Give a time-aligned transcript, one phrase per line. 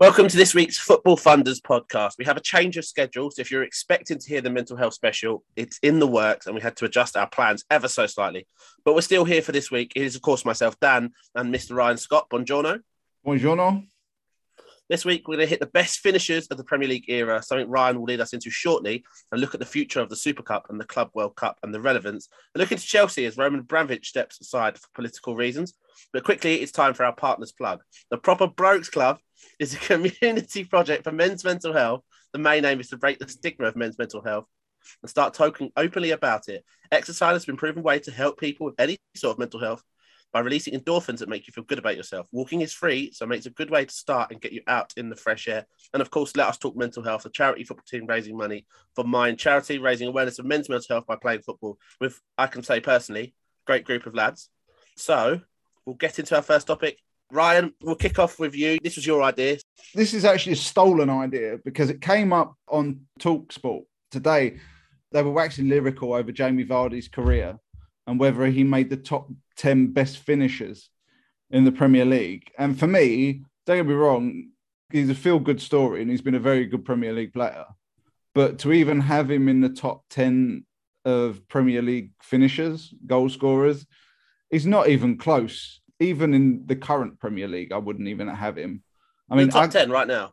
[0.00, 2.18] Welcome to this week's Football Funders podcast.
[2.18, 4.94] We have a change of schedule, so if you're expecting to hear the mental health
[4.94, 8.46] special, it's in the works, and we had to adjust our plans ever so slightly.
[8.84, 9.94] But we're still here for this week.
[9.96, 11.74] It is, of course, myself, Dan, and Mr.
[11.74, 12.30] Ryan Scott.
[12.30, 12.80] Buongiorno.
[13.26, 13.88] Buongiorno.
[14.88, 17.68] This week, we're going to hit the best finishers of the Premier League era, something
[17.68, 20.66] Ryan will lead us into shortly, and look at the future of the Super Cup
[20.70, 22.28] and the Club World Cup and the relevance.
[22.54, 25.74] And look into Chelsea as Roman Abramovich steps aside for political reasons.
[26.12, 27.80] But quickly, it's time for our partners plug.
[28.10, 29.18] The Proper Blokes Club
[29.58, 32.02] is a community project for men's mental health.
[32.32, 34.46] The main aim is to break the stigma of men's mental health
[35.02, 36.64] and start talking openly about it.
[36.92, 39.82] Exercise has been proven way to help people with any sort of mental health
[40.32, 42.26] by releasing endorphins that make you feel good about yourself.
[42.32, 44.92] Walking is free, so it makes a good way to start and get you out
[44.96, 45.66] in the fresh air.
[45.94, 47.24] And of course, let us talk mental health.
[47.24, 51.06] A charity football team raising money for Mind Charity, raising awareness of men's mental health
[51.06, 51.78] by playing football.
[52.00, 53.34] With, I can say personally,
[53.66, 54.50] great group of lads.
[54.96, 55.40] So
[55.88, 56.98] we'll get into our first topic.
[57.32, 58.78] Ryan, we'll kick off with you.
[58.82, 59.56] This was your idea.
[59.94, 64.58] This is actually a stolen idea because it came up on Talksport today.
[65.12, 67.58] They were waxing lyrical over Jamie Vardy's career
[68.06, 70.90] and whether he made the top 10 best finishers
[71.50, 72.50] in the Premier League.
[72.58, 74.50] And for me, don't get me wrong,
[74.90, 77.64] he's a feel good story and he's been a very good Premier League player.
[78.34, 80.66] But to even have him in the top 10
[81.06, 83.86] of Premier League finishers, goal scorers,
[84.50, 85.80] he's not even close.
[86.00, 88.82] Even in the current Premier League, I wouldn't even have him.
[89.30, 90.32] I mean, top I, 10 right now.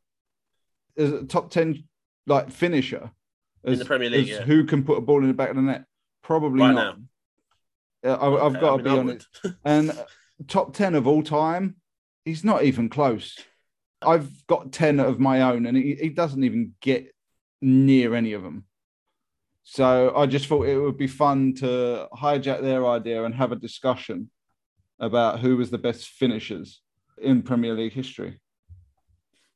[0.97, 1.83] As a top 10
[2.27, 3.11] like finisher
[3.65, 4.41] as, in the Premier League, yeah.
[4.41, 5.85] who can put a ball in the back of the net?
[6.21, 6.97] Probably right not.
[6.97, 8.15] Now.
[8.15, 9.27] I, have got to be honest.
[9.65, 9.91] and
[10.47, 11.75] top 10 of all time,
[12.23, 13.37] he's not even close.
[14.01, 17.07] I've got 10 of my own, and he, he doesn't even get
[17.61, 18.65] near any of them.
[19.67, 23.55] So I just thought it would be fun to hijack their idea and have a
[23.55, 24.29] discussion
[24.99, 26.81] about who was the best finishers
[27.17, 28.39] in Premier League history.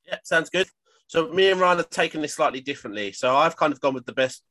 [0.07, 0.67] Yeah, sounds good.
[1.05, 3.11] So me and Ryan have taken this slightly differently.
[3.11, 4.43] So I've kind of gone with the best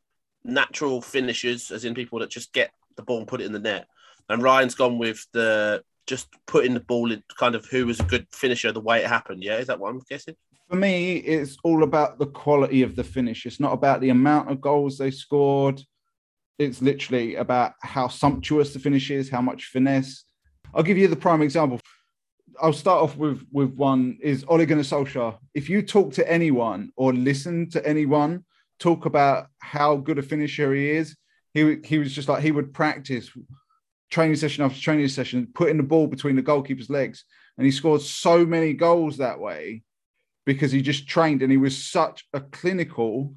[0.44, 3.59] natural finishers, as in people that just get the ball and put it in the
[3.59, 3.88] net.
[4.28, 8.05] And Ryan's gone with the just putting the ball in kind of who was a
[8.05, 9.43] good finisher the way it happened.
[9.43, 10.37] Yeah, is that what I'm guessing?
[10.69, 13.47] For me, it's all about the quality of the finish.
[13.47, 15.81] It's not about the amount of goals they scored.
[16.59, 20.25] It's literally about how sumptuous the finish is, how much finesse.
[20.75, 21.81] I'll give you the prime example.
[22.61, 25.39] I'll start off with with one is Ole Gunnar Solskjaer.
[25.55, 28.45] If you talk to anyone or listen to anyone
[28.79, 31.17] talk about how good a finisher he is,
[31.55, 33.31] he he was just like he would practice
[34.11, 37.25] training session after training session, putting the ball between the goalkeeper's legs,
[37.56, 39.83] and he scored so many goals that way
[40.48, 43.34] because he just trained and he was such a clinical,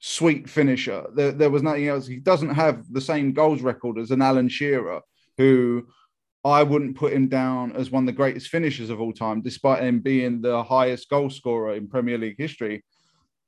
[0.00, 1.06] sweet finisher.
[1.14, 2.04] There, there was nothing else.
[2.04, 5.02] He doesn't have the same goals record as an Alan Shearer,
[5.38, 5.86] who
[6.44, 9.84] I wouldn't put him down as one of the greatest finishers of all time, despite
[9.84, 12.84] him being the highest goal scorer in Premier League history,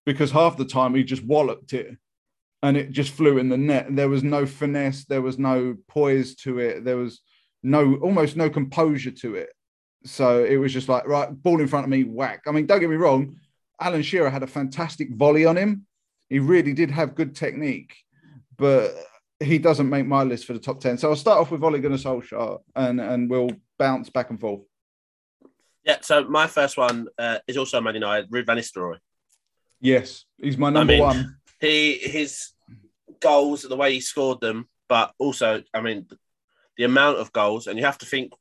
[0.07, 1.97] because half the time he just walloped it
[2.63, 3.89] and it just flew in the net.
[3.91, 7.23] There was no finesse, there was no poise to it, there was
[7.65, 9.49] no almost no composure to it.
[10.05, 12.43] So it was just like, right, ball in front of me, whack.
[12.47, 13.37] I mean, don't get me wrong,
[13.81, 15.87] Alan Shearer had a fantastic volley on him.
[16.29, 17.97] He really did have good technique,
[18.57, 18.95] but
[19.41, 20.99] he doesn't make my list for the top 10.
[20.99, 24.63] So I'll start off with Ole Gunnar Solskjaer and, and we'll bounce back and forth.
[25.85, 28.99] Yeah, so my first one uh, is also Man United, Ruud van Nistelrooy.
[29.81, 31.37] Yes, he's my number I mean, one.
[31.61, 32.51] He his
[33.21, 36.07] goals, and the way he scored them, but also, I mean,
[36.77, 38.33] the amount of goals, and you have to think,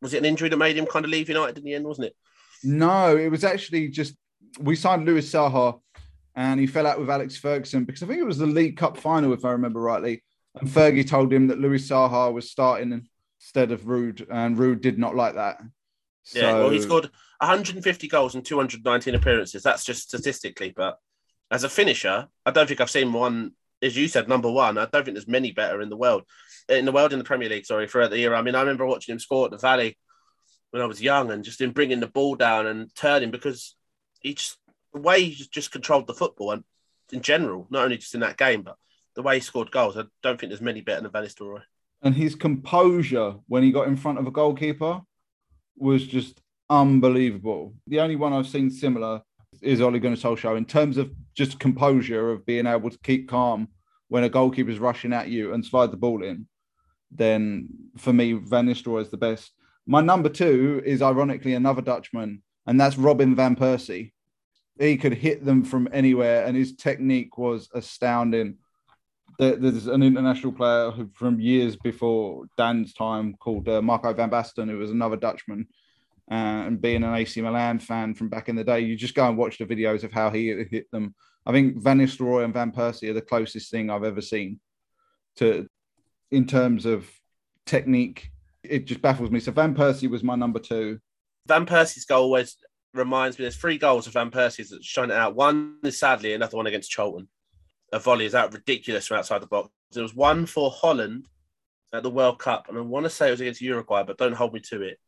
[0.00, 2.08] was it an injury that made him kind of leave United in the end, wasn't
[2.08, 2.16] it?
[2.62, 4.14] No, it was actually just
[4.60, 5.80] we signed Louis Saha,
[6.34, 8.96] and he fell out with Alex Ferguson because I think it was the League Cup
[8.96, 10.22] final, if I remember rightly.
[10.58, 13.06] And Fergie told him that Louis Saha was starting
[13.40, 15.58] instead of Ruud, and Ruud did not like that.
[16.22, 16.40] So...
[16.40, 19.62] Yeah, well, he scored 150 goals and 219 appearances.
[19.62, 20.98] That's just statistically, but
[21.50, 24.78] as a finisher, I don't think I've seen one, as you said, number one.
[24.78, 26.22] I don't think there's many better in the world,
[26.68, 27.66] in the world in the Premier League.
[27.66, 28.34] Sorry, throughout the year.
[28.34, 29.96] I mean, I remember watching him score at the Valley
[30.70, 33.74] when I was young, and just in bringing the ball down and turning because
[34.20, 34.58] he just
[34.92, 36.64] the way he just controlled the football and
[37.12, 38.76] in general, not only just in that game, but
[39.14, 39.96] the way he scored goals.
[39.96, 41.62] I don't think there's many better than Van Nistelrooy.
[42.02, 45.00] And his composure when he got in front of a goalkeeper
[45.76, 47.74] was just unbelievable.
[47.86, 49.22] The only one I've seen similar
[49.62, 53.68] is Ole Gunnar Solskjaer in terms of just composure of being able to keep calm
[54.08, 56.46] when a goalkeeper is rushing at you and slide the ball in.
[57.16, 59.52] Then for me, Van Nistelrooy is the best.
[59.86, 64.12] My number two is ironically another Dutchman, and that's Robin van Persie.
[64.78, 68.56] He could hit them from anywhere, and his technique was astounding.
[69.38, 74.78] There's an international player from years before Dan's time called uh, Marco van Basten, who
[74.78, 75.66] was another Dutchman
[76.28, 79.28] Uh, and being an AC Milan fan from back in the day, you just go
[79.28, 81.14] and watch the videos of how he hit them.
[81.46, 84.58] I think Van Nistelrooy and Van Persie are the closest thing I've ever seen
[85.36, 85.68] to,
[86.30, 87.08] in terms of
[87.64, 88.30] technique.
[88.62, 89.40] It just baffles me.
[89.40, 90.98] So Van Persie was my number two.
[91.46, 92.56] Van Persie's goal always
[92.94, 93.44] reminds me.
[93.44, 95.36] There's three goals of Van Persie's that's shown it out.
[95.36, 97.28] One is sadly another one against Charlton.
[97.92, 99.70] A volley is out ridiculous from outside the box.
[99.92, 101.28] There was one for Holland
[101.92, 104.34] at the World Cup, and I want to say it was against Uruguay, but don't
[104.34, 104.98] hold me to it.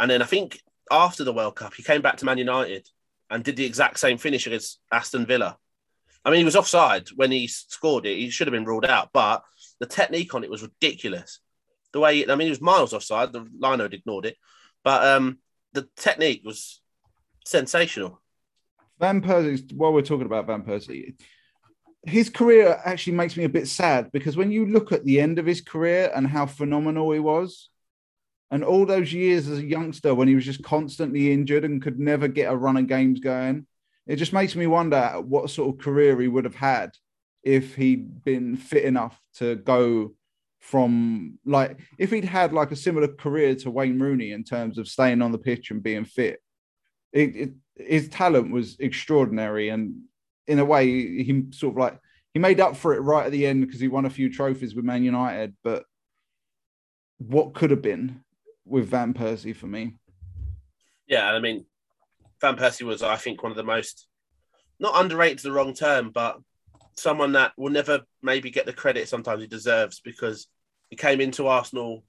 [0.00, 0.60] And then I think
[0.90, 2.88] after the World Cup, he came back to Man United
[3.30, 5.56] and did the exact same finish against Aston Villa.
[6.24, 8.16] I mean, he was offside when he scored it.
[8.16, 9.44] He should have been ruled out, but
[9.80, 11.40] the technique on it was ridiculous.
[11.92, 13.32] The way, I mean, he was miles offside.
[13.32, 14.36] The lino ignored it,
[14.82, 15.38] but um,
[15.72, 16.80] the technique was
[17.44, 18.20] sensational.
[18.98, 21.14] Van Persie, while we're talking about Van Persie,
[22.04, 25.38] his career actually makes me a bit sad because when you look at the end
[25.38, 27.70] of his career and how phenomenal he was,
[28.50, 31.98] and all those years as a youngster when he was just constantly injured and could
[31.98, 33.66] never get a run of games going,
[34.06, 36.90] it just makes me wonder what sort of career he would have had
[37.44, 40.14] if he'd been fit enough to go
[40.60, 44.88] from like if he'd had like a similar career to Wayne Rooney in terms of
[44.88, 46.40] staying on the pitch and being fit.
[47.12, 50.02] It, it, his talent was extraordinary, and
[50.46, 52.00] in a way, he sort of like
[52.32, 54.74] he made up for it right at the end because he won a few trophies
[54.74, 55.54] with Man United.
[55.62, 55.84] But
[57.18, 58.24] what could have been
[58.64, 59.96] with Van Persie for me?
[61.06, 61.66] Yeah, I mean,
[62.40, 64.08] Van Persie was, I think, one of the most
[64.80, 66.38] not underrated the wrong term, but
[66.96, 70.48] someone that will never maybe get the credit sometimes he deserves because
[70.90, 72.04] he came into Arsenal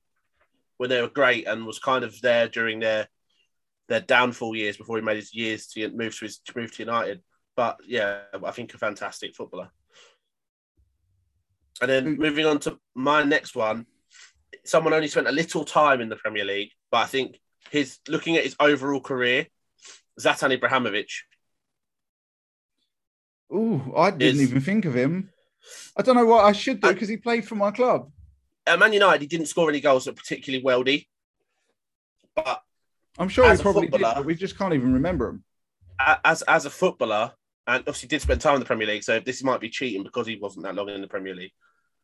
[0.77, 3.07] when they were great and was kind of there during their
[3.87, 6.83] their downfall years before he made his years to move to his to move to
[6.83, 7.21] United.
[7.55, 9.69] But yeah, I think a fantastic footballer.
[11.81, 12.17] And then mm.
[12.17, 13.85] moving on to my next one,
[14.65, 17.39] someone only spent a little time in the Premier League, but I think
[17.69, 19.47] his looking at his overall career,
[20.19, 21.09] Zlatan Ibrahimovic.
[23.51, 25.29] Oh, I didn't is, even think of him.
[25.97, 28.11] I don't know what I should do because he played for my club.
[28.67, 31.07] At Man United, he didn't score any goals that particularly wealthy,
[32.35, 32.61] but
[33.17, 35.43] I'm sure he probably did, but we just can't even remember him.
[36.23, 37.31] As as a footballer,
[37.67, 40.27] and obviously did spend time in the Premier League, so this might be cheating because
[40.27, 41.53] he wasn't that long in the Premier League.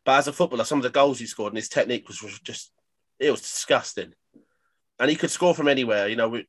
[0.05, 2.39] But as a footballer, some of the goals he scored and his technique was, was
[2.39, 2.71] just
[3.19, 4.13] it was disgusting.
[4.99, 6.07] And he could score from anywhere.
[6.07, 6.41] You know,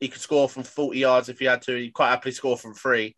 [0.00, 1.76] he could score from 40 yards if he had to.
[1.76, 3.16] He quite happily score from three.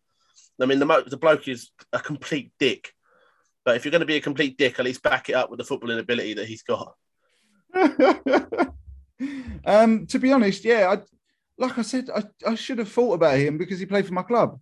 [0.61, 2.93] I mean, the the bloke is a complete dick.
[3.65, 5.57] But if you're going to be a complete dick, at least back it up with
[5.57, 6.95] the footballing ability that he's got.
[9.65, 11.01] um, to be honest, yeah, I,
[11.57, 14.23] like I said, I, I should have thought about him because he played for my
[14.23, 14.59] club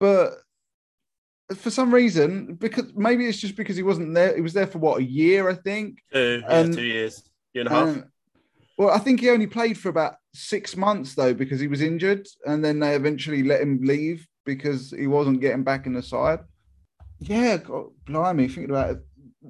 [0.00, 0.34] but
[1.56, 4.34] for some reason, because maybe it's just because he wasn't there.
[4.34, 5.98] He was there for what a year, I think.
[6.12, 7.22] Two, yeah, two years,
[7.52, 7.88] year and a half.
[7.88, 8.04] Um,
[8.76, 12.26] well, I think he only played for about six months though, because he was injured,
[12.46, 16.40] and then they eventually let him leave because he wasn't getting back in the side.
[17.18, 18.98] Yeah, God, blimey, thinking about it.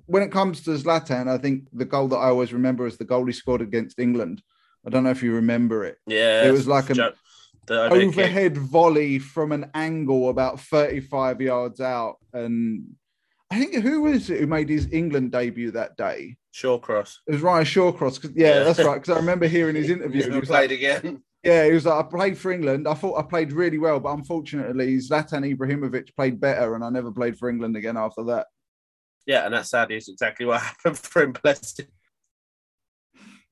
[0.06, 3.04] When it comes to Zlatan, I think the goal that I always remember is the
[3.04, 4.42] goal he scored against England.
[4.86, 5.98] I don't know if you remember it.
[6.06, 7.14] Yeah, it was like a
[7.66, 12.16] the overhead volley from an angle about 35 yards out.
[12.32, 12.94] And
[13.50, 16.36] I think who was it who made his England debut that day?
[16.52, 17.16] Shawcross.
[17.26, 18.22] It was Ryan Shawcross.
[18.34, 18.94] Yeah, yeah, that's right.
[18.94, 20.22] Because I remember hearing his interview.
[20.30, 21.22] he played like, again.
[21.44, 22.88] Yeah, he was like, I played for England.
[22.88, 27.12] I thought I played really well, but unfortunately, Zlatan Ibrahimovic played better, and I never
[27.12, 28.46] played for England again after that.
[29.26, 29.90] Yeah, and that's sad.
[29.90, 31.32] Is exactly what happened for him.
[31.32, 31.82] Blessed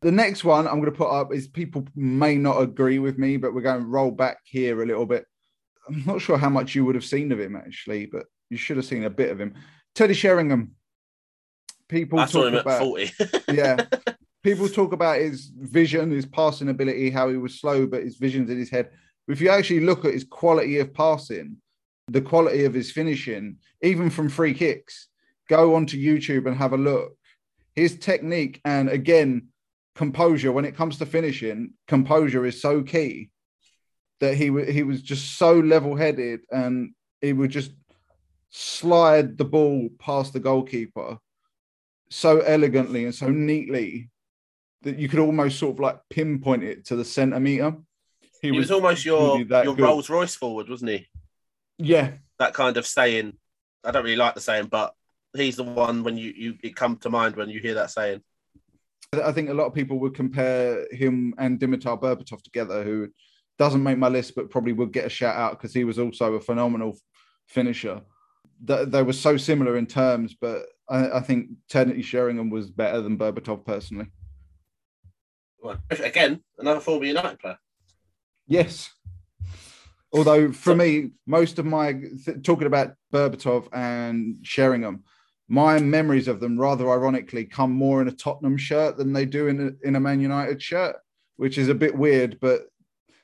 [0.03, 3.37] the next one I'm going to put up is people may not agree with me,
[3.37, 5.25] but we're going to roll back here a little bit.
[5.89, 8.77] I'm not sure how much you would have seen of him actually, but you should
[8.77, 9.55] have seen a bit of him.
[9.95, 10.73] Teddy Sheringham.
[11.89, 13.13] People I talk about 40.
[13.53, 13.77] yeah.
[14.43, 18.51] People talk about his vision, his passing ability, how he was slow, but his vision's
[18.51, 18.91] in his head.
[19.29, 21.59] If you actually look at his quality of passing,
[22.09, 25.09] the quality of his finishing, even from free kicks,
[25.49, 27.13] go onto YouTube and have a look.
[27.77, 29.49] His technique, and again,
[29.95, 33.31] composure when it comes to finishing composure is so key
[34.21, 37.73] that he he was just so level-headed and he would just
[38.51, 41.19] slide the ball past the goalkeeper
[42.11, 44.11] so elegantly and so neatly
[44.83, 47.77] that you could almost sort of like pinpoint it to the centimeter.
[48.41, 51.09] He, he was, was, almost your your Rolls Royce forward wasn't he?
[51.79, 52.13] Yeah.
[52.39, 53.35] That kind of saying
[53.85, 54.95] I don't really like the saying but
[55.35, 58.23] he's the one when you you it come to mind when you hear that saying.
[59.23, 63.09] I think a lot of people would compare him and Dimitar Berbatov together, who
[63.59, 66.35] doesn't make my list, but probably would get a shout out because he was also
[66.35, 66.97] a phenomenal
[67.47, 68.01] finisher.
[68.65, 73.19] They were so similar in terms, but I, I think Teddy Sheringham was better than
[73.19, 74.07] Berbatov personally.
[75.63, 77.59] Well, again, another former United player.
[78.49, 78.91] Yes.
[80.13, 85.05] Although for me, most of my th- talking about Berbatov and Sheringham,
[85.49, 89.47] my memories of them, rather ironically, come more in a Tottenham shirt than they do
[89.47, 90.97] in a, in a Man United shirt,
[91.37, 92.39] which is a bit weird.
[92.41, 92.63] But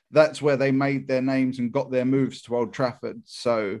[0.09, 3.21] that's where they made their names and got their moves to Old Trafford.
[3.25, 3.79] So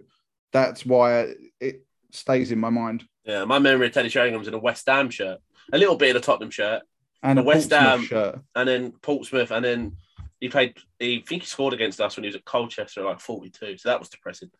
[0.51, 3.05] that's why it stays in my mind.
[3.23, 5.39] Yeah, my memory of Teddy Sheringham's in a West Ham shirt,
[5.71, 6.83] a little bit of a Tottenham shirt,
[7.21, 8.39] And West Ham- shirt.
[8.55, 9.97] and then Portsmouth, and then
[10.39, 10.75] he played.
[10.99, 13.77] He I think he scored against us when he was at Colchester, at like forty-two.
[13.77, 14.51] So that was depressing.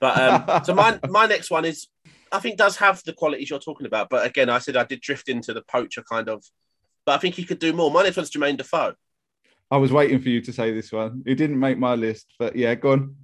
[0.00, 1.88] But um, so my my next one is,
[2.30, 4.08] I think does have the qualities you're talking about.
[4.08, 6.44] But again, I said I did drift into the poacher kind of.
[7.04, 7.90] But I think he could do more.
[7.90, 8.94] My next one's Jermaine Defoe.
[9.70, 11.22] I was waiting for you to say this one.
[11.26, 13.16] It didn't make my list, but yeah, go on.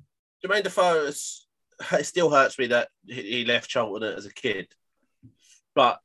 [0.44, 1.46] Jermaine Defoe, is,
[1.92, 4.68] it still hurts me that he he left Charlton as a kid.
[5.74, 6.00] But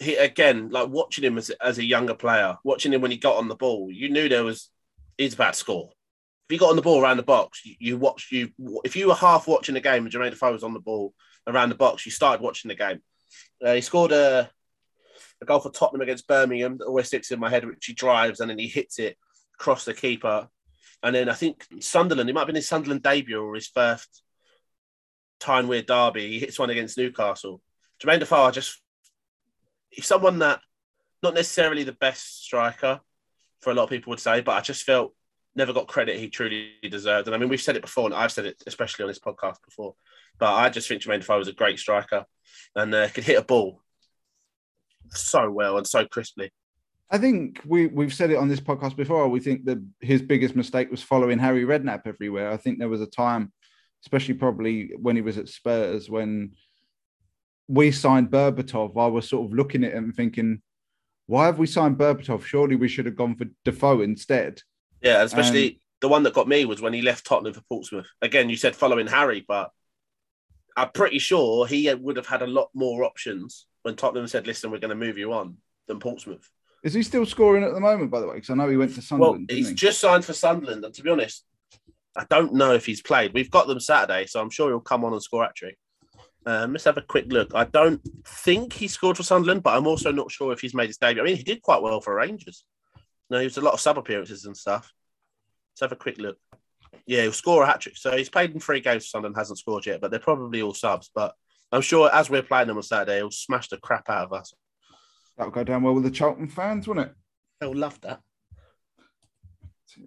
[0.00, 3.36] he again, like watching him as, as a younger player, watching him when he got
[3.36, 4.70] on the ball, you knew there was
[5.18, 5.90] he's about to score.
[6.48, 8.50] If he got on the ball around the box, you, you watched you.
[8.84, 11.14] If you were half watching the game and Jermaine Defoe was on the ball
[11.46, 13.00] around the box, you started watching the game.
[13.64, 14.50] Uh, he scored a,
[15.40, 18.40] a goal for Tottenham against Birmingham that always sticks in my head, which he drives
[18.40, 19.16] and then he hits it
[19.58, 20.48] across the keeper.
[21.02, 24.22] And then I think Sunderland, it might have been his Sunderland debut or his first
[25.40, 26.28] Tyne-Wear derby.
[26.28, 27.62] He hits one against Newcastle.
[28.02, 28.81] Jermaine Defoe, I just,
[29.92, 30.60] he's someone that,
[31.22, 33.00] not necessarily the best striker,
[33.60, 35.14] for a lot of people would say, but I just felt
[35.54, 37.28] never got credit he truly deserved.
[37.28, 39.56] And I mean, we've said it before, and I've said it especially on this podcast
[39.64, 39.94] before,
[40.38, 42.24] but I just think Jermaine Defoe was a great striker
[42.74, 43.80] and uh, could hit a ball
[45.10, 46.50] so well and so crisply.
[47.10, 49.28] I think we we've said it on this podcast before.
[49.28, 52.50] We think that his biggest mistake was following Harry Redknapp everywhere.
[52.50, 53.52] I think there was a time,
[54.02, 56.52] especially probably when he was at Spurs, when
[57.68, 58.96] we signed Berbatov.
[58.96, 60.62] I was sort of looking at him thinking,
[61.26, 62.44] why have we signed Berbatov?
[62.44, 64.60] Surely we should have gone for Defoe instead.
[65.00, 68.08] Yeah, especially um, the one that got me was when he left Tottenham for Portsmouth.
[68.20, 69.70] Again, you said following Harry, but
[70.76, 74.70] I'm pretty sure he would have had a lot more options when Tottenham said, "Listen,
[74.70, 76.48] we're going to move you on," than Portsmouth.
[76.84, 78.34] Is he still scoring at the moment, by the way?
[78.36, 79.50] Because I know he went to Well, Sunderland.
[79.50, 79.86] he's didn't he?
[79.86, 81.44] just signed for Sunderland, and to be honest,
[82.16, 83.32] I don't know if he's played.
[83.32, 85.78] We've got them Saturday, so I'm sure he'll come on and score trick.
[86.44, 87.54] Um, let's have a quick look.
[87.54, 90.88] I don't think he scored for Sunderland, but I'm also not sure if he's made
[90.88, 91.22] his debut.
[91.22, 92.64] I mean, he did quite well for Rangers.
[93.30, 94.92] No, he was a lot of sub appearances and stuff.
[95.72, 96.38] Let's have a quick look.
[97.06, 97.96] Yeah, he'll score a hat trick.
[97.96, 100.74] So he's played in three games for Sunderland, hasn't scored yet, but they're probably all
[100.74, 101.10] subs.
[101.14, 101.34] But
[101.70, 104.52] I'm sure as we're playing them on Saturday, he'll smash the crap out of us.
[105.36, 107.14] That'll go down well with the Charlton fans, won't it?
[107.60, 108.20] They'll love that.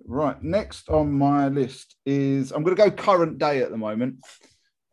[0.05, 0.41] Right.
[0.43, 4.17] Next on my list is I'm going to go current day at the moment.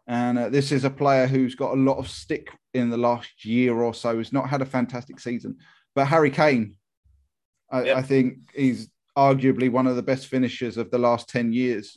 [0.07, 3.45] And uh, this is a player who's got a lot of stick in the last
[3.45, 4.19] year or so.
[4.19, 5.59] He's not had a fantastic season.
[5.95, 6.77] But Harry Kane,
[7.71, 7.97] I, Yep.
[7.97, 11.97] I think he's arguably one of the best finishers of the last 10 years.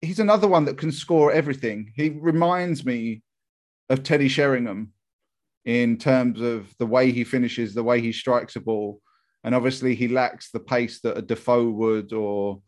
[0.00, 1.92] He's another one that can score everything.
[1.96, 3.22] He reminds me
[3.88, 4.92] of Teddy Sheringham
[5.64, 9.00] in terms of the way he finishes, the way he strikes a ball.
[9.42, 12.60] And obviously, he lacks the pace that a Defoe would, or,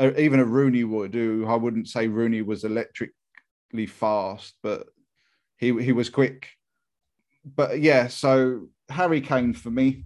[0.00, 1.14] or even a Rooney would.
[1.14, 3.14] Who I wouldn't say Rooney was electrically
[3.86, 4.88] fast, but
[5.56, 6.48] he he was quick.
[7.44, 10.04] But yeah, so Harry Kane for me.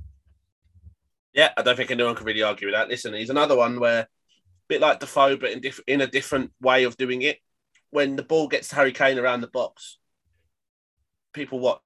[1.33, 2.89] Yeah, I don't think anyone can really argue with that.
[2.89, 4.09] Listen, he's another one where, a
[4.69, 7.39] bit like Defoe, but in, diff- in a different way of doing it.
[7.91, 9.99] When the ball gets to Harry Kane around the box,
[11.33, 11.81] people watch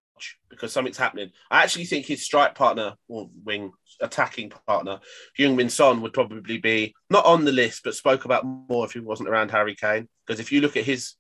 [0.49, 1.31] because something's happening.
[1.51, 5.01] I actually think his strike partner or wing attacking partner,
[5.39, 8.93] Heung Min Son, would probably be not on the list, but spoke about more if
[8.93, 10.09] he wasn't around Harry Kane.
[10.27, 11.15] Because if you look at his,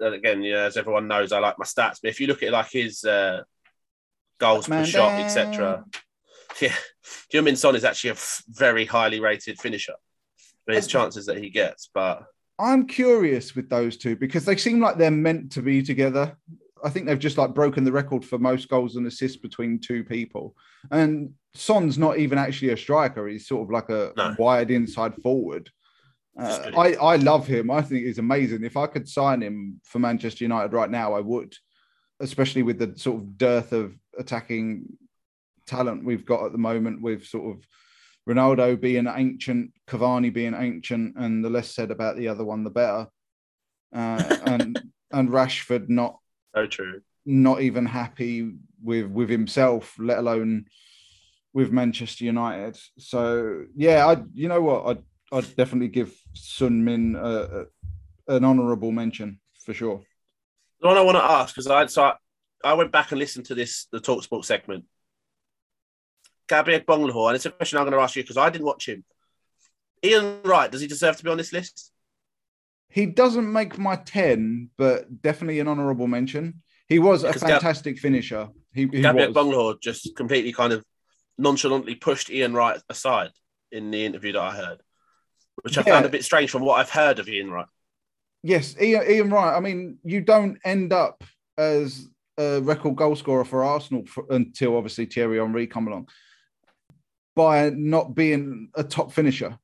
[0.00, 2.70] again, yeah, as everyone knows, I like my stats, but if you look at like
[2.70, 3.42] his uh,
[4.38, 5.84] goals per shot, etc.
[6.60, 6.74] Yeah,
[7.32, 9.94] Heung Min Son is actually a f- very highly rated finisher
[10.66, 11.88] for his chances that he gets.
[11.94, 12.24] But
[12.58, 16.36] I'm curious with those two because they seem like they're meant to be together.
[16.82, 20.02] I think they've just like broken the record for most goals and assists between two
[20.02, 20.56] people.
[20.90, 24.34] And Son's not even actually a striker; he's sort of like a No.
[24.36, 25.70] wide inside forward.
[26.40, 26.70] Uh.
[26.76, 27.70] I I love him.
[27.70, 28.64] I think he's amazing.
[28.64, 31.54] If I could sign him for Manchester United right now, I would,
[32.20, 34.96] especially with the sort of dearth of attacking
[35.66, 37.02] talent we've got at the moment.
[37.02, 37.66] With sort of
[38.28, 42.70] Ronaldo being ancient, Cavani being ancient, and the less said about the other one, the
[42.70, 43.06] better.
[43.94, 44.80] Uh, and
[45.12, 46.18] and Rashford not
[46.54, 47.02] so true.
[47.26, 50.66] not even happy with with himself, let alone
[51.52, 52.78] with Manchester United.
[52.98, 57.64] So yeah, I you know what I'd I'd definitely give Sun Min uh,
[58.28, 60.02] an honourable mention for sure.
[60.80, 62.14] The one I want to ask because I so I,
[62.64, 64.84] I went back and listened to this the talk Talksport segment.
[66.48, 68.88] Gabriel Agbonlahor, and it's a question I'm going to ask you because I didn't watch
[68.88, 69.04] him.
[70.02, 71.92] Ian Wright, does he deserve to be on this list?
[72.88, 76.62] He doesn't make my 10, but definitely an honourable mention.
[76.88, 78.48] He was a Because Gab- fantastic finisher.
[78.74, 79.32] He, he Gabriel.
[79.32, 80.84] Agbonlahor just completely kind of
[81.38, 83.30] nonchalantly pushed Ian Wright aside
[83.70, 84.82] in the interview that I heard,
[85.62, 85.94] which I Yeah.
[85.94, 87.66] found a bit strange from what I've heard of Ian Wright.
[88.42, 89.54] Yes, Ian, Ian Wright.
[89.54, 91.22] I mean, you don't end up
[91.58, 96.08] as a record goal scorer for Arsenal for, until obviously Thierry Henry come along
[97.36, 99.58] by not being a top finisher,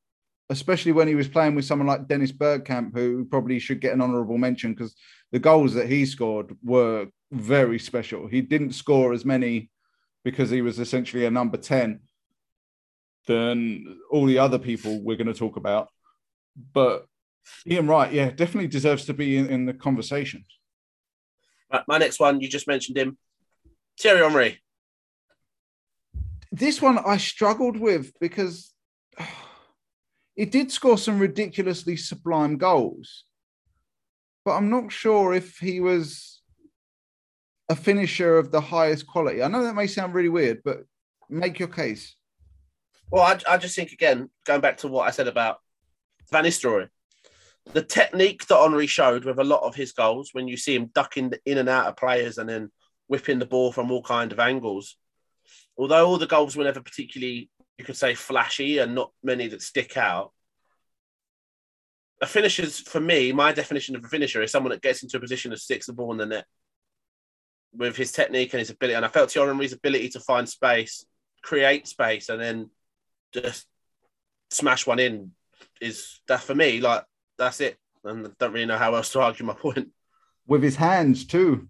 [0.50, 4.02] especially when he was playing with someone like Dennis Bergkamp, who probably should get an
[4.02, 4.94] honourable mention because
[5.32, 8.28] the goals that he scored were very special.
[8.28, 9.70] He didn't score as many
[10.24, 12.00] because he was essentially a number 10
[13.26, 15.88] than all the other people we're going to talk about.
[16.73, 17.06] But
[17.66, 20.45] Ian Wright, yeah, definitely deserves to be in, in the conversation.
[21.73, 23.18] Right, my next one, you just mentioned him,
[24.00, 24.61] Thierry Henry.
[26.52, 28.73] This one I struggled with because
[30.37, 33.25] it did score some ridiculously sublime goals,
[34.45, 36.40] but I'm not sure if he was
[37.68, 39.42] a finisher of the highest quality.
[39.42, 40.85] I know that may sound really weird, but
[41.28, 42.15] make your case.
[43.10, 45.58] Well, I, I just think again, going back to what I said about
[46.30, 46.88] Van Nistelrooy,
[47.72, 50.90] the technique that Henry showed with a lot of his goals, when you see him
[50.94, 52.70] ducking in and out of players and then
[53.08, 54.96] whipping the ball from all kind of angles,
[55.76, 59.62] although all the goals were never particularly, you could say, flashy and not many that
[59.62, 60.32] stick out.
[62.22, 65.20] A finisher's for me, my definition of a finisher is someone that gets into a
[65.20, 66.46] position and sticks the ball in the net
[67.75, 68.94] with his technique and his ability.
[68.94, 71.04] And I felt Thierry Henry's ability to find space,
[71.42, 72.70] create space, and then
[73.33, 73.66] just
[74.50, 75.33] smash one in
[75.80, 77.04] is that for me like
[77.38, 79.88] that's it and I don't really know how else to argue my point
[80.47, 81.68] With his hands too.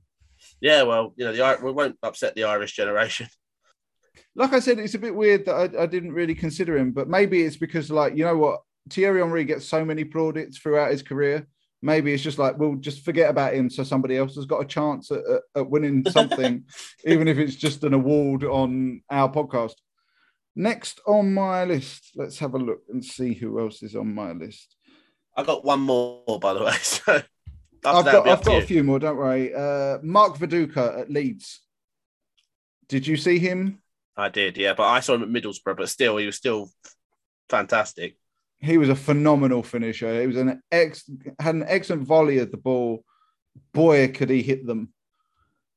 [0.61, 3.29] yeah well you know the we won't upset the irish generation
[4.35, 7.09] Like I said, it's a bit weird that I, I didn't really consider him, but
[7.09, 8.61] maybe it's because, like, you know what?
[8.91, 11.47] Thierry Henry gets so many plaudits throughout his career.
[11.83, 14.67] Maybe it's just like we'll just forget about him, so somebody else has got a
[14.67, 16.65] chance at, at, at winning something,
[17.05, 19.75] even if it's just an award on our podcast.
[20.57, 24.33] Next on my list, let's have a look and see who else is on my
[24.33, 24.75] list.
[25.37, 27.23] i got one more by the way so
[27.85, 29.55] I've got, I've got a few more, don't worry.
[29.55, 31.61] Uh, Mark Viduka at Leeds.
[32.89, 33.83] Did you see him?
[34.19, 36.71] i did yeah but i saw him at middlesbrough but still he was still
[37.51, 38.17] fantastic
[38.59, 40.21] he was a phenomenal finisher.
[40.21, 43.05] He was an ex had an excellent volley at the ball.
[43.73, 44.93] Boy, could he hit them.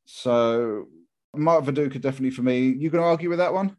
[0.05, 0.87] So
[1.35, 2.69] Mark Viduka definitely for me.
[2.69, 3.75] You can argue with that one?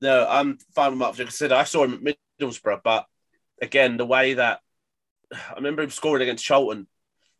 [0.00, 1.26] No i'm fine with mark Viduka.
[1.26, 3.06] I said i saw him at middlesbrough but
[3.60, 4.60] again the way that
[5.32, 6.86] i remember him scoring against Charlton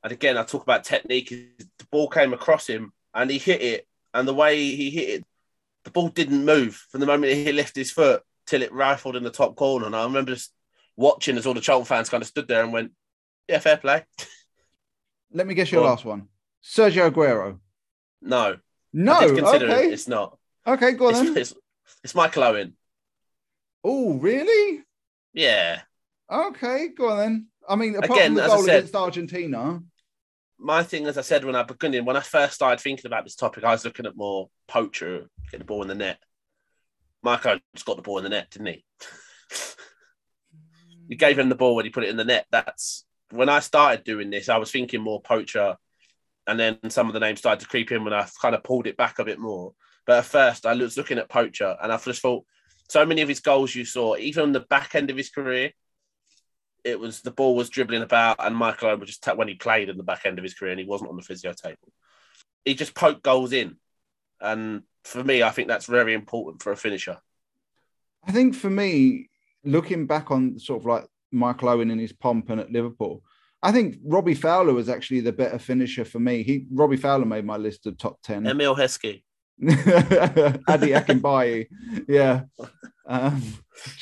[0.03, 3.87] and again i talk about technique the ball came across him and he hit it
[4.14, 5.25] and the way he hit it
[5.85, 9.23] the ball didn't move from the moment he lifted his foot till it rifled in
[9.23, 10.53] the top corner and i remember just
[10.97, 12.92] watching as all the Charlton fans kind of stood there and went
[13.49, 14.05] yeah fair play
[15.33, 15.90] Let me guess your on.
[15.90, 16.29] last one.
[16.64, 17.59] Sergio Aguero.
[18.23, 18.57] no
[18.92, 19.87] No, I did consider okay.
[19.88, 21.37] it it's not Okay, go on it's, then.
[21.37, 21.55] it's,
[22.05, 22.74] it's michael owen
[23.85, 24.83] Oh, really?
[25.33, 25.81] yeah
[26.31, 27.46] Okay, go on then.
[27.66, 29.81] I mean, apart Again, from the goal said- against Argentina,
[30.59, 33.37] my thing, as I said when I began, when I first started thinking about this
[33.37, 36.18] topic, I was looking at more poacher, get the ball in the net.
[37.22, 38.85] Michael just got the ball in the net, didn't he?
[41.09, 42.46] you gave him the ball when he put it in the net.
[42.51, 44.48] That's when I started doing this.
[44.48, 45.77] I was thinking more poacher,
[46.46, 48.87] and then some of the names started to creep in when I kind of pulled
[48.87, 49.74] it back a bit more.
[50.09, 52.47] But at first, I was looking at poacher, and I just thought
[52.88, 55.73] so many of his goals you saw, even on the back end of his career,
[56.83, 59.90] it was the ball was dribbling about, and Michael Owen was just when he played
[59.90, 61.92] in the back end of his career, and he wasn't on the physio table.
[62.64, 63.77] He just poked goals in,
[64.40, 67.18] and for me, I think that's very important for a finisher.
[68.27, 69.29] I think for me,
[69.62, 73.23] looking back on sort of like Michael Owen and his pomp and at Liverpool,
[73.62, 76.42] I think Robbie Fowler was actually the better finisher for me.
[76.44, 78.47] He Robbie Fowler made my list of top ten.
[78.47, 79.25] Emile Heskey.
[79.62, 81.66] Ade Akinbiyi,
[82.09, 82.42] yeah.
[83.07, 83.42] Um,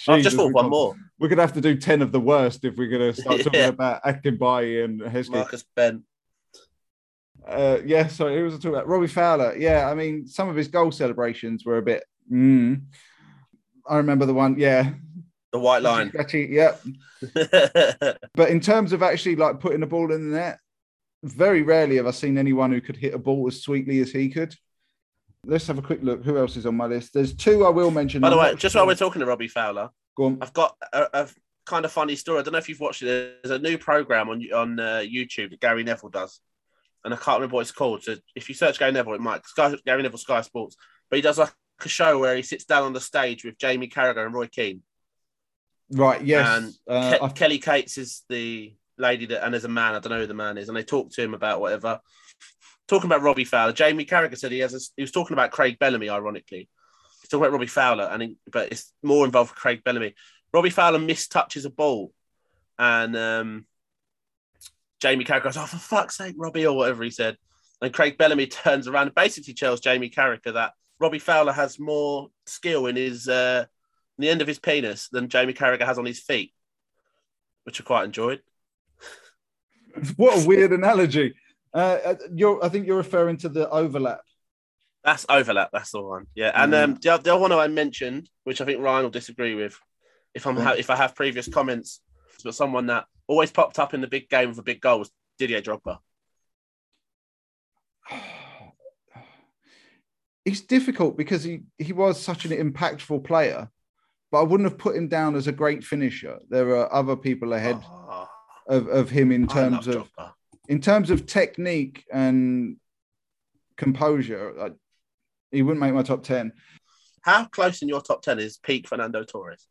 [0.08, 0.94] I've just thought one more.
[1.18, 3.68] We're gonna have to do ten of the worst if we're gonna start talking Yeah.
[3.68, 5.30] about Akinbiyi and Heskey.
[5.30, 6.02] Marcus Bent.
[7.46, 8.88] Uh, yeah, sorry, who was I talking about?
[8.88, 9.56] Robbie Fowler.
[9.56, 12.04] Yeah, I mean, some of his goal celebrations were a bit.
[12.30, 12.82] Mm.
[13.88, 14.58] I remember the one.
[14.58, 14.90] Yeah,
[15.52, 16.08] The white line.
[16.08, 16.82] Scratchy, Yep.
[18.34, 20.58] But in terms of actually like putting the ball in the net,
[21.22, 24.28] very rarely have I seen anyone who could hit a ball as sweetly as he
[24.28, 24.54] could.
[25.46, 26.24] Let's have a quick look.
[26.24, 27.14] Who else is on my list?
[27.14, 28.20] There's two I will mention.
[28.20, 30.38] By the way, just while we're talking to Robbie Fowler, Go on.
[30.40, 31.28] I've got a, a
[31.66, 32.40] kind of funny story.
[32.40, 33.38] I don't know if you've watched it.
[33.42, 36.40] There's a new program on on uh, YouTube that Gary Neville does,
[37.04, 38.02] and I can't remember what it's called.
[38.02, 40.76] So if you search Gary Neville, it might Sky, Gary Neville Sky Sports.
[41.10, 41.52] But he does like
[41.84, 44.82] a show where he sits down on the stage with Jamie Carragher and Roy Keane,
[45.90, 46.22] Right.
[46.22, 46.48] Yes.
[46.48, 50.10] And uh, Ke- Kelly Cates is the lady that, and there's a man, I don't
[50.10, 52.00] know who the man is, and they talk to him about whatever.
[52.88, 54.74] Talking about Robbie Fowler, Jamie Carragher said he has.
[54.74, 56.68] A, he was talking about Craig Bellamy, ironically.
[57.20, 60.14] He's talking about Robbie Fowler, and he, but it's more involved with Craig Bellamy.
[60.52, 62.12] Robbie Fowler mistouches a ball,
[62.78, 63.66] and um,
[65.00, 67.36] Jamie Carragher goes, "Oh, for fuck's sake, Robbie," or whatever he said.
[67.82, 72.28] And Craig Bellamy turns around and basically tells Jamie Carragher that Robbie Fowler has more
[72.46, 73.66] skill in his uh,
[74.18, 76.52] in the end of his penis than Jamie Carragher has on his feet,
[77.64, 78.40] which I quite enjoyed.
[80.16, 81.34] what a weird analogy.
[81.76, 84.20] Uh, uh, you're, I think you're referring to the overlap.
[85.04, 85.68] That's overlap.
[85.74, 86.26] That's the one.
[86.34, 86.82] Yeah, and Mm.
[86.84, 89.78] um, the, the other one I mentioned, which I think Ryan will disagree with,
[90.34, 92.00] if I'm ha- if I have previous comments,
[92.42, 95.10] but someone that always popped up in the big game with a big goal was
[95.38, 95.98] Didier Drogba.
[100.44, 103.68] It's difficult because he, he was such an impactful player,
[104.30, 106.38] but I wouldn't have put him down as a great finisher.
[106.48, 108.28] There are other people ahead Oh,
[108.68, 110.32] of, of him in terms of Drogba.
[110.68, 112.76] In terms of technique and
[113.76, 114.54] composure.
[114.60, 114.70] I,
[115.50, 116.52] he wouldn't make my top ten.
[117.22, 119.66] How close in your top ten is peak Fernando Torres?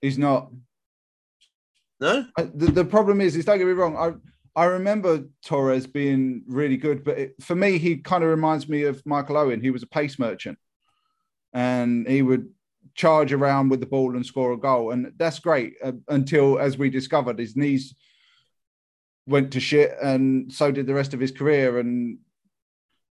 [0.00, 0.50] He's not.
[2.00, 3.96] No, I, the, the problem is, is don't get me wrong.
[3.96, 4.12] I
[4.60, 8.84] I remember Torres being really good, but it, for me, he kind of reminds me
[8.84, 9.60] of Michael Owen.
[9.60, 10.58] He was a pace merchant,
[11.52, 12.48] and he would
[12.94, 15.74] charge around with the ball and score a goal, and that's great.
[15.82, 17.94] Uh, until, as we discovered, his knees
[19.28, 21.78] went to shit, and so did the rest of his career.
[21.78, 22.18] And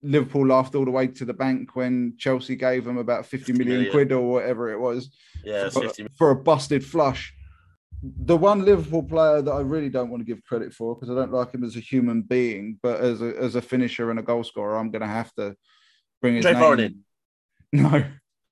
[0.01, 3.67] Liverpool laughed all the way to the bank when Chelsea gave him about 50 million
[3.75, 3.91] million.
[3.91, 5.11] quid or whatever it was
[5.43, 7.33] yeah, for, 50 for a busted flush.
[8.01, 11.15] The one Liverpool player that I really don't want to give credit for because I
[11.15, 14.23] don't like him as a human being, but as a as a finisher and a
[14.23, 15.55] goal scorer, I'm going to have to
[16.21, 16.77] bring his Andre name.
[16.77, 16.97] Voronin.
[17.71, 18.03] No,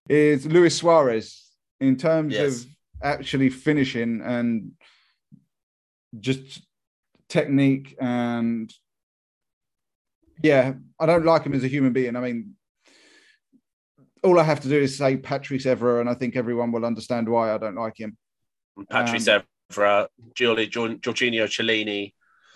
[0.08, 2.62] is Luis Suarez in terms Yes.
[2.62, 2.68] of
[3.02, 4.74] actually finishing and
[6.20, 6.62] just
[7.30, 8.74] technique and
[10.44, 12.16] yeah, I don't like him as a human being.
[12.16, 12.56] I mean,
[14.24, 17.28] all I have to do is say Patrice Evra, and I think everyone will understand
[17.28, 18.18] why I don't like him.
[18.90, 22.14] Patrice Um, Evra, Giorgi- Gior- Giorgio Chiellini.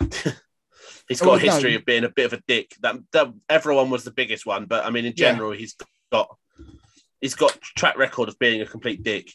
[1.08, 1.78] he's got Well, a history no.
[1.78, 2.74] of being a bit of a dick.
[2.82, 5.32] That, that everyone was the biggest one, but I mean, in Yeah.
[5.32, 5.74] general, he's
[6.12, 6.36] got
[7.20, 9.32] he's got track record of being a complete dick.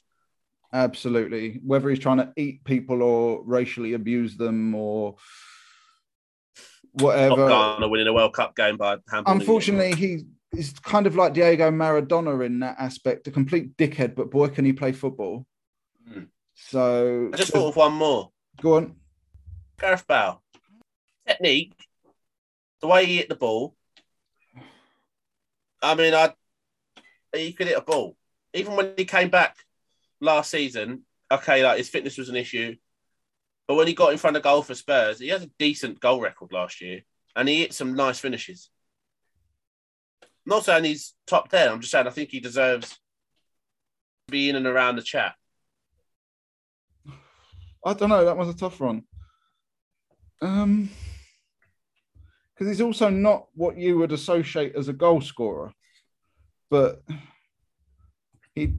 [0.73, 1.60] Absolutely.
[1.63, 5.15] Whether he's trying to eat people or racially abuse them or
[6.93, 7.47] whatever.
[7.47, 8.97] Ghana winning a World Cup game by.
[9.12, 14.32] Unfortunately, he is kind of like Diego Maradona in that aspect, a complete dickhead, but
[14.32, 15.45] boy, can he play football.
[16.08, 16.23] Hmm.
[16.56, 18.32] So I just thought of one more.
[18.62, 18.95] go on.
[19.80, 20.41] Gareth Bale.
[21.27, 21.73] Technique,
[22.82, 23.75] the way he hit the ball.
[25.82, 26.34] I mean, I
[27.34, 28.15] he could hit a ball.
[28.53, 29.58] Even when he came back
[30.21, 32.75] last season, okay, like his fitness was an issue.
[33.67, 36.21] But when he got in front of goal for Spurs, he has a decent goal
[36.21, 37.01] record last year.
[37.36, 38.69] And he hit some nice finishes.
[40.45, 41.69] Not saying he's top 10.
[41.69, 42.97] I'm just saying I think he deserves to
[44.32, 45.36] be in and around the chat.
[47.86, 48.25] I don't know.
[48.25, 49.03] That was a tough one.
[50.41, 50.89] Um,
[52.53, 55.73] because he's also not what you would associate as a goal scorer,
[56.69, 57.03] but
[58.56, 58.73] he.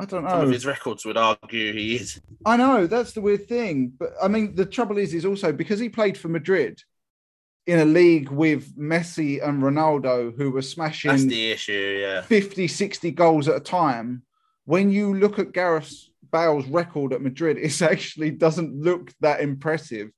[0.00, 0.52] I don't Some of know.
[0.52, 2.20] his records would argue he is.
[2.46, 5.78] I know that's the weird thing, but I mean, the trouble is, is also because
[5.78, 6.80] he played for Madrid
[7.66, 12.22] in a league with Messi and Ronaldo, who were That's smashing the issue, yeah.
[12.22, 14.22] 50, 60 goals at a time.
[14.64, 15.92] When you look at Gareth
[16.32, 20.08] Bale's record at Madrid, it actually doesn't look that impressive.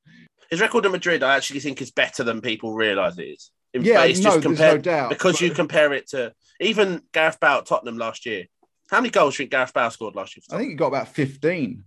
[0.51, 3.51] His record in Madrid, I actually think, is better than people realise it is.
[3.75, 5.09] In Yeah, fact, no, just there's no doubt.
[5.11, 8.45] because you compare it to even Gareth Bale at Tottenham last year.
[8.93, 10.43] How many goals do you think Gareth Bale scored last year?
[10.53, 11.83] I think he got about 15.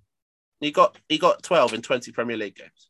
[0.60, 2.90] he got he got twelve in twenty Premier League games.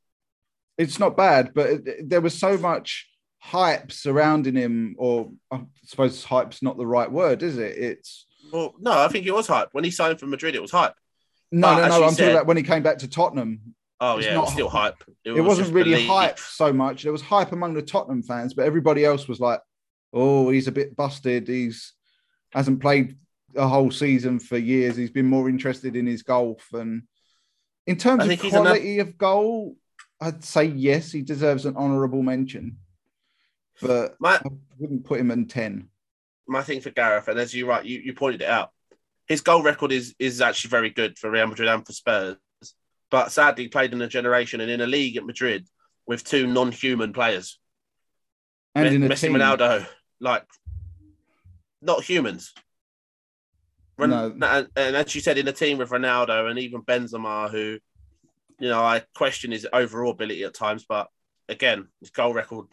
[0.77, 3.07] It's not bad, but it- there was so much
[3.39, 7.77] hype surrounding him, or I suppose hype's not the right word, is it?
[7.77, 10.55] It's Well, no, I think it was hype when he signed for Madrid.
[10.55, 10.95] It was hype.
[11.51, 12.03] no, But no, no.
[12.05, 13.75] I'm said- talking about when he came back to Tottenham.
[13.99, 15.03] Oh yeah, it was still hype.
[15.23, 16.09] It, was wasn't really belief.
[16.09, 17.03] hype so much.
[17.03, 19.61] There was hype among the Tottenham fans, but everybody else was like,
[20.13, 21.47] "Oh, he's a bit busted.
[21.47, 21.93] He's
[22.53, 23.17] hasn't played
[23.55, 24.95] a whole season for years.
[24.95, 27.03] He's been more interested in his golf." And
[27.87, 29.77] in terms of think he's another- quality of goal,
[30.21, 32.77] I'd say yes, he deserves an honourable mention,
[33.81, 34.41] but My I
[34.77, 35.89] wouldn't put him in ten.
[36.47, 38.71] my thing for Gareth, and as you right, you, you pointed it out,
[39.27, 42.37] his goal record is is actually very good for Real Madrid and for Spurs.
[43.11, 45.67] But sadly, he played in a generation and in a league at Madrid
[46.07, 47.59] with two non-human players,
[48.73, 49.87] And Me- in a Messi, team, Ronaldo,
[50.19, 50.45] like
[51.81, 52.53] not humans.
[53.97, 54.67] Ren- No.
[54.75, 57.79] and, as you said, in a team with Ronaldo and even Benzema, who,
[58.59, 61.09] you know, I question his overall ability at times, but
[61.49, 62.67] again, his goal record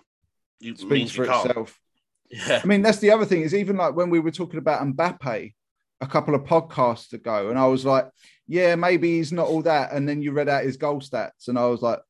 [0.61, 1.79] you, speaks means for itself.
[2.35, 4.81] Yeah, I mean, that's the other thing is even like when we were talking about
[4.81, 5.53] Mbappe
[6.01, 8.09] a couple of podcasts ago, and I was like,
[8.47, 9.93] yeah, maybe he's not all that.
[9.93, 12.01] And then you read out his goal stats, and I was like,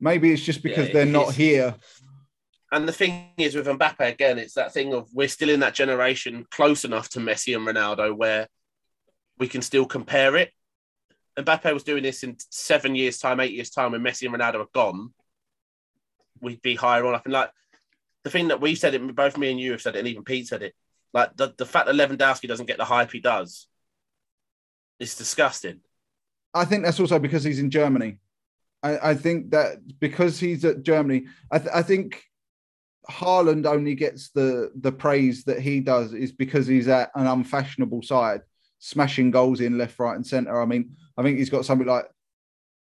[0.00, 1.74] maybe it's just because Yeah, they're not here.
[2.70, 5.74] And the thing is with Mbappe again, it's that thing of we're still in that
[5.74, 8.48] generation close enough to Messi and Ronaldo where
[9.38, 10.52] we can still compare it.
[11.38, 14.60] Mbappe was doing this in seven years' time, eight years' time, when Messi and Ronaldo
[14.60, 15.14] are gone.
[16.40, 17.24] We'd be higher on up.
[17.24, 17.50] And like
[18.24, 20.24] the thing that we've said it, both me and you have said it, and even
[20.24, 20.74] Pete said it.
[21.14, 23.66] Like the, the fact that Lewandowski doesn't get the hype he does
[24.98, 25.80] is disgusting.
[26.52, 28.18] I think that's also because he's in Germany.
[28.82, 32.22] I, I think that because he's at Germany, I, th- I think
[33.10, 38.02] Haaland only gets the the praise that he does is because he's at an unfashionable
[38.02, 38.42] side,
[38.78, 40.60] smashing goals in left, right, and centre.
[40.60, 42.06] I mean, I think he's got something like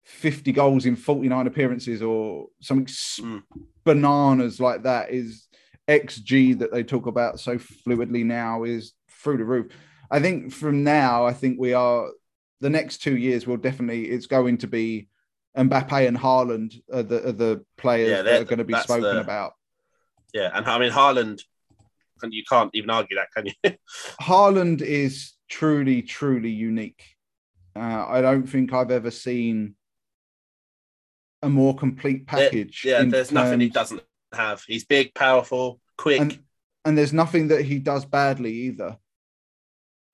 [0.05, 3.43] 50 goals in 49 appearances or something Mm.
[3.85, 5.49] bananas like that is
[5.89, 9.67] XG that they talk about so fluidly now is through the roof.
[10.11, 12.09] I think from now, I think we are
[12.61, 15.09] the next two years will definitely it's going to be
[15.57, 19.03] Mbappe and Haaland are the, are the players Yeah, that they're- going to be spoken
[19.03, 19.53] the- about.
[20.35, 21.41] Yeah, and I mean Haaland,
[22.23, 23.77] and you can't even argue that, can you?
[24.21, 27.05] Haaland is truly, truly unique.
[27.77, 29.77] Uh, I don't think I've ever seen
[31.43, 32.83] a more complete package.
[32.85, 34.63] yeah, in there's nothing he doesn't have.
[34.67, 36.21] He's big, powerful, quick.
[36.21, 36.39] and
[36.85, 38.99] and there's nothing that he does badly either.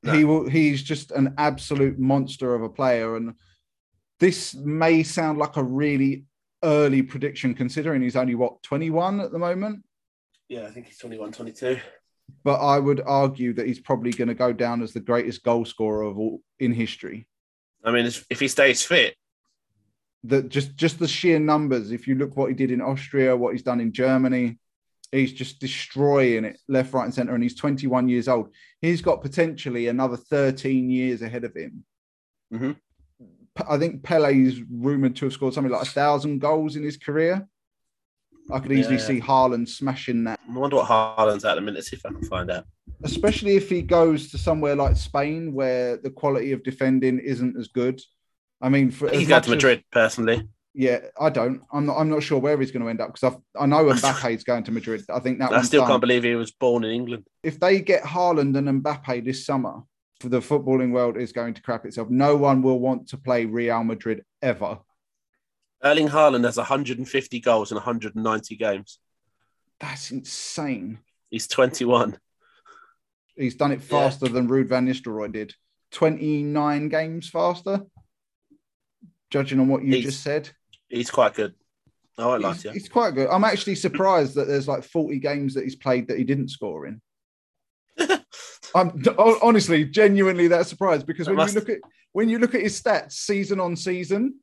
[0.02, 0.12] No.
[0.12, 0.48] He will.
[0.48, 3.34] He's just an absolute monster of a player, and
[4.18, 6.26] this may sound like a really
[6.62, 9.82] early prediction, considering he's only what 21 at the moment.
[10.50, 11.78] Yeah, I think he's 21, 22.
[12.44, 15.64] But I would argue that he's probably going to go down as the greatest goal
[15.64, 17.26] scorer of all in history.
[17.84, 19.14] I mean, if he stays fit,
[20.24, 21.92] That just just the sheer numbers.
[21.92, 24.58] If you look what he did in Austria, what he's done in Germany,
[25.12, 27.34] he's just destroying it left, right, and center.
[27.34, 28.52] And he's 21 years old.
[28.80, 31.84] He's got potentially another 13 years ahead of him.
[32.52, 32.76] Mhm.
[33.56, 36.96] P- I think Pele's rumored to have scored something like a thousand goals in his
[36.96, 37.48] career.
[38.52, 39.02] I could easily Yeah.
[39.02, 41.84] see Haaland smashing that, I wonder what Haaland's at a minute.
[41.84, 42.64] See if I can find out.
[43.04, 47.68] especially if he goes to somewhere like Spain where the quality of defending isn't as
[47.68, 48.00] good.
[48.60, 50.48] I mean, for He's as going to as- Madrid personally.
[50.74, 51.62] Yeah, I don't.
[51.72, 51.96] I'm not.
[51.98, 54.70] I'm not sure where he's going to end up because I know Mbappe's going to
[54.70, 55.02] Madrid.
[55.10, 55.90] I think that I still done.
[55.90, 57.24] can't believe he was born in England.
[57.42, 59.80] If they get Haaland and Mbappe this summer,
[60.22, 62.08] the footballing world is going to crap itself.
[62.10, 64.78] No one will want to play Real Madrid ever.
[65.82, 68.98] Erling Haaland has 150 goals in 190 games.
[69.78, 70.98] That's insane.
[71.30, 72.18] He's 21.
[73.36, 75.54] He's done it faster than Ruud van Nistelrooy did.
[75.92, 77.80] 29 games faster,
[79.30, 80.50] judging on what you He's- just said.
[80.88, 81.54] He's quite good.
[82.18, 82.74] I won't lie He's, to you.
[82.74, 83.28] he's quite good.
[83.30, 86.86] I'm actually surprised that there's like 40 games that he's played that he didn't score
[86.86, 87.00] in.
[88.74, 89.02] I'm
[89.42, 91.78] honestly, genuinely that surprised because when must- you look at
[92.12, 94.34] when you look at his stats season on season,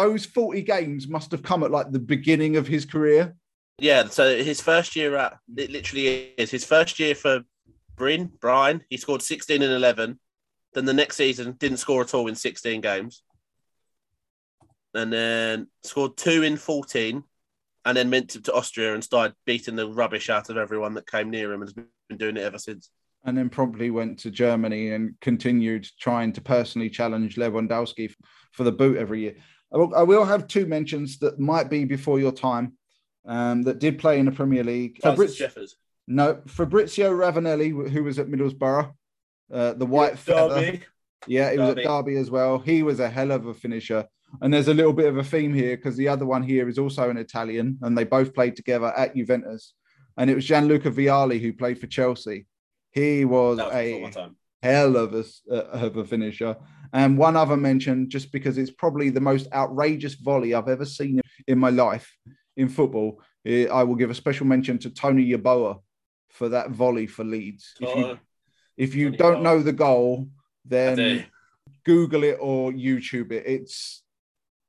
[0.00, 3.34] those 40 games must have come at like the beginning of his career.
[3.78, 7.42] Yeah, so his first year at it literally is his first year for
[7.96, 8.82] Bryn Brian.
[8.88, 10.18] He scored 16 and 11.
[10.72, 13.22] Then the next season didn't score at all in 16 games,
[14.94, 17.24] and then scored two in 14,
[17.84, 21.10] and then went to, to Austria and started beating the rubbish out of everyone that
[21.10, 22.90] came near him, and has been doing it ever since.
[23.24, 28.14] And then probably went to Germany and continued trying to personally challenge Lewandowski
[28.52, 29.34] for the boot every year.
[29.72, 32.74] I will, I will have two mentions that might be before your time
[33.26, 34.98] um, that did play in the Premier League.
[35.00, 35.76] Francis Fabriz- Jeffers.
[36.06, 38.92] no, Fabrizio Ravanelli, who was at Middlesbrough,
[39.52, 40.60] uh, the white feather.
[40.60, 40.82] Derby.
[41.26, 42.58] Yeah, he was at Derby as well.
[42.58, 44.06] He was a hell of a finisher.
[44.40, 46.78] And there's a little bit of a theme here because the other one here is
[46.78, 49.74] also an Italian, and they both played together at Juventus.
[50.16, 52.46] And it was Gianluca Vialli who played for Chelsea.
[52.92, 54.30] He was, was a.
[54.62, 56.56] hell of a, uh, of a finisher.
[56.92, 61.20] And one other mention, just because it's probably the most outrageous volley I've ever seen
[61.46, 62.12] in my life
[62.56, 65.80] in football, eh, I will give a special mention to Tony Yeboah
[66.30, 67.74] for that volley for Leeds.
[67.80, 68.18] If you, Oh,
[68.76, 70.28] if you don't know the goal,
[70.64, 71.26] then.
[71.84, 73.44] Google it or YouTube it.
[73.46, 74.02] It's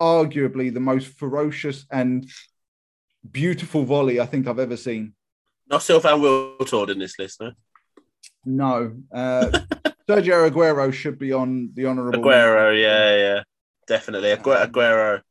[0.01, 2.29] arguably the most ferocious and
[3.29, 5.13] beautiful volley I think I've ever seen.
[5.67, 7.51] Not Sylvain Wiltord in this list, no.
[8.45, 9.59] No, uh,
[10.11, 12.19] Sergio Aguero should be on the honourable.
[12.19, 13.43] Aguero, yeah, yeah,
[13.87, 14.29] definitely.
[14.29, 15.21] Agu- Aguero.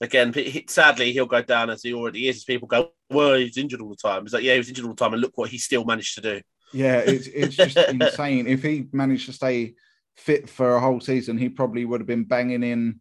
[0.00, 0.34] Again,
[0.68, 2.36] sadly, he'll go down as he already is.
[2.36, 4.24] As People go, well, he's injured all the time.
[4.24, 6.14] It's like, yeah, he was injured all the time, and look what he still managed
[6.16, 6.40] to do.
[6.72, 8.46] Yeah, it's it's just insane.
[8.46, 9.74] If he managed to stay
[10.16, 13.00] fit for a whole season, he probably would have been banging in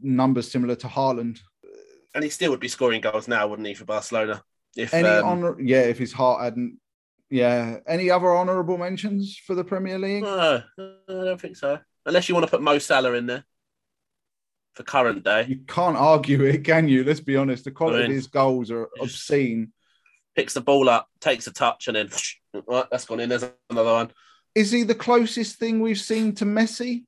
[0.00, 1.40] numbers similar to Haaland.
[2.14, 4.42] And he still would be scoring goals now, wouldn't he, for Barcelona?
[4.76, 6.78] If Any um, honor, yeah, if his heart hadn't.
[7.30, 10.22] Yeah, any other honourable mentions for the Premier League?
[10.22, 11.78] no, I don't think so.
[12.06, 13.44] Unless you want to put Mo Salah in there
[14.74, 15.44] for current day.
[15.46, 17.04] You can't argue it, can you?
[17.04, 17.64] Let's be honest.
[17.64, 19.72] The quality I mean, of his goals are obscene.
[20.34, 22.10] Picks the ball up, takes a touch, and then
[22.66, 23.28] right, that's gone in.
[23.28, 24.10] There's another one.
[24.54, 27.04] Is he the closest thing we've seen to Messi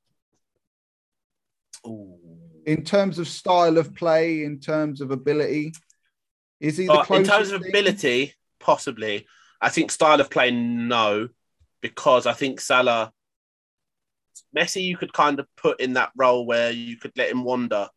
[1.87, 2.19] Ooh.
[2.67, 5.73] in terms of style of play, in terms of ability?
[6.59, 7.71] Is he the But in terms of thing?
[7.71, 9.27] ability, possibly.
[9.61, 11.29] I think style of play, no,
[11.83, 13.13] because I think Salah,
[14.57, 17.89] Messi, you could kind of put in that role where you could let him wander.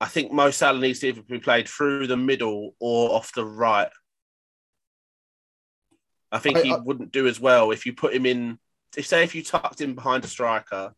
[0.00, 3.44] I think Mo Salah needs to either be played through the middle or off the
[3.44, 3.90] right.
[6.30, 8.58] I think I- he I- wouldn't do as well if you put him in.
[8.96, 10.94] If say if you tucked him behind a striker,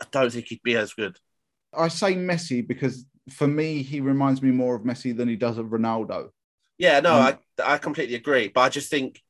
[0.00, 1.18] I don't think he'd be as good.
[1.72, 5.58] I say Messi because for me, he reminds me more of Messi than he does
[5.58, 6.30] of Ronaldo.
[6.78, 7.20] Yeah, no, Mm.
[7.34, 8.48] I I completely agree.
[8.48, 9.22] But I just think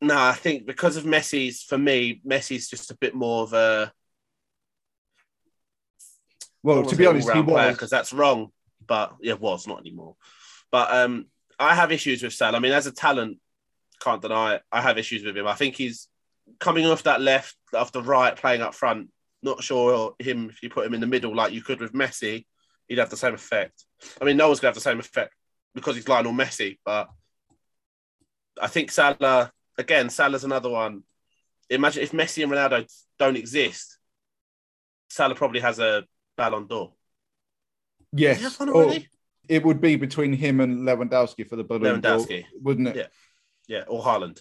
[0.00, 3.92] no, I think because of Messi's for me, Messi's just a bit more of a
[6.62, 7.74] Well, to be honest, he was.
[7.74, 8.48] because that's wrong.
[8.86, 10.16] But yeah, was not anymore.
[10.70, 11.26] But um,
[11.58, 12.56] I have issues with Salah.
[12.56, 13.38] I mean, as a talent,
[14.00, 14.62] can't deny it.
[14.70, 15.46] I have issues with him.
[15.46, 16.08] I think he's
[16.60, 19.10] coming off that left, off the right, playing up front.
[19.42, 22.46] Not sure him if you put him in the middle like you could with Messi,
[22.86, 23.84] he'd have the same effect.
[24.20, 25.34] I mean, no one's gonna have the same effect
[25.78, 27.08] because he's Lionel Messi, but
[28.60, 30.10] I think Salah again.
[30.10, 31.02] Salah's another one.
[31.70, 33.98] Imagine if Messi and Ronaldo don't exist,
[35.10, 36.04] Salah probably has a
[36.36, 36.92] Ballon d'Or.
[38.12, 38.40] Yes.
[38.40, 39.08] Does he or already?
[39.48, 42.44] it would be between him and Lewandowski for the Ballon d'Or, Lewandowski.
[42.62, 42.96] wouldn't it?
[42.96, 43.06] Yeah.
[43.68, 44.40] Yeah, or Haaland.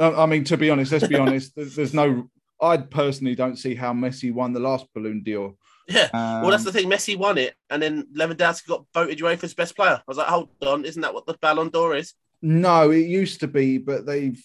[0.00, 1.54] I I mean, to be honest, let's be honest.
[1.54, 2.28] There's, there's no.
[2.60, 5.54] I personally don't see how Messi won the last Ballon d'Or.
[5.88, 6.08] Yeah.
[6.12, 6.88] Um, well, that's the thing.
[6.90, 9.96] Messi won it, and then Lewandowski got voted UEFA's best player.
[9.96, 12.14] I was like, hold on, isn't that what the Ballon d'Or is?
[12.42, 14.42] No, it used to be, but they've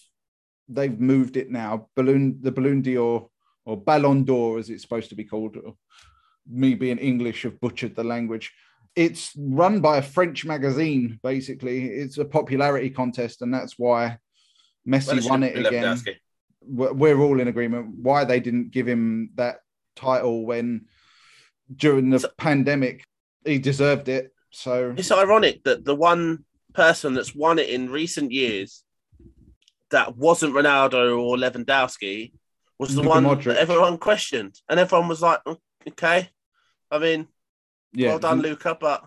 [0.68, 1.88] they've moved it now.
[1.96, 3.28] Balloon the Balloon d'Or
[3.64, 5.56] or Ballon d'Or, as it's supposed to be called.
[6.48, 8.52] Me being English, have butchered the language.
[8.96, 11.20] It's run by a French magazine.
[11.22, 14.18] Basically, it's a popularity contest, and that's why
[14.86, 15.84] Messi Well, won it again.
[15.84, 16.16] Lewandowski.
[16.64, 19.58] We're we're all in agreement why they didn't give him that
[19.96, 20.86] title when
[21.74, 23.04] during the So- pandemic
[23.44, 24.32] he deserved it.
[24.50, 26.44] So It's ironic that the one
[26.74, 28.84] person that's won it in recent years
[29.90, 32.32] that wasn't Ronaldo or Lewandowski
[32.78, 33.44] was the Luka one Modric.
[33.44, 36.30] that everyone questioned, and everyone was like, "Oh, "Okay,
[36.90, 37.28] I mean,
[37.92, 39.06] yeah, well done, Luka, but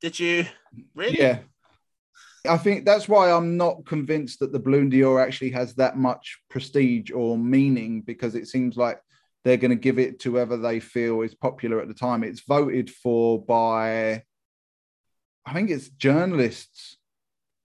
[0.00, 0.44] did you
[0.94, 1.40] really?" Yeah.
[2.48, 6.38] I think that's why I'm not convinced that the Balloon d'Or actually has that much
[6.48, 9.00] prestige or meaning because it seems like
[9.44, 12.24] they're going to give it to whoever they feel is popular at the time.
[12.24, 14.22] It's voted for by,
[15.46, 16.96] I think it's journalists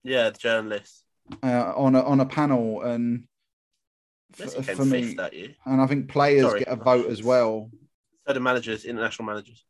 [0.04, 1.04] Yeah, the journalist.
[1.42, 3.24] uh, on a on a panel, and
[4.40, 5.56] f- for me, that year.
[5.66, 6.60] and I think players Sorry.
[6.60, 7.72] get a vote as well.
[8.28, 9.66] So the managers, international managers.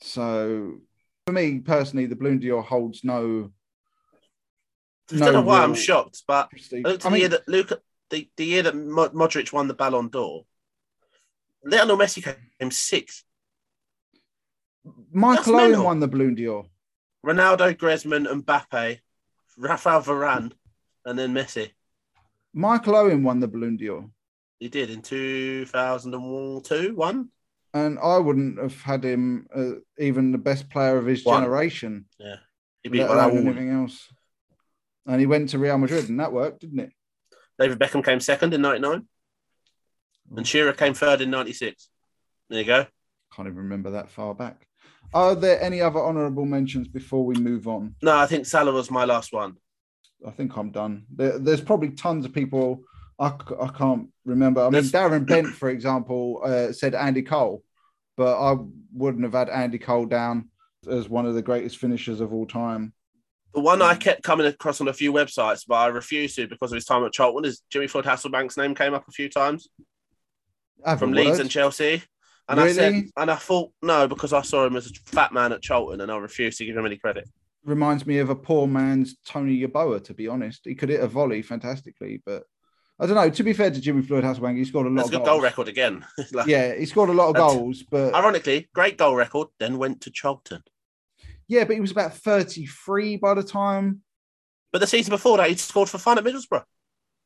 [0.00, 0.78] So
[1.26, 3.50] for me personally, the Balloon d'Or holds no.
[5.10, 6.50] I don't know why I'm shocked, but.
[6.72, 7.80] I I the year that Luka,
[8.10, 10.44] the, the year that Modric won the Ballon d'Or.
[11.68, 12.22] Lionel Messi
[12.58, 13.24] came sixth.
[15.12, 15.84] Michael that's Owen mental.
[15.84, 16.66] won the Balloon d'Or.
[17.26, 19.00] Ronaldo, Griezmann, Mbappe,
[19.58, 20.52] Rafael Varane,
[21.04, 21.70] and then Messi.
[22.54, 24.08] Michael Owen won the Balloon d'Or,
[24.58, 27.28] He did in 2002, one.
[27.74, 31.42] and I wouldn't have had him uh, even the best player of his One.
[31.42, 32.36] generation, Yeah.
[32.82, 33.46] He beat let alone Raul.
[33.48, 34.08] anything else.
[35.06, 36.92] And he went to Real Madrid, and that worked, didn't it?
[37.58, 39.06] David Beckham came second in 99,
[40.36, 41.88] and Shearer came third in 96.
[42.50, 42.86] There you go.
[43.34, 44.66] Can't even remember that far back.
[45.14, 47.94] Are there any other honourable mentions before we move on?
[48.02, 49.56] No, I think Salah was my last one.
[50.26, 51.04] I think I'm done.
[51.14, 52.82] There, there's probably tons of people
[53.18, 54.60] I, I can't remember.
[54.60, 57.62] I mean, There's- Darren Bent, for example, uh, said Andy Cole,
[58.16, 58.56] but I
[58.92, 60.50] wouldn't have had Andy Cole down
[60.88, 62.92] as one of the greatest finishers of all time.
[63.54, 66.70] The one I kept coming across on a few websites, but I refused to because
[66.70, 69.68] of his time at Charlton, is Jimmy Floyd Hasselbaink's name came up a few times
[70.98, 72.02] from Leeds and Chelsea.
[72.48, 75.52] And I said, and I thought, no, because I saw him as a fat man
[75.52, 77.28] at Charlton and I refused to give him any credit.
[77.64, 80.62] reminds me of a poor man's Tony Yeboah, to be honest.
[80.64, 82.44] He could hit a volley fantastically, but
[82.98, 83.28] I don't know.
[83.28, 85.26] To be fair to Jimmy Floyd Hasselbaink, he scored a lot That's a of good
[85.26, 85.36] goals.
[85.36, 86.06] goal record again.
[86.32, 90.00] Like, Yeah, he scored a lot of goals, but Ironically, great goal record, then went
[90.02, 90.62] to Charlton.
[91.48, 94.00] yeah, but he was about 33 by the time.
[94.72, 96.64] But the season before that, he scored for fun at Middlesbrough.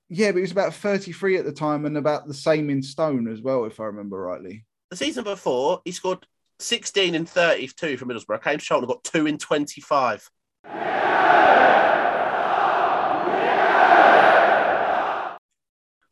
[0.08, 3.28] Yeah, but he was about 33 at the time and about the same in stone
[3.28, 4.66] as well, if I remember rightly.
[4.90, 6.26] The season before, he scored
[6.58, 8.42] 16 in 32 for Middlesbrough.
[8.42, 10.30] Came to and got two in 25.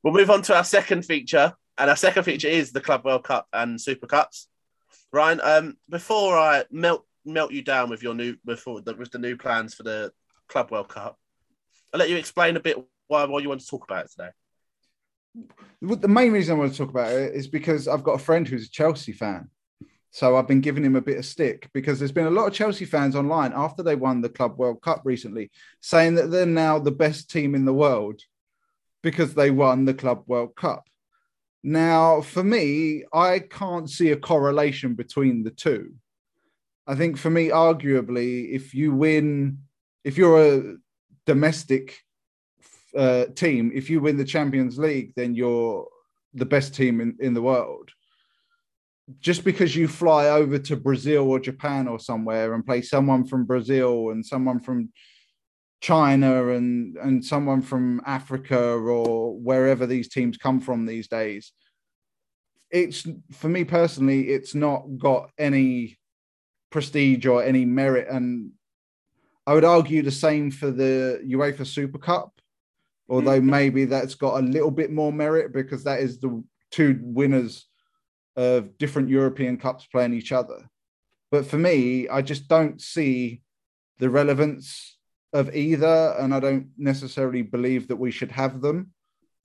[0.03, 3.25] We'll move on to our second feature, and our second feature is the Club World
[3.25, 4.49] Cup and Super Cups.
[5.13, 9.37] Ryan, um, before I melt melt you down with your new before with the new
[9.37, 10.11] plans for the
[10.49, 11.19] Club World Cup,
[11.93, 12.79] I'll let you explain a bit
[13.11, 14.31] why why you want to talk about it today.
[15.83, 18.47] The main reason I want to talk about it is because I've got a friend
[18.47, 19.49] who's a Chelsea fan.
[20.13, 22.55] So I've been giving him a bit of stick because there's been a lot of
[22.55, 25.51] Chelsea fans online after they won the Club World Cup recently
[25.81, 28.21] saying that they're now the best team in the world
[29.03, 30.89] because they won the Club World Cup.
[31.63, 35.95] Now, for me, I can't see a correlation between the two.
[36.87, 39.59] I think for me, arguably, if you win,
[40.03, 40.77] if you're a
[41.27, 41.99] domestic
[42.97, 45.87] uh, team, if you win the Champions League, then you're
[46.35, 47.91] the best team in, in the world.
[49.19, 53.45] Just because you fly over to Brazil or Japan or somewhere and play someone from
[53.45, 54.91] Brazil and someone from
[55.81, 61.53] China and and someone from Africa or wherever these teams come from these days.
[62.71, 65.99] It's for me personally, it's not got any
[66.71, 68.53] prestige or any merit, and
[69.47, 72.40] I would argue the same for the UEFA Super Cup,
[73.11, 77.67] although maybe that's got a little bit more merit because that is the two winners
[78.37, 80.71] of different European cups playing each other.
[81.33, 83.43] But for me, I just don't see
[83.99, 84.97] the relevance
[85.33, 88.93] of either, and I don't necessarily believe that we should have them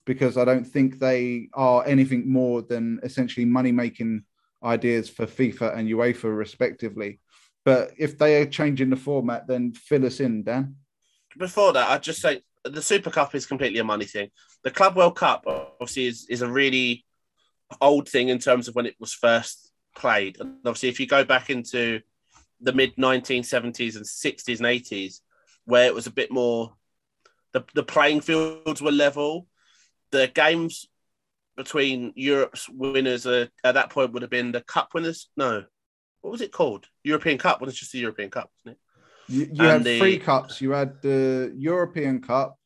[0.04, 4.24] because I don't think they are anything more than essentially money making
[4.64, 7.20] ideas for FIFA and UEFA, respectively.
[7.64, 10.76] But if they are changing the format, then fill us in, Dan.
[11.36, 14.30] Before that, I'd just say the Super Cup is completely a money thing.
[14.64, 17.04] The Club World Cup, obviously, is, is a really
[17.80, 20.40] old thing in terms of when it was first played.
[20.40, 22.00] And obviously, if you go back into
[22.60, 25.20] the mid 1970s and 60s and 80s,
[25.64, 26.72] where it was a bit more
[27.56, 29.46] the, the playing fields were level.
[30.10, 30.86] The games
[31.56, 35.30] between Europe's winners uh, at that point would have been the cup winners.
[35.38, 35.64] No,
[36.20, 36.86] what was it called?
[37.02, 37.60] European Cup.
[37.60, 38.78] Well, it's just the European Cup, isn't it?
[39.28, 39.98] You, you had the...
[39.98, 40.60] three cups.
[40.60, 42.58] You had the European Cup,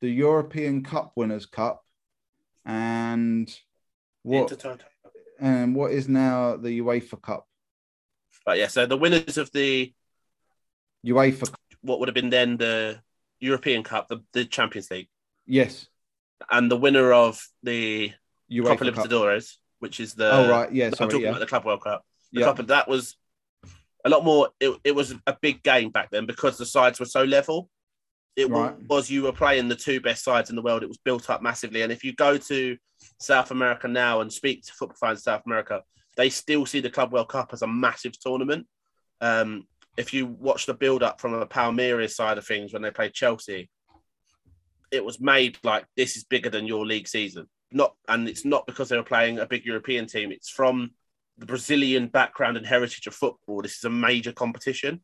[0.00, 1.84] the European Cup Winners' Cup,
[2.64, 3.52] and
[4.22, 4.64] what?
[5.40, 7.48] And what is now the UEFA Cup?
[8.46, 9.92] But yeah, so the winners of the
[11.04, 13.00] UEFA what would have been then the
[13.40, 15.08] European Cup, the, the Champions League.
[15.46, 15.86] Yes.
[16.50, 18.12] And the winner of the
[18.50, 21.28] UEFA Copa Libertadores, which is the oh right, yeah, sorry, I'm talking yeah.
[21.30, 22.04] about the Club World Cup.
[22.32, 22.46] The yeah.
[22.46, 23.16] Cup, that was
[24.04, 24.48] a lot more.
[24.60, 27.68] It, it was a big game back then because the sides were so level.
[28.34, 28.74] It right.
[28.88, 30.82] was you were playing the two best sides in the world.
[30.82, 32.76] It was built up massively, and if you go to
[33.20, 35.82] South America now and speak to football fans in South America,
[36.16, 38.66] they still see the Club World Cup as a massive tournament.
[39.20, 42.90] Um, if you watch the build up from a Palmeiras side of things when they
[42.90, 43.68] played Chelsea,
[44.90, 47.46] it was made like this is bigger than your league season.
[47.70, 50.32] Not and it's not because they were playing a big European team.
[50.32, 50.90] It's from
[51.42, 53.62] the Brazilian background and heritage of football.
[53.62, 55.00] This is a major competition.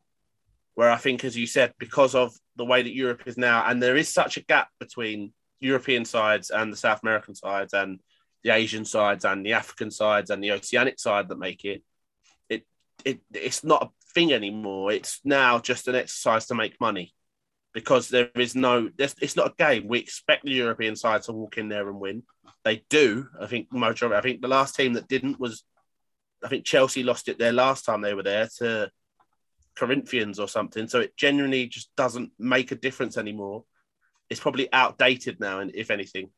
[0.75, 3.83] Where I think, as you said, because of the way that Europe is now, and
[3.83, 7.99] there is such a gap between European sides and the South American sides and
[8.45, 11.83] the Asian sides and the African sides and the Oceanic side that make it,
[12.47, 12.65] it,
[13.03, 14.93] it it's not a thing anymore.
[14.93, 17.13] It's now just an exercise to make money
[17.73, 19.89] because there is no, it's not a game.
[19.89, 22.23] We expect the European side to walk in there and win.
[22.63, 23.27] They do.
[23.41, 24.17] I think majority.
[24.17, 25.65] I think the last team that didn't was,
[26.43, 28.91] I think Chelsea lost it there last time they were there to
[29.75, 30.87] Corinthians or something.
[30.87, 33.63] So it genuinely just doesn't make a difference anymore.
[34.29, 36.29] It's probably outdated now, and if anything.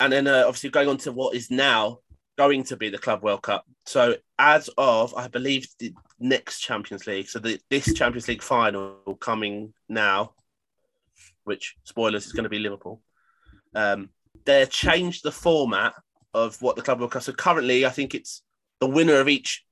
[0.00, 1.98] And then uh, obviously going on to what is now
[2.38, 3.64] going to be the Club World Cup.
[3.86, 8.96] So as of I believe the next Champions League, so the, this Champions League final
[9.20, 10.32] coming now,
[11.44, 13.00] which spoilers is going to be Liverpool.
[13.74, 14.10] Um,
[14.44, 15.94] they changed the format
[16.34, 17.22] of what the Club World Cup.
[17.22, 18.42] So currently, I think it's
[18.80, 19.64] the winner of each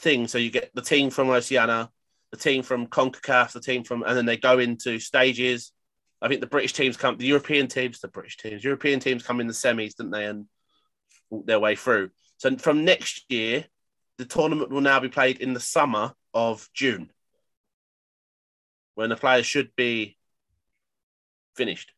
[0.00, 0.26] thing.
[0.28, 1.90] So you get the team from Oceania,
[2.30, 5.72] the team from Concacaf, the team from, and then they go into stages.
[6.22, 9.40] I think the British teams come, the European teams, the British teams, European teams come
[9.40, 10.26] in the semis, didn't they?
[10.26, 10.46] And
[11.30, 12.10] walk their way through.
[12.38, 13.64] So from next year,
[14.18, 17.10] the tournament will now be played in the summer of June,
[18.94, 20.16] when the players should be
[21.56, 21.92] finished.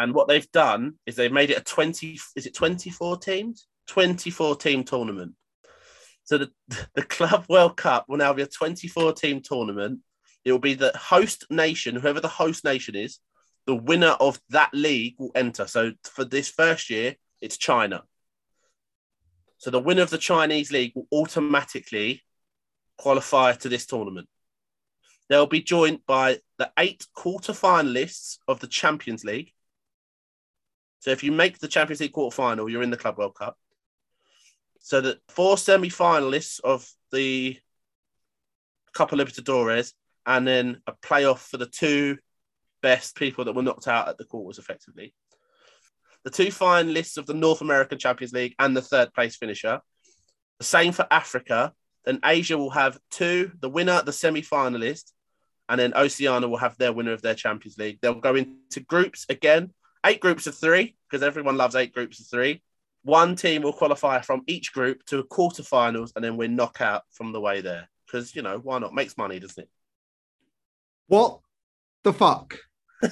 [0.00, 3.66] And what they've done is they've made it a 20, is it 24 teams?
[3.88, 5.34] 24 team tournament.
[6.24, 6.50] So the,
[6.94, 10.00] the Club World Cup will now be a 24 team tournament.
[10.42, 13.18] It will be the host nation, whoever the host nation is,
[13.66, 15.66] the winner of that league will enter.
[15.66, 18.04] So for this first year, it's China.
[19.58, 22.22] So the winner of the Chinese league will automatically
[22.96, 24.28] qualify to this tournament.
[25.28, 29.52] They'll be joined by the eight quarter-finalists of the Champions League.
[31.00, 33.56] So if you make the Champions League quarter-final, you're in the Club World Cup.
[34.80, 37.58] So the four semi-finalists of the
[38.94, 39.92] Copa Libertadores,
[40.26, 42.18] and then a playoff for the two
[42.82, 45.14] best people that were knocked out at the quarters, effectively.
[46.24, 49.80] The two finalists of the North American Champions League and the third place finisher.
[50.58, 51.72] The same for Africa.
[52.04, 55.12] Then Asia will have two, the winner, the semi finalist,
[55.68, 57.98] and then Oceania will have their winner of their Champions League.
[58.02, 59.72] They'll go into groups again,
[60.04, 62.62] eight groups of three, because everyone loves eight groups of three.
[63.02, 67.02] One team will qualify from each group to a quarterfinals, and then we knock out
[67.10, 67.88] from the way there.
[68.06, 68.94] Because, you know, why not?
[68.94, 69.70] Makes money, doesn't it?
[71.06, 71.40] What
[72.04, 72.58] the fuck?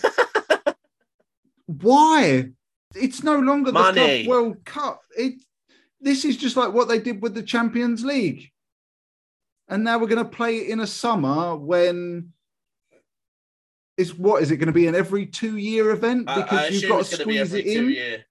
[1.66, 2.50] Why?
[2.94, 4.00] It's no longer Money.
[4.00, 5.02] the Club World Cup.
[5.16, 5.34] It
[6.00, 8.50] this is just like what they did with the Champions League.
[9.68, 12.32] And now we're going to play it in a summer when
[13.98, 16.88] is what is it going to be an every two year event because I you've
[16.88, 17.90] got to squeeze it in.
[17.90, 18.24] year.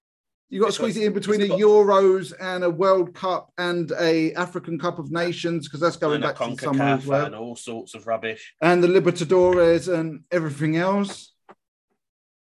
[0.49, 3.51] You've got to squeeze it in between a it's got- Euros and a World Cup
[3.57, 7.25] and a African Cup of Nations because that's going back to the summer as well
[7.25, 8.53] and all sorts of rubbish.
[8.61, 11.33] and the Libertadores and everything else.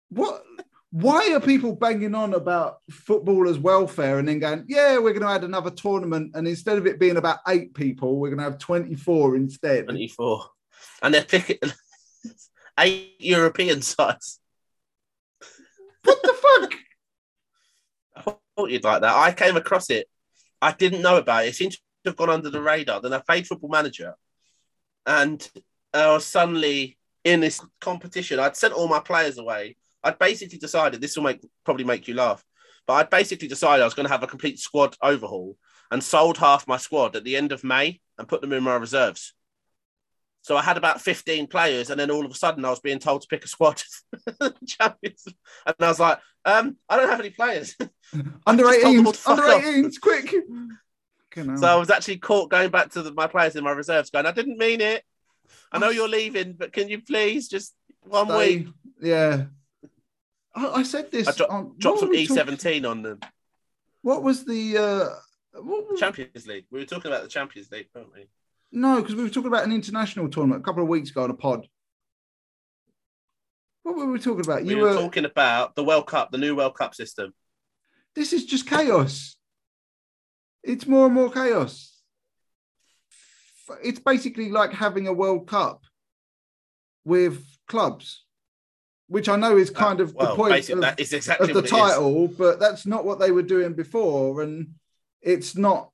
[0.09, 0.43] What?
[0.91, 5.27] Why are people banging on about footballers' welfare and then going, "Yeah, we're going to
[5.27, 8.57] add another tournament," and instead of it being about eight people, we're going to have
[8.57, 9.83] twenty-four instead?
[9.85, 10.45] 24.
[11.03, 11.59] And they're picking
[12.79, 14.39] eight European sides.
[16.03, 16.73] What the fuck?
[18.15, 18.21] I
[18.55, 19.15] thought you'd like that.
[19.15, 20.07] I came across it.
[20.61, 21.49] I didn't know about it.
[21.49, 23.01] It seemed to have gone under the radar.
[23.01, 24.15] Then I played Football Manager,
[25.05, 25.47] and
[25.93, 28.39] uh, I was suddenly in this competition.
[28.39, 29.77] I'd sent all my players away.
[30.03, 32.43] I'd basically decided this will make probably make you laugh,
[32.87, 35.57] but I'd basically decided I was going to have a complete squad overhaul
[35.91, 38.75] and sold half my squad at the end of May and put them in my
[38.75, 39.33] reserves.
[40.41, 42.99] So I had about 15 players, and then all of a sudden I was being
[42.99, 43.81] told to pick a squad.
[44.65, 45.25] Champions.
[45.65, 47.75] And I was like, um, I don't have any players.
[48.47, 49.63] Under just told them all 18s, under off.
[49.63, 50.33] 18s, quick.
[51.59, 54.25] So I was actually caught going back to the, my players in my reserves, going,
[54.25, 55.03] I didn't mean it.
[55.71, 58.67] I know you're leaving, but can you please just one Stay- week
[59.01, 59.43] Yeah.
[60.55, 61.27] I, I said this.
[61.27, 63.19] I dro- on, drop what some were we talking- E17 on them.
[64.01, 64.77] What was the?
[64.77, 66.65] uh what was, Champions League?
[66.71, 68.27] We were talking about the Champions League, weren't we?
[68.71, 71.31] No, because we were talking about an international tournament a couple of weeks ago on
[71.31, 71.67] a pod.
[73.83, 74.63] What were we talking about?
[74.63, 74.95] We You were were.
[74.95, 77.33] talking about the World Cup, the new World Cup system.
[78.15, 79.35] This is just chaos.
[80.63, 81.95] It's more and more chaos.
[83.83, 85.83] It's basically like having a World Cup
[87.05, 88.25] with clubs,
[89.07, 91.65] which I know is kind of Uh, well, the point of, exactly of the it
[91.65, 91.71] is.
[91.71, 94.73] title, but that's not what they were doing before, and
[95.21, 95.91] it's not.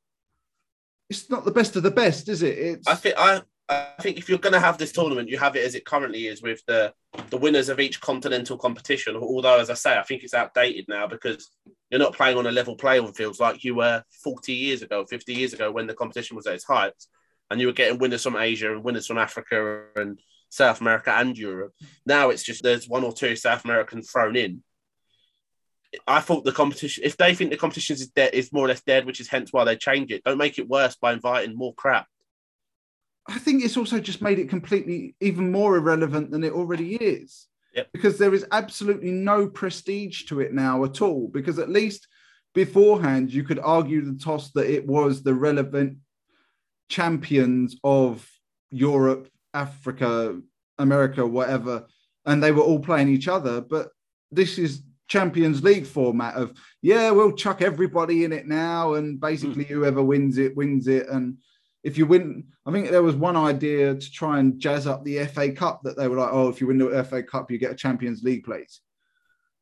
[1.09, 2.57] It's not the best of the best, is it?
[2.57, 5.55] It's I think I, I think if you're going to have this tournament, you have
[5.55, 6.93] it as it currently is with the
[7.29, 9.15] the winners of each continental competition.
[9.15, 11.49] Although, as I say, I think it's outdated now because
[11.89, 15.33] you're not playing on a level playing field like you were 40 years ago, 50
[15.33, 16.93] years ago when the competition was at its height,
[17.49, 21.37] and you were getting winners from Asia and winners from Africa and South America and
[21.37, 21.73] Europe.
[22.05, 24.63] Now it's just there's one or two South Americans thrown in.
[26.07, 28.81] I thought the competition, if they think the competition is dead, is more or less
[28.81, 30.23] dead, which is hence why they change it.
[30.23, 32.07] Don't make it worse by inviting more crap.
[33.27, 37.47] I think it's also just made it completely even more irrelevant than it already is.
[37.73, 37.89] Yep.
[37.91, 41.27] Because there is absolutely no prestige to it now at all.
[41.27, 42.07] Because at least
[42.53, 45.97] beforehand, you could argue the toss that it was the relevant
[46.89, 48.29] champions of
[48.69, 50.39] Europe, Africa,
[50.77, 51.87] America, whatever,
[52.25, 53.61] and they were all playing each other.
[53.61, 53.89] But
[54.31, 59.63] this is Champions League format of yeah, we'll chuck everybody in it now, and basically
[59.63, 59.73] hmm.
[59.73, 61.07] whoever wins it wins it.
[61.07, 61.37] And
[61.83, 65.25] if you win, I think there was one idea to try and jazz up the
[65.25, 67.71] FA Cup that they were like, oh, if you win the FA Cup, you get
[67.71, 68.81] a Champions League place,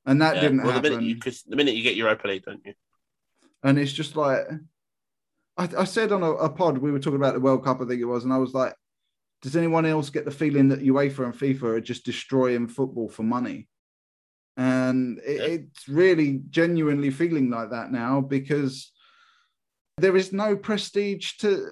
[0.05, 0.41] and that Yeah.
[0.41, 0.91] didn't well, the happen.
[0.91, 2.73] minute you, cause the minute you get Europa League, don't you?
[3.63, 4.39] And it's just like,
[5.57, 7.85] I, I said on a, a pod, we were talking about the World Cup, I
[7.85, 8.73] think it was, and I was like,
[9.41, 13.23] does anyone else get the feeling that UEFA and FIFA are just destroying football for
[13.23, 13.67] money?
[14.57, 15.45] And it, Yeah.
[15.45, 18.91] it's really genuinely feeling like that now because
[19.97, 21.69] there is no prestige to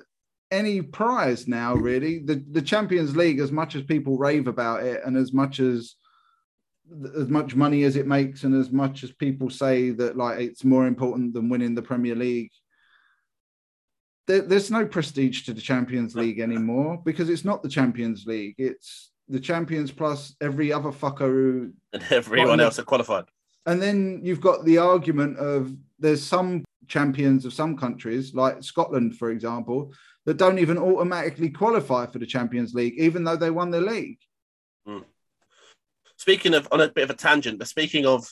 [0.51, 2.19] any prize now, really.
[2.19, 5.95] The, the Champions League, as much as people rave about it and as much as
[7.15, 10.65] as much money as it makes and as much as people say that like it's
[10.65, 12.51] more important than winning the Premier League
[14.27, 18.55] there, there's no prestige to the Champions League anymore because it's not the Champions League
[18.57, 23.25] it's the champions plus every other fucker who and everyone else had qualified.
[23.65, 29.17] And then you've got the argument of there's some champions of some countries, like Scotland,
[29.17, 29.93] for example,
[30.25, 34.19] that don't even automatically qualify for the Champions League, even though they won the league.
[34.85, 34.99] Hmm.
[36.17, 38.31] Speaking of on a bit of a tangent, but speaking of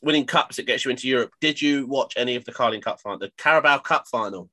[0.00, 3.00] winning cups that gets you into Europe, did you watch any of the Carling Cup
[3.00, 4.48] final, the Carabao Cup final?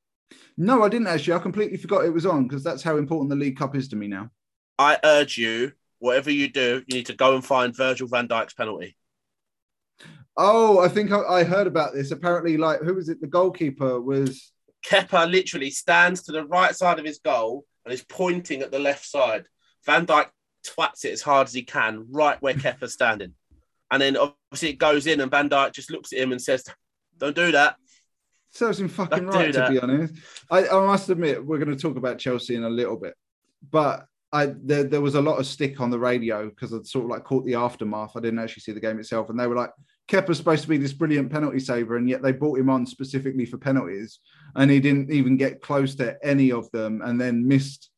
[0.57, 1.33] No, I didn't actually.
[1.33, 3.95] I completely forgot it was on because that's how important the League Cup is to
[3.95, 4.29] me now.
[4.77, 8.53] I urge you, whatever you do, you need to go and find Virgil van Dijk's
[8.53, 8.95] penalty.
[10.37, 12.11] Oh, I think I, I heard about this.
[12.11, 13.21] Apparently, like who was it?
[13.21, 14.51] The goalkeeper was.
[14.85, 18.77] Kepa literally stands to the right side of his goal and is pointing at the
[18.77, 19.45] left side.
[19.83, 20.27] Van Dijk
[20.65, 23.33] twats it as hard as he can, right where Kepa's standing.
[23.89, 26.65] And then obviously it goes in, and Van Dijk just looks at him and says,
[27.17, 27.77] Don't do that.
[28.51, 30.15] Serves him fucking Don't right, to be honest.
[30.49, 33.15] I, I must admit, we're going to talk about Chelsea in a little bit,
[33.69, 34.05] but
[34.36, 37.11] I there, there was a lot of stick on the radio because I'd sort of
[37.11, 38.15] like caught the aftermath.
[38.15, 39.71] I didn't actually see the game itself, and they were like,
[40.09, 43.45] Kepa's supposed to be this brilliant penalty saver, and yet they brought him on specifically
[43.45, 44.19] for penalties,
[44.55, 47.89] and he didn't even get close to any of them, and then missed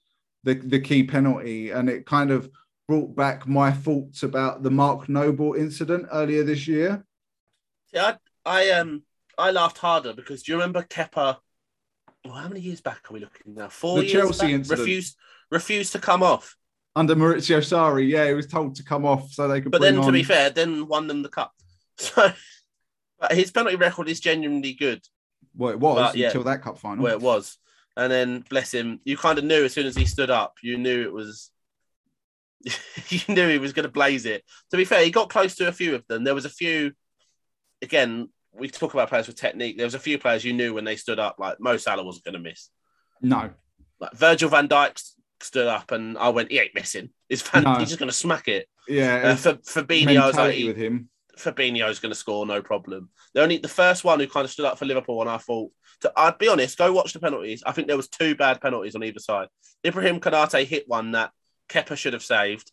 [0.44, 2.50] the the key penalty, and it kind of
[2.88, 7.04] brought back my thoughts about the Mark Noble incident earlier this year.
[7.88, 8.16] See, I,
[8.46, 9.04] I um
[9.38, 11.38] I laughed harder because do you remember Kepa?
[12.26, 13.70] Well, how many years back are we looking now?
[13.70, 14.52] Four The years Chelsea back?
[14.52, 14.80] incident.
[14.80, 15.16] refused
[15.52, 16.56] refused to come off.
[16.96, 19.72] Under Maurizio Sarri, yeah, he was told to come off so they could.
[19.72, 21.54] But then, to be fair, then won them the cup.
[22.00, 22.32] So
[23.20, 25.02] but his penalty record is genuinely good
[25.56, 26.28] Well, it was But, yeah.
[26.28, 27.04] until that cup final.
[27.04, 27.58] where it was.
[27.96, 30.78] And then, bless him, you kind of knew as soon as he stood up, you
[30.78, 31.50] knew it was.
[33.10, 34.44] you knew he was going to blaze it.
[34.70, 36.24] To be fair, he got close to a few of them.
[36.24, 36.92] There was a few.
[37.82, 39.78] Again, we talk about players with technique.
[39.78, 42.26] There was a few players you knew when they stood up, like Mo Salah wasn't
[42.26, 42.70] going to miss.
[43.22, 43.50] no,
[44.00, 45.02] Like Virgil Van Dijk
[45.42, 47.10] stood up, and I went, he ain't missing.
[47.30, 47.76] He's, fan- No.
[47.76, 48.68] he's just going to smack it.
[48.88, 51.10] yeah, Uh, for Fabinho, I was like, with him.
[51.38, 53.10] Fabinho's going to score, no problem.
[53.34, 55.72] The only the first one who kind of stood up for Liverpool, and I thought,
[56.02, 57.64] to, I'd be honest, go watch the penalties.
[57.66, 59.48] I think there was two bad penalties on either side.
[59.86, 61.32] Ibrahim Konaté hit one that
[61.70, 62.72] Kepa should have saved,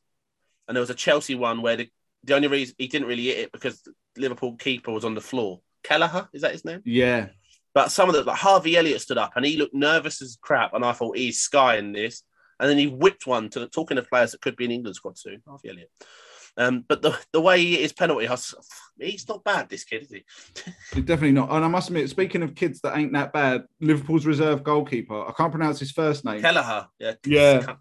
[0.69, 1.89] and there was a Chelsea one where the,
[2.25, 5.21] the only reason he didn't really hit it because the Liverpool keeper was on the
[5.21, 5.61] floor.
[5.83, 6.81] Kelleher, is that his name?
[6.87, 7.29] Yeah,
[7.75, 10.73] But some of the like Harvey Elliott stood up and he looked nervous as crap,
[10.73, 12.23] and I thought he's skying this.
[12.61, 14.97] And then he whipped one to the talking of players that could be in England
[14.97, 15.91] squad soon, Harvey Elliott.
[16.57, 18.55] Um, but the the way he his penalty, was,
[18.99, 19.69] he's not bad.
[19.69, 20.25] This kid, is he?
[20.93, 21.51] it's definitely not.
[21.51, 25.33] And I must admit, speaking of kids that ain't that bad, Liverpool's reserve goalkeeper, I
[25.33, 26.41] can't pronounce his first name.
[26.41, 27.75] Kelleher, yeah, Yeah.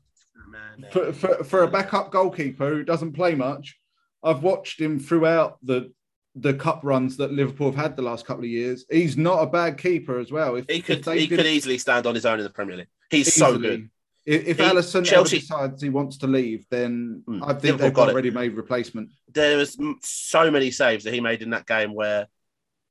[0.48, 3.80] Man, For, for, for a backup goalkeeper who doesn't play much,
[4.22, 5.92] I've watched him throughout the
[6.36, 8.86] the cup runs that Liverpool have had the last couple of years.
[8.90, 10.56] He's not a bad keeper as well.
[10.56, 12.78] If, he could they he did could easily stand on his own in the Premier
[12.78, 12.88] League.
[13.12, 13.90] He's so good.
[14.26, 17.44] If, if He- Alisson Chelsea- decides he wants to leave, then Hmm.
[17.44, 18.12] I think Liverpool they've got got it.
[18.14, 19.10] a ready-made replacement.
[19.34, 22.28] There was so many saves that he made in that game where.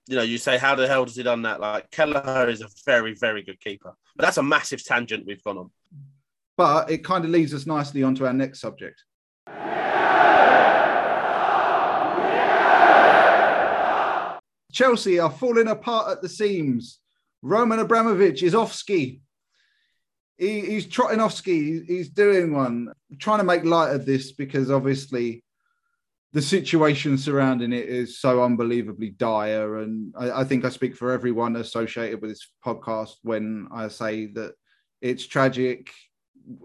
[0.08, 1.60] You know, you say, how the hell does he done that?
[1.60, 3.94] Like Kelleher is a very, very good keeper.
[4.16, 5.70] But that's a massive tangent we've gone on.
[6.56, 9.00] But it kind of leads us nicely onto our next subject.
[14.72, 16.98] Chelsea are falling apart at the seams.
[17.42, 19.20] Roman Abramovich is off ski.
[20.38, 21.82] He, he's trotting off ski.
[21.86, 25.44] He's doing one, trying to make light of this because obviously
[26.32, 29.78] the situation surrounding it is so unbelievably dire.
[29.78, 34.26] And I, I think I speak for everyone associated with this podcast when I say
[34.26, 34.54] that
[35.00, 35.90] it's tragic,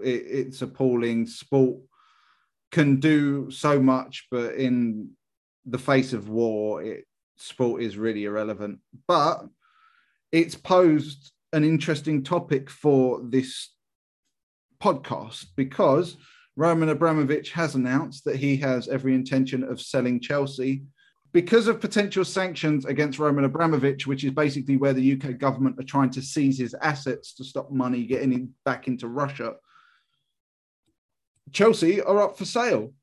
[0.01, 1.28] it, it's appalling.
[1.28, 1.80] Sport
[2.72, 5.11] can do so much, but in
[5.65, 7.05] the face of war, it,
[7.36, 8.80] sport is really irrelevant.
[9.07, 9.43] But
[10.32, 13.74] it's posed an interesting topic for this
[14.82, 16.16] podcast because
[16.55, 20.84] Roman Abramovich has announced that he has every intention of selling Chelsea
[21.34, 25.84] because of potential sanctions against Roman Abramovich, which is basically where the UK government are
[25.84, 29.55] trying to seize his assets to stop money getting in, back into Russia.
[31.51, 32.93] Chelsea are up for sale.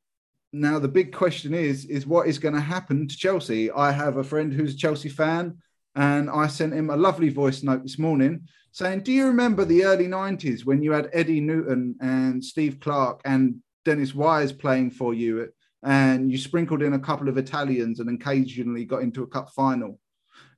[0.52, 3.70] Now the big question is is what is going to happen to Chelsea?
[3.72, 5.58] I have a friend who's a Chelsea fan
[5.94, 9.84] and I sent him a lovely voice note this morning saying, "Do you remember the
[9.84, 15.14] early 90s when you had Eddie Newton and Steve Clarke and Dennis Wise playing for
[15.14, 15.48] you
[15.82, 20.00] and you sprinkled in a couple of Italians and occasionally got into a cup final?"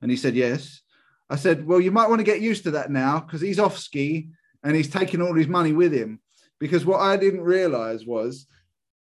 [0.01, 0.81] And he said, "Yes."
[1.29, 3.77] I said, "Well, you might want to get used to that now because he's off
[3.77, 4.29] ski
[4.63, 6.19] and he's taking all his money with him."
[6.59, 8.47] Because what I didn't realize was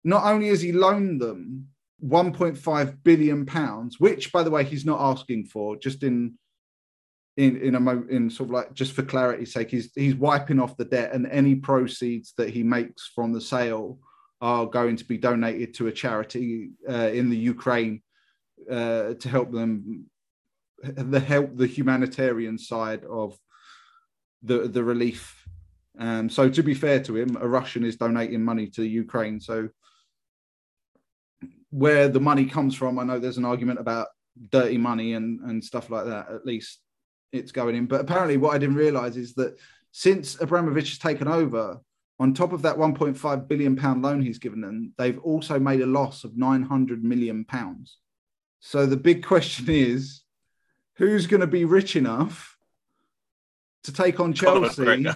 [0.04, 1.70] not only has he loaned them
[2.06, 6.38] 1.5 billion pounds, which by the way he's not asking for, just in
[7.38, 10.60] in in a mo- in sort of like just for clarity's sake, he's he's wiping
[10.60, 14.00] off the debt and any proceeds that he makes from the sale
[14.42, 18.02] are going to be donated to a charity uh, in the Ukraine
[18.70, 20.06] uh, to help them
[20.84, 23.38] the help the humanitarian side of
[24.44, 25.36] the the relief.
[25.98, 29.42] Um, so to be fair to him, a Russian is donating money to Ukraine.
[29.42, 29.70] So
[31.72, 34.08] where the money comes from, I know there's an argument about
[34.50, 36.30] dirty money and and stuff like that.
[36.30, 36.80] At least
[37.32, 37.86] it's going in.
[37.86, 39.58] But apparently, what I didn't realize is that
[39.92, 41.80] since Abramovich has taken over,
[42.20, 45.86] on top of that 1.5 billion pound loan he's given them, they've also made a
[45.86, 47.98] loss of 900 million pounds.
[48.60, 50.22] So the big question is,
[50.96, 52.58] who's going to be rich enough
[53.84, 55.08] to take on Chelsea?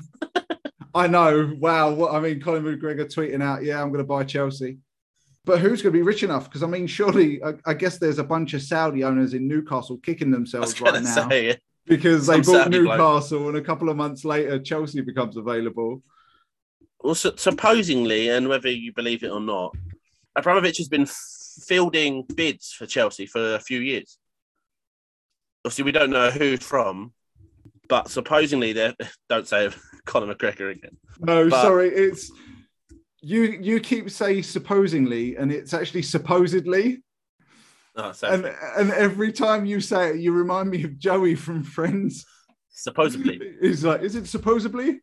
[0.95, 1.53] I know.
[1.59, 1.91] Wow.
[1.93, 4.77] What I mean, Colin McGregor tweeting out, "Yeah, I'm going to buy Chelsea."
[5.45, 6.45] But who's going to be rich enough?
[6.45, 9.97] Because I mean, surely, I, I, guess there's a bunch of Saudi owners in Newcastle
[9.97, 13.55] kicking themselves right now say, because they bought Saudi Newcastle, bloke.
[13.55, 16.01] and a couple of months later, Chelsea becomes available.
[17.01, 19.75] Well, so, supposedly, and whether you believe it or not,
[20.37, 21.07] Abramovich has been
[21.67, 24.17] fielding bids for Chelsea for a few years.
[25.65, 27.11] Obviously, we don't know who from,
[27.89, 28.93] but supposedly they
[29.29, 29.69] don't say
[30.05, 30.97] Conor McGregor again.
[31.19, 32.31] No, but, sorry, it's
[33.23, 33.57] you.
[33.61, 37.03] You keep saying supposedly, and it's actually supposedly.
[37.95, 38.45] Oh, and
[38.77, 42.25] and every time you say it, you remind me of Joey from Friends.
[42.69, 44.99] Supposedly, he's like, "Is it supposedly?"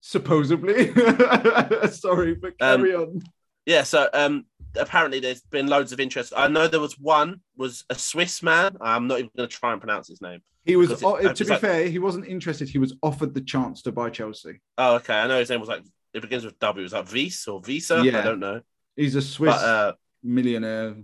[0.00, 0.92] supposedly.
[1.90, 3.22] Sorry, but carry um, on.
[3.66, 4.46] Yeah, so um,
[4.76, 6.32] apparently there's been loads of interest.
[6.36, 8.76] I know there was one was a Swiss man.
[8.80, 10.40] I'm not even going to try and pronounce his name.
[10.64, 12.68] He was, it, uh, to be like, fair, he wasn't interested.
[12.68, 14.60] He was offered the chance to buy Chelsea.
[14.76, 15.14] Oh, okay.
[15.14, 15.82] I know his name was like
[16.12, 16.84] it begins with W.
[16.84, 18.02] Is that like Vies or Visa.
[18.04, 18.20] Yeah.
[18.20, 18.60] I don't know.
[18.96, 19.92] He's a Swiss but, uh,
[20.22, 20.96] millionaire,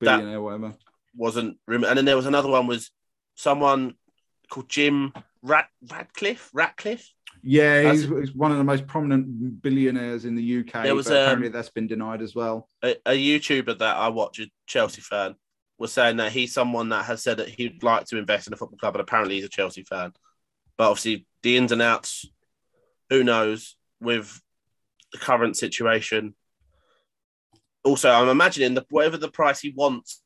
[0.00, 0.74] billionaire, whatever.
[1.16, 2.90] Wasn't and then there was another one was
[3.34, 3.94] someone
[4.50, 6.50] called Jim Rat Radcliffe.
[6.52, 7.12] Ratcliffe.
[7.42, 10.82] Yeah, he's, he's, one of the most prominent billionaires in the UK.
[10.82, 12.68] There was but apparently um, that's been denied as well.
[12.82, 15.36] A, a, YouTuber that I watch, a Chelsea fan,
[15.78, 18.56] was saying that he's someone that has said that he'd like to invest in a
[18.56, 20.12] football club, but apparently he's a Chelsea fan.
[20.76, 22.26] But obviously, the ins and outs,
[23.08, 24.40] who knows with
[25.12, 26.34] the current situation.
[27.84, 30.22] Also, I'm imagining that whatever the price he wants,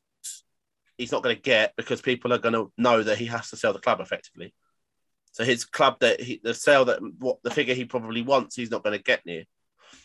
[0.97, 3.57] he's not going to get because people are going to know that he has to
[3.57, 4.53] sell the club effectively.
[5.31, 8.71] So his club that he, the sale that what the figure he probably wants, he's
[8.71, 9.45] not going to get near.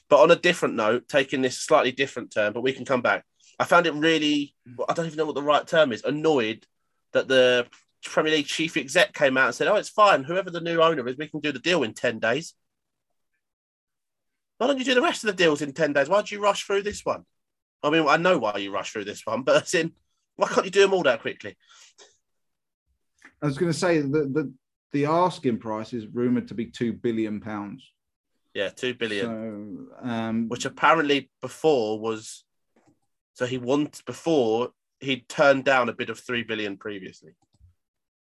[0.09, 3.25] But on a different note, taking this slightly different term, but we can come back.
[3.59, 4.55] I found it really,
[4.89, 6.65] I don't even know what the right term is, annoyed
[7.13, 7.67] that the
[8.05, 10.25] Premier League chief exec came out and said, Oh, it's fine.
[10.25, 12.55] Whoever the new owner is, we can do the deal in 10 days.
[14.59, 16.09] Why don't you do the rest of the deals in 10 days?
[16.09, 17.25] Why do you rush through this one?
[17.83, 19.93] I mean, I know why you rush through this one, but in,
[20.37, 21.57] why can't you do them all that quickly?
[23.41, 24.53] I was going to say that the,
[24.93, 27.89] the asking price is rumored to be two billion pounds.
[28.53, 29.89] Yeah, two billion.
[30.01, 32.45] So, um, which apparently before was,
[33.35, 37.33] so he wanted before he'd turned down a bid of three billion previously.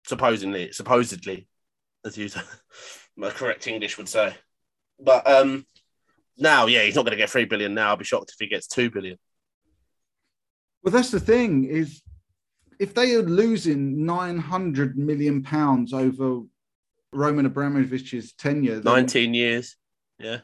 [0.07, 1.47] Supposedly, supposedly,
[2.05, 2.29] as you,
[3.17, 4.35] my correct English would say.
[4.99, 5.67] But um,
[6.39, 7.91] now, yeah, he's not going to get three billion now.
[7.91, 9.19] I'll be shocked if he gets two billion.
[10.83, 12.03] Well, that's the thing is
[12.79, 16.43] if they are losing 900 million pounds over
[17.13, 19.77] Roman Abramovich's tenure, 19 years,
[20.19, 20.41] yeah,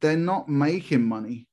[0.00, 1.48] they're not making money.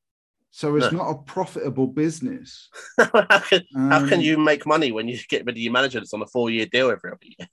[0.54, 0.98] So it's no.
[0.98, 2.70] not a profitable business.
[2.98, 6.00] how, can, um, how can you make money when you get rid of your manager
[6.00, 7.48] that's on a four-year deal every other year?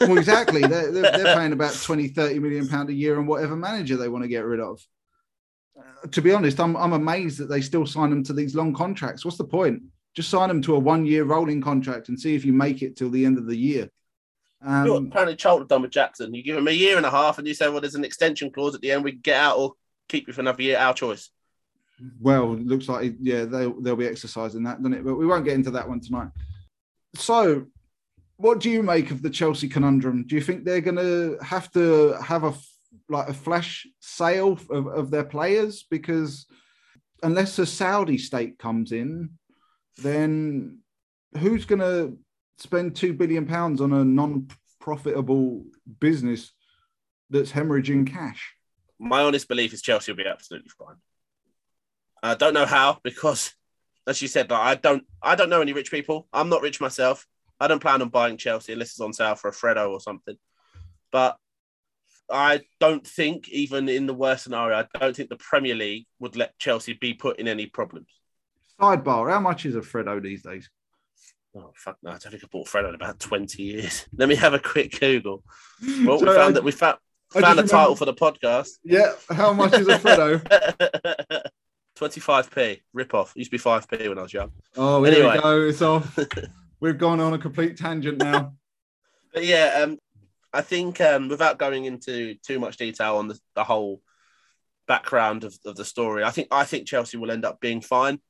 [0.00, 0.60] well, exactly.
[0.60, 4.08] They're, they're, they're, paying about 20, 30 million pound a year on whatever manager they
[4.08, 4.78] want to get rid of.
[6.10, 9.24] To be honest, I'm, I'm amazed that they still sign them to these long contracts.
[9.24, 9.82] What's the point?
[10.14, 12.96] Just sign them to a one year rolling contract and see if you make it
[12.96, 13.88] till the end of the year.
[14.64, 16.34] Um, you know apparently Charlton done with Jackson.
[16.34, 18.50] You give him a year and a half, and you say, "Well, there's an extension
[18.50, 19.04] clause at the end.
[19.04, 19.72] We can get out or
[20.08, 20.78] keep you for another year.
[20.78, 21.30] Our choice."
[22.20, 25.04] Well, looks like yeah, they'll they'll be exercising that, doesn't it?
[25.04, 26.28] But we won't get into that one tonight.
[27.14, 27.66] So,
[28.36, 30.26] what do you make of the Chelsea conundrum?
[30.26, 32.54] Do you think they're going to have to have a
[33.08, 36.46] like a flash sale of, of their players because
[37.22, 39.30] unless a Saudi state comes in,
[39.98, 40.78] then
[41.38, 42.18] who's going to
[42.58, 45.64] spend two billion pounds on a non-profitable
[46.00, 46.52] business
[47.30, 48.54] that's hemorrhaging cash?
[48.98, 50.96] My honest belief is Chelsea will be absolutely fine.
[52.22, 53.52] I don't know how because,
[54.06, 56.28] as you said, I don't, I don't know any rich people.
[56.32, 57.26] I'm not rich myself.
[57.58, 60.36] I don't plan on buying Chelsea unless it's on sale for a Fredo or something.
[61.10, 61.36] But
[62.30, 66.36] I don't think, even in the worst scenario, I don't think the Premier League would
[66.36, 68.08] let Chelsea be put in any problems.
[68.80, 70.70] Sidebar: How much is a Fredo these days?
[71.54, 72.10] Oh fuck no!
[72.10, 74.06] I don't think I bought Fredo in about twenty years.
[74.16, 75.44] Let me have a quick Google.
[76.04, 76.98] Well, so we found I, that we found
[77.30, 78.70] found a title for the podcast.
[78.84, 80.40] Yeah, how much is a Fredo?
[81.98, 83.32] 25p, rip off.
[83.36, 84.50] Used to be 5p when I was young.
[84.76, 85.36] Oh, Anyway.
[85.36, 85.60] we go.
[85.62, 86.18] It's off.
[86.80, 88.54] We've gone on a complete tangent now.
[89.32, 89.98] But yeah, um,
[90.52, 94.02] I think um, without going into too much detail on the, the whole
[94.86, 98.20] background of, of the story, I think I think Chelsea will end up being fine.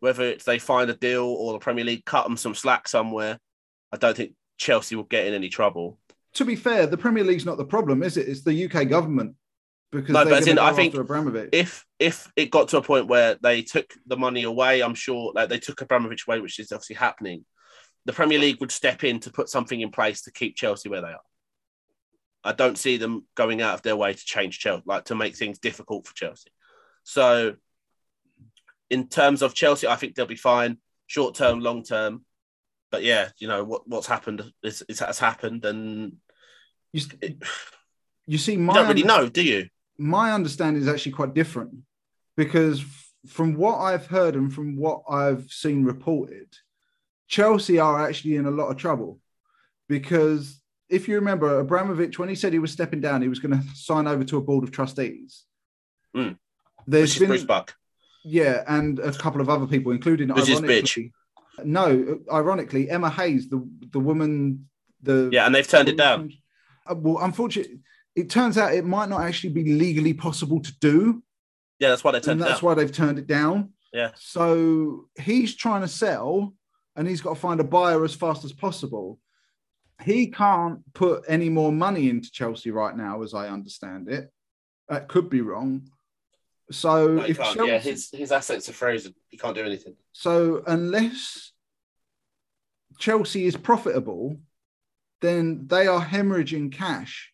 [0.00, 3.38] Whether it's they find a deal or the Premier League cut them some slack somewhere,
[3.92, 5.98] I don't think Chelsea will get in any trouble.
[6.34, 8.28] to be fair, the Premier League's not the problem, is it?
[8.28, 9.34] It's the UK government
[9.90, 11.50] because No, but in, I think Abramovich.
[11.52, 15.32] If if it got to a point where they took the money away, I'm sure
[15.34, 17.44] like they took Abramovich away, which is obviously happening.
[18.06, 21.02] The Premier League would step in to put something in place to keep Chelsea where
[21.02, 21.20] they are.
[22.42, 25.36] I don't see them going out of their way to change Chelsea, like to make
[25.36, 26.50] things difficult for Chelsea.
[27.02, 27.56] So,
[28.88, 32.24] in terms of Chelsea, I think they'll be fine, short term, long term.
[32.90, 36.16] But yeah, you know what what's happened is, is has happened, and
[36.92, 37.42] you, it,
[38.26, 39.68] you see, you my don't really know, do you?
[40.00, 41.74] my understanding is actually quite different
[42.36, 42.82] because
[43.26, 46.48] from what I've heard and from what I've seen reported,
[47.28, 49.20] Chelsea are actually in a lot of trouble
[49.88, 50.59] because
[50.90, 53.64] if you remember, Abramovich, when he said he was stepping down, he was going to
[53.74, 55.44] sign over to a board of trustees.
[56.14, 56.36] Mm.
[56.86, 57.74] There's Which is been, Bruce Buck.
[58.24, 61.12] yeah, and a couple of other people, including his ironically,
[61.64, 64.68] no, ironically, Emma Hayes, the the woman,
[65.02, 66.32] the Yeah, and they've turned it down.
[66.86, 67.80] Uh, well, unfortunately,
[68.16, 71.22] it turns out it might not actually be legally possible to do,
[71.78, 73.72] Yeah, that's why they turned that's why they've turned it down.
[73.92, 74.10] Yeah.
[74.16, 76.54] So he's trying to sell,
[76.96, 79.18] and he's got to find a buyer as fast as possible.
[80.02, 84.30] He can't put any more money into Chelsea right now, as I understand it.
[84.88, 85.88] That could be wrong.
[86.70, 87.38] So No, if.
[87.38, 89.14] Chelsea, Yeah, his, his assets are frozen.
[89.28, 89.96] He can't do anything.
[90.12, 91.52] so unless
[92.98, 94.38] Chelsea is profitable,
[95.20, 97.32] then they are hemorrhaging cash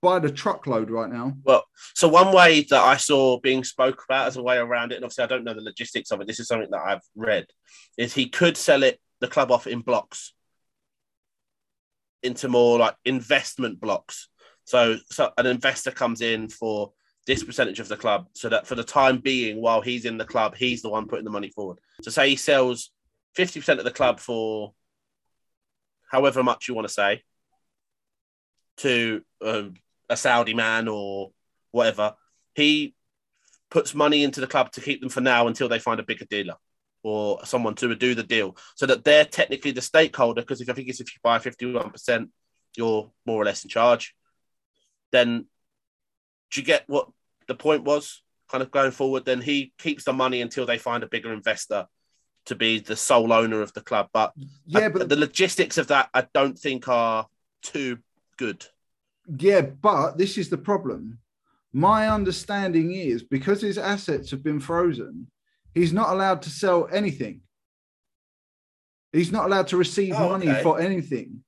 [0.00, 1.34] by the truckload right now.
[1.44, 4.96] Well, so one way that I saw being spoke about as a way around it,
[4.96, 6.26] and obviously I don't know the logistics of it.
[6.26, 7.46] This is something that I've read,
[7.96, 10.34] is he could sell it the club off in blocks
[12.22, 14.28] into more like investment blocks.
[14.64, 16.92] So, so an investor comes in for
[17.26, 20.24] this percentage of the club, so that for the time being, while he's in the
[20.24, 21.78] club, he's the one putting the money forward.
[22.02, 22.90] So, say he sells
[23.34, 24.72] fifty percent of the club for
[26.10, 27.22] however much you want to say
[28.78, 29.74] to um,
[30.08, 31.30] a Saudi man or
[31.70, 32.14] whatever,
[32.54, 32.94] he
[33.70, 36.26] puts money into the club to keep them for now until they find a bigger
[36.26, 36.56] dealer
[37.02, 40.42] or someone to do the deal, so that they're technically the stakeholder.
[40.42, 42.30] Because if I think it's if you buy fifty-one percent,
[42.76, 44.14] you're more or less in charge.
[45.10, 45.46] Then,
[46.50, 47.08] do you get what
[47.48, 48.22] the point was?
[48.50, 51.86] Kind of going forward, then he keeps the money until they find a bigger investor
[52.46, 54.08] to be the sole owner of the club.
[54.12, 54.32] But
[54.66, 57.28] Yeah, I- but the logistics of that, I don't think are
[57.62, 57.98] too
[58.36, 58.66] good.
[59.38, 61.18] Yeah, but this is the problem.
[61.72, 65.30] My understanding is because his assets have been frozen,
[65.74, 67.40] he's not allowed to sell anything.
[69.12, 70.62] He's not allowed to receive Oh, money okay.
[70.62, 71.44] for anything.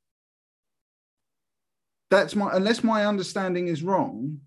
[2.10, 4.40] That's my unless my understanding is wrong.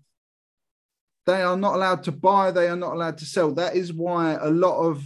[1.26, 3.52] They are not allowed to buy, they are not allowed to sell.
[3.52, 5.04] That is why a lot of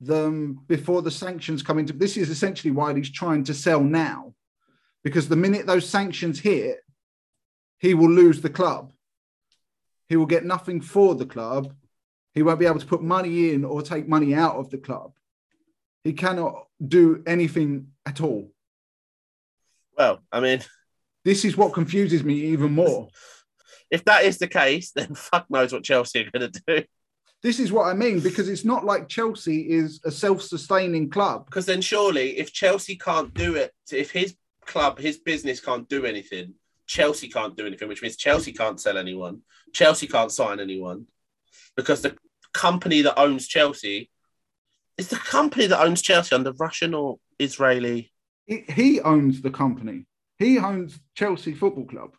[0.00, 4.34] them before the sanctions come into this is essentially why he's trying to sell now.
[5.04, 6.78] Because the minute those sanctions hit,
[7.78, 8.92] he will lose the club.
[10.08, 11.74] He will get nothing for the club.
[12.34, 15.12] He won't be able to put money in or take money out of the club.
[16.04, 18.50] He cannot do anything at all.
[19.96, 20.60] Well, I mean,
[21.24, 23.08] This is what confuses me even more.
[23.90, 26.84] if that is the case, then fuck knows what Chelsea are going to do.
[27.42, 31.46] This is what I mean because it's not like Chelsea is a self-sustaining club.
[31.46, 36.04] Because then surely, if Chelsea can't do it, if his club, his business can't do
[36.06, 36.54] anything,
[36.86, 39.40] Chelsea can't do anything, which means Chelsea can't sell anyone,
[39.72, 41.06] Chelsea can't sign anyone,
[41.76, 42.16] because the
[42.52, 44.10] company that owns Chelsea
[44.98, 48.12] is the company that owns Chelsea under Russian or Israeli.
[48.46, 50.06] He- He owns the company.
[50.38, 52.14] He owns Chelsea Football Club.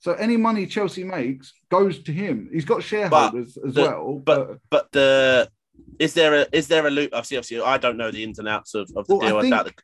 [0.00, 2.50] So any money Chelsea makes goes to him.
[2.52, 4.22] He's got shareholders as the- well.
[4.24, 5.50] but- But, But the
[5.98, 7.10] is there a is there a loop?
[7.12, 9.38] Obviously, obviously, I don't know the ins and outs of, of the Well, deal.
[9.54, 9.82] I think-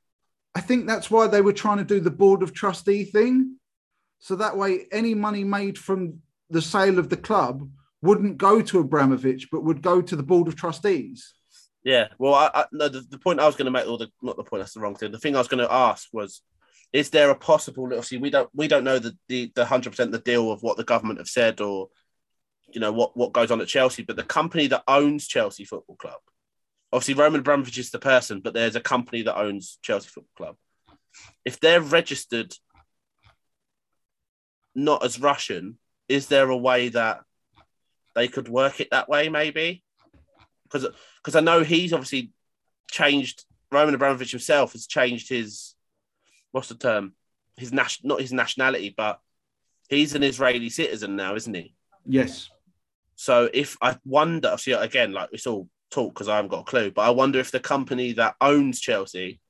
[0.55, 3.61] I think that's why they were trying to do the board of trustee thing.
[4.19, 6.21] So that way, any money made from
[6.51, 7.71] the sale of the club
[8.03, 11.35] wouldn't go to Abramovich, but would go to the board of trustees.
[11.85, 14.11] Yeah, well, I, I no, the, the point I was going to make, or the
[14.23, 15.13] not the point, that's the wrong thing.
[15.13, 16.43] The thing I was going to ask was,
[16.93, 17.85] is there a possible?
[17.85, 20.77] Obviously, we don't we don't know the the the hundred percent the deal of what
[20.77, 21.89] the government have said, or
[22.73, 25.97] you know what what goes on at Chelsea, but the company that owns Chelsea Football
[25.97, 26.21] Club,
[26.93, 30.57] obviously Roman Abramovich is the person, but there's a company that owns Chelsea Football Club.
[31.45, 32.55] If they're registered
[34.75, 35.79] not as Russian,
[36.09, 37.21] is there a way that
[38.19, 39.29] they could work it that way?
[39.29, 39.83] Maybe
[40.65, 40.87] because
[41.23, 42.33] because I know he's obviously
[42.91, 43.45] changed.
[43.71, 45.75] Roman Abramovich himself has changed his
[46.53, 47.15] what's the term?
[47.57, 49.21] His nation, not his nationality, but
[49.89, 51.75] he's an Israeli citizen now, isn't he?
[52.07, 52.49] Yes.
[53.17, 56.71] So if I wonder, see again, like it's all talk because I haven't got a
[56.71, 59.41] clue, but I wonder if the company that owns Chelsea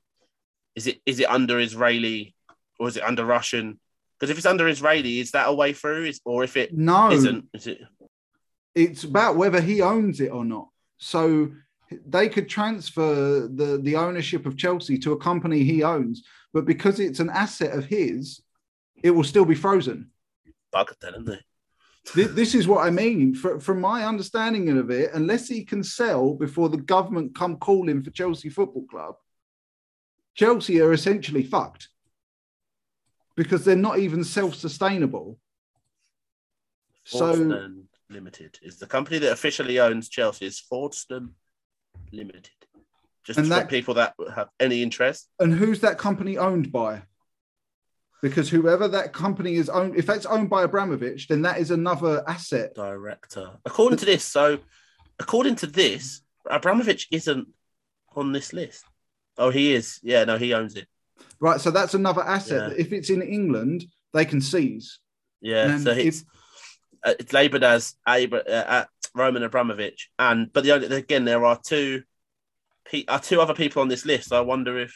[0.75, 2.35] is it is it under Israeli
[2.79, 3.79] or is it under Russian?
[4.19, 6.05] Because if it's under Israeli, is that a way through?
[6.05, 7.81] Is, or if it No, isn't, is it?
[8.79, 10.69] It's about whether he owns it or not.
[10.99, 11.51] So
[12.07, 16.23] they could transfer the, the ownership of Chelsea to a company he owns,
[16.53, 18.41] but because it's an asset of his,
[19.03, 20.11] it will still be frozen.
[20.73, 22.25] Bugger then, isn't they?
[22.25, 23.35] This is what I mean.
[23.35, 28.03] Fr- From my understanding of it, unless he can sell before the government come calling
[28.03, 29.17] for Chelsea Football Club,
[30.35, 31.89] Chelsea are essentially fucked
[33.37, 35.39] because they're not even self-sustainable.
[37.05, 37.88] So
[38.19, 40.49] Limited is the company that officially owns Chelsea.
[40.49, 41.31] Fordstam
[42.13, 42.51] Limited?
[43.25, 45.29] Just And for that- people that have any interest.
[45.39, 47.03] And who's that company owned by?
[48.23, 52.25] Because whoever that company is owned, if that's owned by Abramovich, then that is another
[52.29, 52.75] asset.
[52.75, 53.59] director.
[53.65, 54.59] According to this, so
[55.21, 57.49] according to this, Abramovich isn't
[58.17, 58.85] on this list.
[59.37, 60.01] Oh, he is.
[60.03, 60.89] Yeah, no, he owns it.
[61.39, 61.61] Right.
[61.61, 62.73] So that's another asset.
[62.73, 62.79] Yeah.
[62.79, 64.99] If it's in England, they can seize.
[65.41, 66.25] Yeah, And so it's
[67.05, 68.85] uh, it's labelled as Abra- uh,
[69.15, 72.03] Roman Abramovich, and but the only again there are two
[72.91, 74.29] pe- are two other people on this list.
[74.29, 74.93] So I wonder if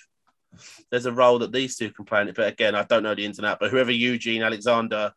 [0.90, 2.34] there's a role that these two can play in it.
[2.36, 3.58] But again, I don't know the internet.
[3.60, 5.12] But whoever Eugene Alexander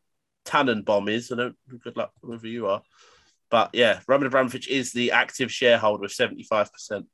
[0.46, 1.56] Tenenbaum is, I don't.
[1.84, 2.82] Good luck, whoever you are.
[3.50, 7.06] But yeah, Roman Abramovich is the active shareholder with seventy five percent.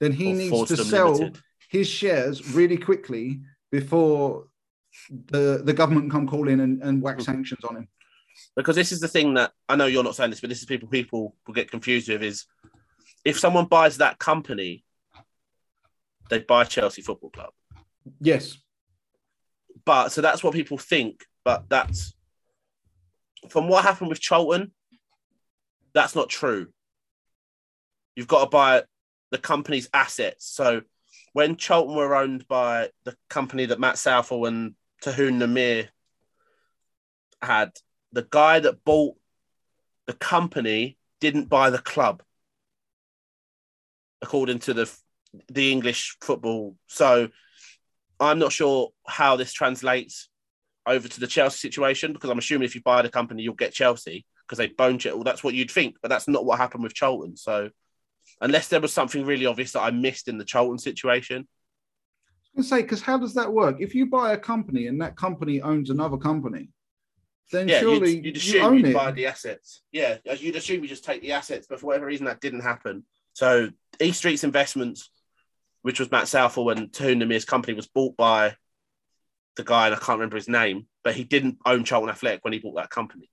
[0.00, 1.40] Then he needs to sell limited.
[1.68, 3.40] his shares really quickly
[3.70, 4.46] before
[5.26, 7.22] the, the government come calling and, and whack Mhm.
[7.24, 7.88] sanctions on him.
[8.56, 10.66] Because this is the thing that I know you're not saying this, but this is
[10.66, 12.46] people people will get confused with is
[13.24, 14.84] if someone buys that company,
[16.30, 17.50] they buy Chelsea Football Club.
[18.20, 18.58] Yes.
[19.84, 22.14] But so that's what people think, but that's
[23.48, 24.72] from what happened with Charlton,
[25.94, 26.68] that's not true.
[28.16, 28.82] You've got to buy
[29.30, 30.46] the company's assets.
[30.46, 30.82] So
[31.32, 35.88] when Charlton were owned by the company that Matt Southall and Tahnoon Nimer
[37.40, 37.72] had,
[38.12, 39.16] the guy that bought
[40.06, 42.22] the company didn't buy the club,
[44.22, 44.90] according to the
[45.50, 46.74] the English football.
[46.86, 47.28] So
[48.18, 50.28] I'm not sure how this translates
[50.86, 53.74] over to the Chelsea situation because I'm assuming if you buy the company, you'll get
[53.74, 55.14] Chelsea because they bone Chelsea.
[55.14, 57.36] Well, that's what you'd think, but that's not what happened with Charlton.
[57.36, 57.70] So
[58.40, 62.70] unless there was something really obvious that I missed in the Charlton situation, I was
[62.70, 63.76] gonna say, because how does that work?
[63.80, 66.70] If you buy a company and that company owns another company,
[67.50, 68.94] then yeah, surely you'd, you'd you assume you'd it.
[68.94, 69.82] buy the assets.
[69.92, 73.04] Yeah, you'd assume you just take the assets, but for whatever reason that didn't happen.
[73.32, 73.68] So
[74.00, 75.10] East Street's Investments,
[75.82, 78.56] which was Matt Southall and Tahnoon Nimer's company, was bought by
[79.56, 82.52] the guy, and I can't remember his name, but he didn't own Charlton Athletic when
[82.52, 83.30] he bought that company.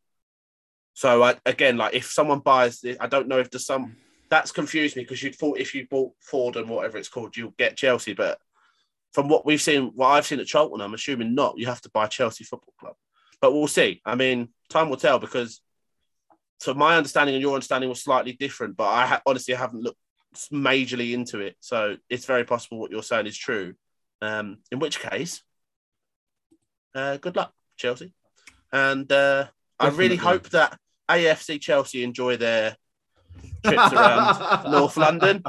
[0.93, 3.97] So I, again, like if someone buys this, I don't know if there's some
[4.29, 7.53] that's confused me because you'd thought if you bought Ford and whatever it's called, you'll
[7.57, 8.39] get Chelsea, but
[9.13, 11.57] from what we've seen, what I've seen at Charlton, I'm assuming not.
[11.57, 12.95] You have to buy Chelsea Football Club,
[13.41, 14.01] but we'll see.
[14.05, 15.61] I mean, time will tell because
[16.59, 19.99] so my understanding and your understanding was slightly different, but I ha- honestly haven't looked
[20.51, 23.75] majorly into it, so it's very possible what you're saying is true.
[24.21, 25.43] Um, in which case,
[26.93, 28.13] uh, good luck, Chelsea,
[28.71, 29.47] and uh,
[29.79, 30.77] I really hope that
[31.09, 32.77] AFC Chelsea enjoy their
[33.63, 35.43] trips around North London,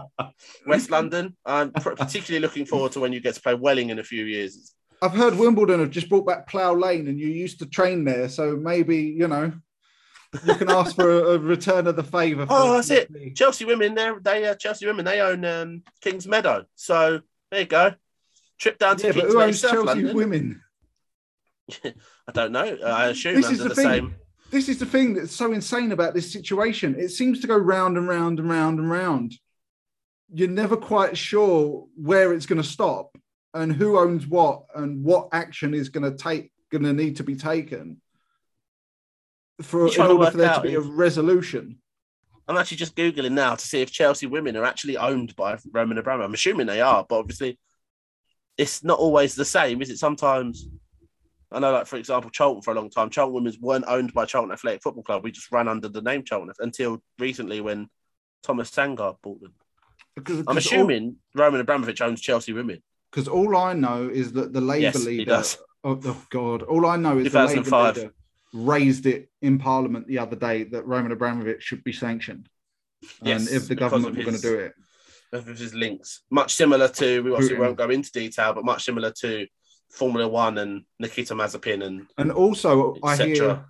[0.66, 1.36] West London.
[1.44, 4.74] I'm particularly looking forward to when you get to play Welling in a few years.
[5.02, 8.28] I've heard Wimbledon have just brought back Plough Lane, and you used to train there,
[8.28, 9.52] so maybe you know
[10.44, 12.46] you can ask for a, a return of the favour.
[12.48, 13.34] Oh, that's it.
[13.34, 16.64] Chelsea women, they they uh, Chelsea women, they own um, Kingsmeadow.
[16.74, 17.20] So
[17.50, 17.94] there you go.
[18.58, 20.16] Trip down to Yeah, but who owns Chelsea London.
[20.16, 20.62] women?
[21.84, 22.78] I don't know.
[22.84, 24.14] I assume This is the, the same.
[24.50, 26.94] This is the thing that's so insane about this situation.
[26.98, 29.34] It seems to go round and round and round and round.
[30.32, 33.16] You're never quite sure where it's going to stop
[33.56, 37.24] and who owns what and what action is going to take going to need to
[37.24, 38.00] be taken
[39.62, 41.78] for in order for there to be a resolution.
[42.48, 45.98] I'm actually just googling now to see if Chelsea women are actually owned by Roman
[45.98, 46.26] Abramovich.
[46.26, 47.58] I'm assuming they are, but obviously,
[48.56, 49.98] it's not always the same, is it?
[49.98, 50.68] Sometimes,
[51.50, 54.26] I know, like for example, Charlton for a long time, Charlton women weren't owned by
[54.26, 55.24] Charlton Athletic Football Club.
[55.24, 57.88] We just ran under the name Charlton until recently when
[58.44, 59.54] Thomas Sandgaard bought them.
[60.14, 62.80] Because, I'm because assuming Roman Abramovich owns Chelsea women.
[63.16, 65.42] Because all I know is that the Labour Yes, leader.
[65.82, 66.62] Oh, oh God!
[66.62, 68.14] All I know is the Labour leader
[68.52, 72.46] raised it in Parliament the other day that Roman Abramovich should be sanctioned.
[73.22, 74.74] Yes, and if the government were going to do it.
[75.32, 76.22] of his links.
[76.30, 77.60] Much similar to, we obviously Putin.
[77.60, 79.46] won't go into detail, but much similar to
[79.90, 83.64] Formula One and Nikita Mazepin and And also, I hear,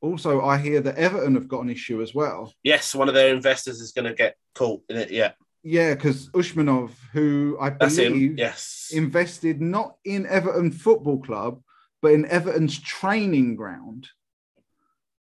[0.00, 2.52] also I hear that Everton have got an issue as well.
[2.62, 5.10] yes, one of their investors is going to get caught in it.
[5.10, 5.32] Yeah,
[5.64, 8.12] Yeah, because Usmanov, who I that's him.
[8.12, 11.62] believe Yes, invested not in Everton Football Club,
[12.02, 14.08] but in Everton's training ground.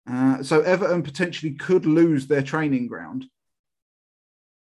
[0.08, 3.26] Uh, so Everton potentially could lose their training ground.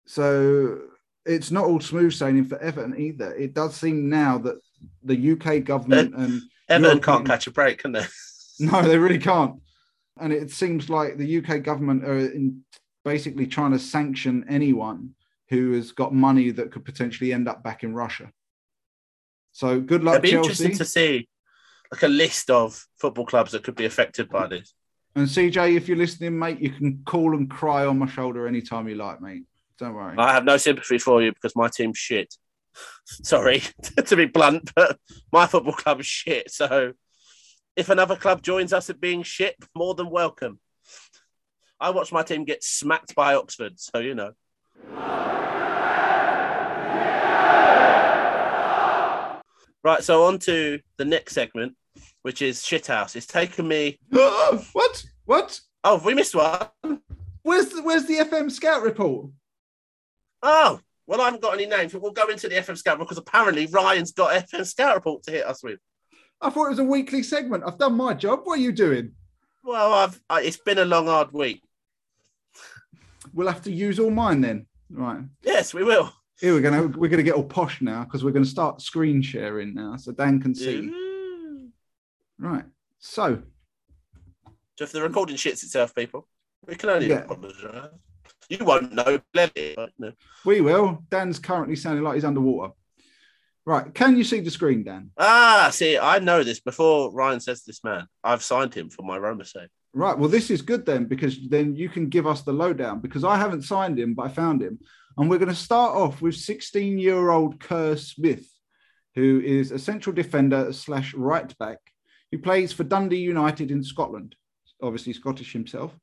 [0.05, 0.80] So
[1.26, 3.34] it's not all smooth sailing for Everton either.
[3.34, 4.57] It does seem now that
[5.01, 8.05] the UK government and Everton European- can't catch a break, can they?
[8.59, 9.59] no, they really can't.
[10.19, 12.63] And it seems like the UK government are in
[13.03, 15.15] basically trying to sanction anyone
[15.49, 18.31] who has got money that could potentially end up back in Russia.
[19.51, 20.49] So good luck, It'd be Chelsea.
[20.49, 21.27] interesting to see
[21.91, 24.73] like a list of football clubs that could be affected by this.
[25.15, 28.87] And CJ, if you're listening, mate, you can call and cry on my shoulder anytime
[28.87, 29.43] you like, mate.
[29.77, 30.15] Don't worry.
[30.17, 32.33] I have no sympathy for you because my team's shit.
[33.05, 33.61] Sorry
[34.05, 34.97] to be blunt, but
[35.31, 36.49] my football club is shit.
[36.49, 36.93] So
[37.75, 40.59] if another club joins us at being shit, more than welcome.
[41.79, 44.31] I watched my team get smacked by Oxford, so you know.
[49.84, 51.75] Right, so on to the next segment,
[52.21, 53.17] which is shithouse.
[53.17, 53.99] It's taken me.
[54.09, 55.03] what?
[55.25, 55.59] What?
[55.84, 56.69] Oh, we missed one?
[57.41, 59.29] Where's the, where's the FM Scout report?
[60.41, 63.17] Oh, well, I haven't got any names, but we'll go into the FM Scout because
[63.17, 65.79] apparently Ryan's got FM Scout report to hit us with.
[66.39, 67.63] I thought it was a weekly segment.
[67.65, 68.41] I've done my job.
[68.43, 69.11] What are you doing?
[69.63, 71.61] Well, I've I, it's been a long, hard week.
[73.34, 74.65] We'll have to use all mine then.
[74.93, 75.21] Right.
[75.41, 76.13] Yes, we will.
[76.39, 79.73] Here we're gonna we're gonna get all posh now because we're gonna start screen sharing
[79.73, 80.87] now, so Dan can see.
[80.87, 81.69] Ooh.
[82.37, 82.65] Right.
[82.99, 83.41] So
[84.77, 86.27] So if the recording shits itself, people,
[86.67, 87.19] we can only Yeah.
[87.23, 87.91] apologise.
[88.49, 90.11] You won't know, clearly, but no.
[90.45, 91.03] we will.
[91.09, 92.73] Dan's currently sounding like he's underwater.
[93.65, 93.93] Right.
[93.93, 95.11] Can you see the screen, Dan?
[95.17, 98.07] Ah, see, I know this before Ryan says this man.
[98.23, 99.69] I've signed him for my Roma save.
[99.95, 100.17] Right.
[100.17, 103.37] Well, this is good then because then you can give us the lowdown because I
[103.37, 104.79] haven't signed him, but I found him.
[105.17, 108.47] And we're going to start off with 16 year old Kerr Smith,
[109.13, 111.77] who is a central defender slash right back.
[112.31, 114.35] who plays for Dundee United in Scotland,
[114.81, 115.95] obviously Scottish himself.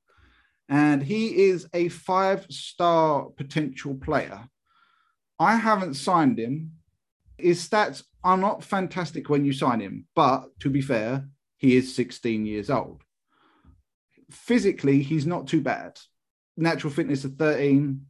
[0.69, 4.49] And he is a five star potential player.
[5.41, 6.75] I haven't signed him.
[7.39, 11.27] His stats are not fantastic when you sign him, but to be fair,
[11.57, 13.03] he is 16 years old
[14.33, 15.99] physically, he's not too bad.
[16.57, 18.05] Natural fitness of 13,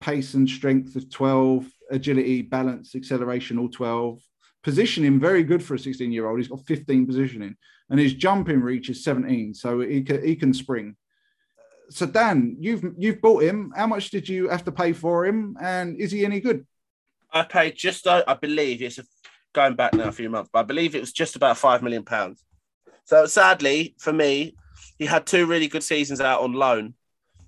[0.00, 4.20] pace and strength of 12, agility, balance, acceleration, all 12.
[4.62, 6.38] Positioning, very good for a 16 year old.
[6.38, 7.56] He's got 15 positioning,
[7.88, 10.96] and his jumping reach is 17, so he can, he can spring.
[11.88, 13.72] So Dan, you've you've bought him.
[13.76, 16.66] How much did you have to pay for him, and is he any good?
[17.32, 19.04] I paid just, I believe, it's a,
[19.52, 22.04] going back now a few months, but I believe it was just about five million
[22.04, 22.44] pounds.
[23.04, 24.54] So sadly for me,
[24.98, 26.94] he had two really good seasons out on loan,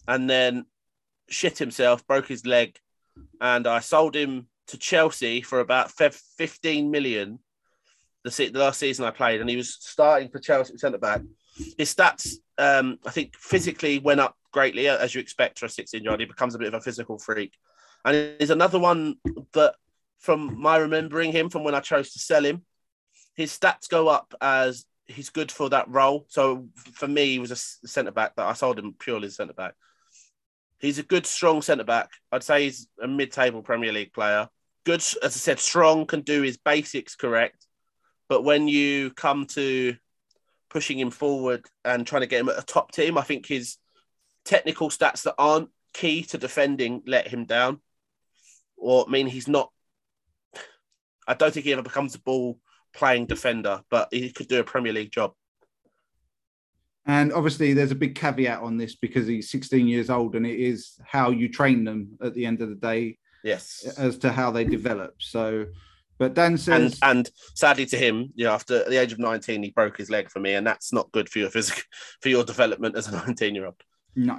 [0.06, 0.66] and then
[1.28, 2.78] shit himself, broke his leg,
[3.40, 7.38] and I sold him to Chelsea for about fifteen million.
[8.24, 11.22] The, se- the last season I played, and he was starting for Chelsea centre back.
[11.78, 16.02] His stats, um, I think, physically went up greatly, as you expect for a 16
[16.02, 16.20] year old.
[16.20, 17.54] He becomes a bit of a physical freak.
[18.04, 19.16] And he's another one
[19.52, 19.74] that,
[20.18, 22.64] from my remembering him from when I chose to sell him,
[23.36, 26.26] his stats go up as he's good for that role.
[26.28, 29.74] So for me, he was a centre back that I sold him purely centre back.
[30.78, 32.10] He's a good, strong centre back.
[32.30, 34.48] I'd say he's a mid table Premier League player.
[34.84, 37.66] Good, as I said, strong, can do his basics correct.
[38.28, 39.96] But when you come to
[40.70, 43.78] pushing him forward and trying to get him at a top team, I think his
[44.44, 47.80] technical stats that aren't key to defending let him down
[48.76, 49.72] or mean he's not.
[51.26, 52.58] I don't think he ever becomes a ball
[52.94, 55.32] playing defender, but he could do a Premier League job.
[57.06, 60.60] And obviously, there's a big caveat on this because he's 16 years old, and it
[60.60, 63.84] is how you train them at the end of the day Yes.
[63.96, 65.14] as to how they develop.
[65.18, 65.66] So,
[66.18, 69.62] but Dan And says, and sadly to him, you know, after the age of 19,
[69.62, 71.82] he broke his leg for me, and that's not good for your physical
[72.20, 73.80] for your development as a 19 year old.
[74.14, 74.38] no.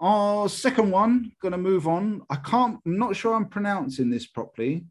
[0.00, 2.22] Our second one, going to move on.
[2.28, 4.84] I can't, I'm not sure I'm pronouncing this properly.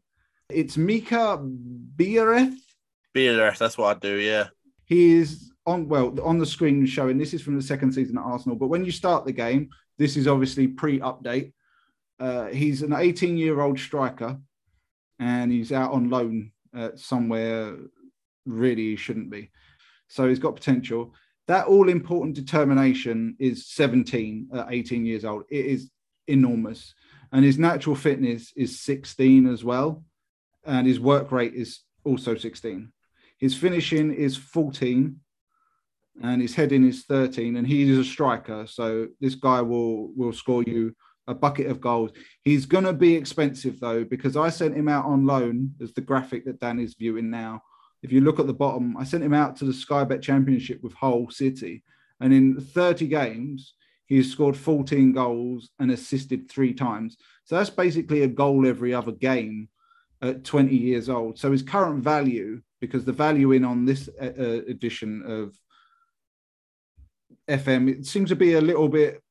[0.50, 1.38] It's Mika
[1.96, 2.56] Biereth.
[3.14, 4.16] BLF, that's what I do.
[4.16, 4.48] Yeah.
[4.84, 8.24] He is on, well, on the screen showing this is from the second season at
[8.24, 8.56] Arsenal.
[8.56, 11.52] But when you start the game, this is obviously pre update.
[12.20, 14.38] Uh, he's an 18 year old striker
[15.18, 17.76] and he's out on loan uh, somewhere
[18.46, 19.50] really he shouldn't be.
[20.08, 21.14] So he's got potential.
[21.46, 25.44] That all important determination is 17 at 18 years old.
[25.50, 25.90] It is
[26.26, 26.94] enormous.
[27.32, 30.04] And his natural fitness is 16 as well.
[30.66, 32.92] And his work rate is also 16.
[33.38, 35.16] His finishing is 14
[36.22, 40.32] and his heading is 13 and he is a striker so this guy will will
[40.32, 40.94] score you
[41.26, 42.10] a bucket of goals.
[42.42, 46.00] He's going to be expensive though because i sent him out on loan as the
[46.00, 47.62] graphic that dan is viewing now.
[48.02, 50.82] If you look at the bottom i sent him out to the sky bet championship
[50.82, 51.82] with hull city
[52.20, 53.74] and in 30 games
[54.06, 57.16] he's scored 14 goals and assisted three times.
[57.44, 59.68] So that's basically a goal every other game
[60.24, 64.32] at 20 years old so his current value because the value in on this uh,
[64.38, 65.54] uh edition of
[67.48, 67.88] FM.
[67.88, 69.22] It seems to be a little bit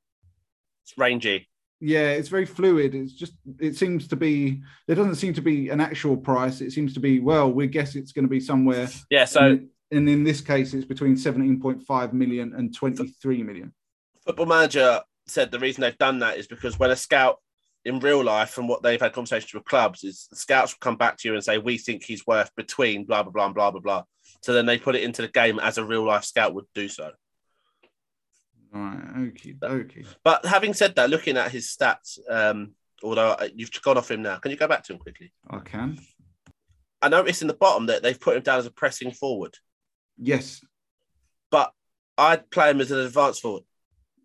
[0.83, 1.47] it's rangy.
[1.79, 2.95] Yeah, it's very fluid.
[2.95, 6.61] It's just it seems to be there doesn't seem to be an actual price.
[6.61, 8.89] It seems to be well, we guess it's going to be somewhere.
[9.09, 13.73] Yeah, so and, and in this case, it's between 17.5 million and 23 million.
[14.25, 17.39] Football Manager said the reason they've done that is because when a scout
[17.85, 20.95] in real life, from what they've had conversations with clubs, is the scouts will come
[20.95, 23.81] back to you and say, "We think he's worth between blah blah blah blah blah
[23.81, 24.03] blah."
[24.41, 26.87] So then they put it into the game as a real life scout would do
[26.87, 27.11] so.
[28.71, 30.03] Right, okay, okay.
[30.23, 32.71] But having said that, looking at his stats, um,
[33.03, 35.31] although uh, you've gone off him now, can you go back to him quickly?
[35.49, 35.99] I can.
[37.01, 39.55] I noticed in the bottom that they've put him down as a pressing forward.
[40.17, 40.63] Yes.
[41.51, 41.71] But
[42.17, 43.63] I'd play him as an advanced forward.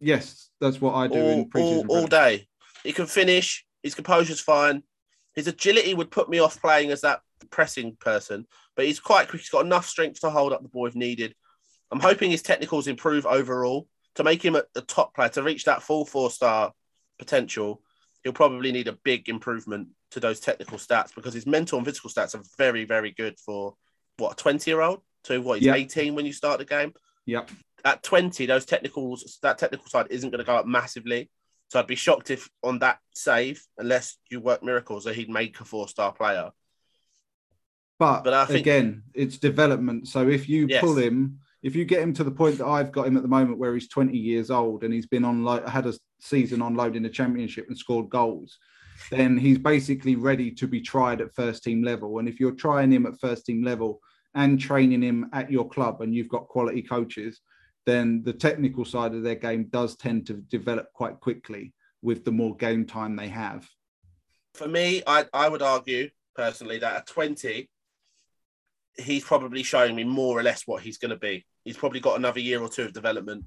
[0.01, 2.47] Yes, that's what I do all, in all, all day.
[2.89, 3.67] He can finish.
[3.83, 4.83] His composure's fine.
[5.35, 7.21] His agility would put me off playing as that
[7.51, 8.47] pressing person,
[8.77, 9.43] but he's quite quick.
[9.43, 11.35] He's got enough strength to hold up the ball if needed.
[11.91, 15.67] I'm hoping his technicals improve overall to make him a, a top player to reach
[15.67, 16.73] that full four star
[17.19, 17.83] potential.
[18.25, 22.09] He'll probably need a big improvement to those technical stats because his mental and physical
[22.09, 23.75] stats are very, very good for
[24.17, 25.77] what a 20 year old to what he's yep.
[25.77, 26.95] 18 when you start the game.
[27.27, 27.51] Yep.
[27.85, 31.29] At 20, those technicals, that technical side isn't going to go up massively.
[31.69, 35.61] So I'd be shocked if on that save, unless you work miracles, that he'd make
[35.61, 36.51] a four star player.
[37.99, 40.09] But, but I think, again, it's development.
[40.09, 40.81] So if you yes.
[40.81, 43.29] pull him if you get him to the point that I've got him at the
[43.29, 46.75] moment, where he's 20 years old and he's been on like had a season on
[46.75, 48.59] load in the championship and scored goals,
[49.11, 52.19] then he's basically ready to be tried at first team level.
[52.19, 54.01] And if you're trying him at first team level
[54.35, 57.41] and training him at your club and you've got quality coaches,
[57.89, 62.31] then the technical side of their game does tend to develop quite quickly with the
[62.31, 63.67] more game time they have.
[64.55, 67.69] For me, I, I would argue personally that at 20,
[68.99, 71.47] he's probably showing me more or less what he's going to be.
[71.65, 73.45] He's probably got another year or two of development.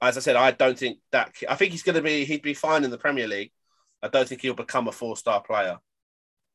[0.00, 1.32] As I said, I don't think that.
[1.48, 2.24] I think he's going to be.
[2.24, 3.52] He'd be fine in the Premier League.
[4.02, 5.78] I don't think he'll become a four-star player.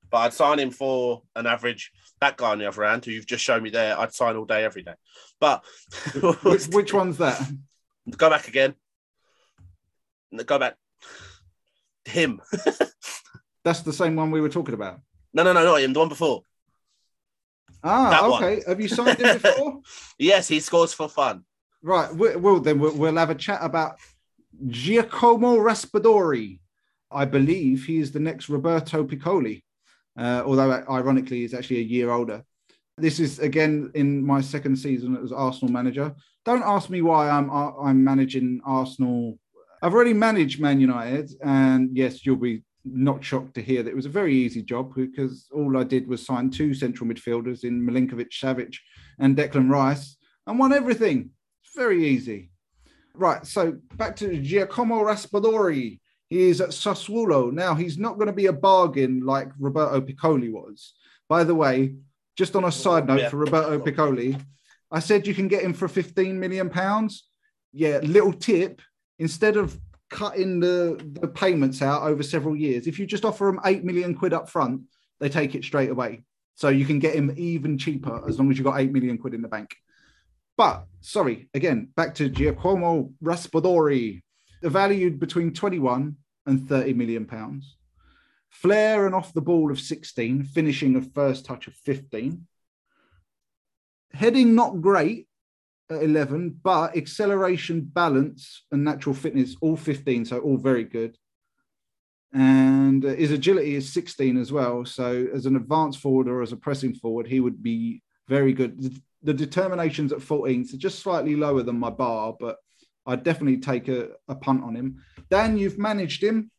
[0.09, 1.91] But I'd sign him for an average.
[2.19, 4.45] That guy on the other hand, who you've just shown me there, I'd sign all
[4.45, 4.95] day, every day.
[5.39, 5.63] But
[6.43, 7.39] which, which one's that?
[8.15, 8.75] Go back again.
[10.45, 10.75] Go back.
[12.05, 12.41] Him.
[13.63, 15.01] That's the same one we were talking about.
[15.33, 15.93] No, no, no, not him.
[15.93, 16.41] The one before.
[17.83, 18.55] Ah, okay.
[18.55, 18.63] One.
[18.67, 19.81] Have you signed him before?
[20.17, 21.43] yes, he scores for fun.
[21.83, 22.13] Right.
[22.13, 23.97] Well, then we'll have a chat about
[24.67, 26.59] Giacomo Raspadori.
[27.11, 29.63] I believe he is the next Roberto Piccoli,
[30.17, 32.43] uh, although ironically he's actually a year older.
[32.97, 36.15] This is again in my second season as Arsenal manager.
[36.45, 39.37] Don't ask me why I'm I'm managing Arsenal.
[39.83, 42.63] I've already managed Man United, and yes, you'll be
[42.93, 46.07] not shocked to hear that it was a very easy job because all I did
[46.07, 48.75] was sign two central midfielders in Milinkovic Savic
[49.19, 51.31] and Declan Rice and won everything.
[51.63, 52.49] It's very easy.
[53.13, 55.99] Right, so back to Giacomo Raspadori.
[56.29, 57.51] He is at Sassuolo.
[57.51, 60.93] Now, he's not going to be a bargain like Roberto Piccoli was.
[61.29, 61.95] By the way,
[62.35, 63.29] just on a side note yeah.
[63.29, 64.39] for Roberto Piccoli,
[64.91, 67.27] I said you can get him for 15 million pounds.
[67.73, 68.81] Yeah, little tip.
[69.19, 69.79] Instead of
[70.09, 72.87] cutting the, the payments out over several years.
[72.87, 74.81] If you just offer them 8 million quid up front,
[75.19, 76.23] they take it straight away.
[76.55, 79.33] So you can get him even cheaper as long as you've got 8 million quid
[79.33, 79.75] in the bank.
[80.55, 84.21] But sorry, again, back to Giacomo Raspadori,
[84.61, 86.15] valued between 21
[86.45, 87.77] and 30 million pounds.
[88.49, 92.47] Flair and off the ball of 16, finishing a first touch of 15.
[94.13, 95.27] Heading not great,
[95.89, 100.25] at 11, but acceleration, balance, and natural fitness, all 15.
[100.25, 101.17] So, all very good.
[102.33, 104.85] And his agility is 16 as well.
[104.85, 109.01] So, as an advanced forward or as a pressing forward, he would be very good.
[109.23, 112.57] The determination's at 14, so just slightly lower than my bar, but
[113.07, 115.03] I'd definitely take a, a punt on him.
[115.29, 116.51] Dan, you've managed him.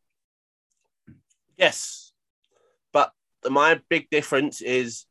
[1.57, 2.13] Yes.
[2.93, 3.13] But
[3.49, 5.05] my big difference is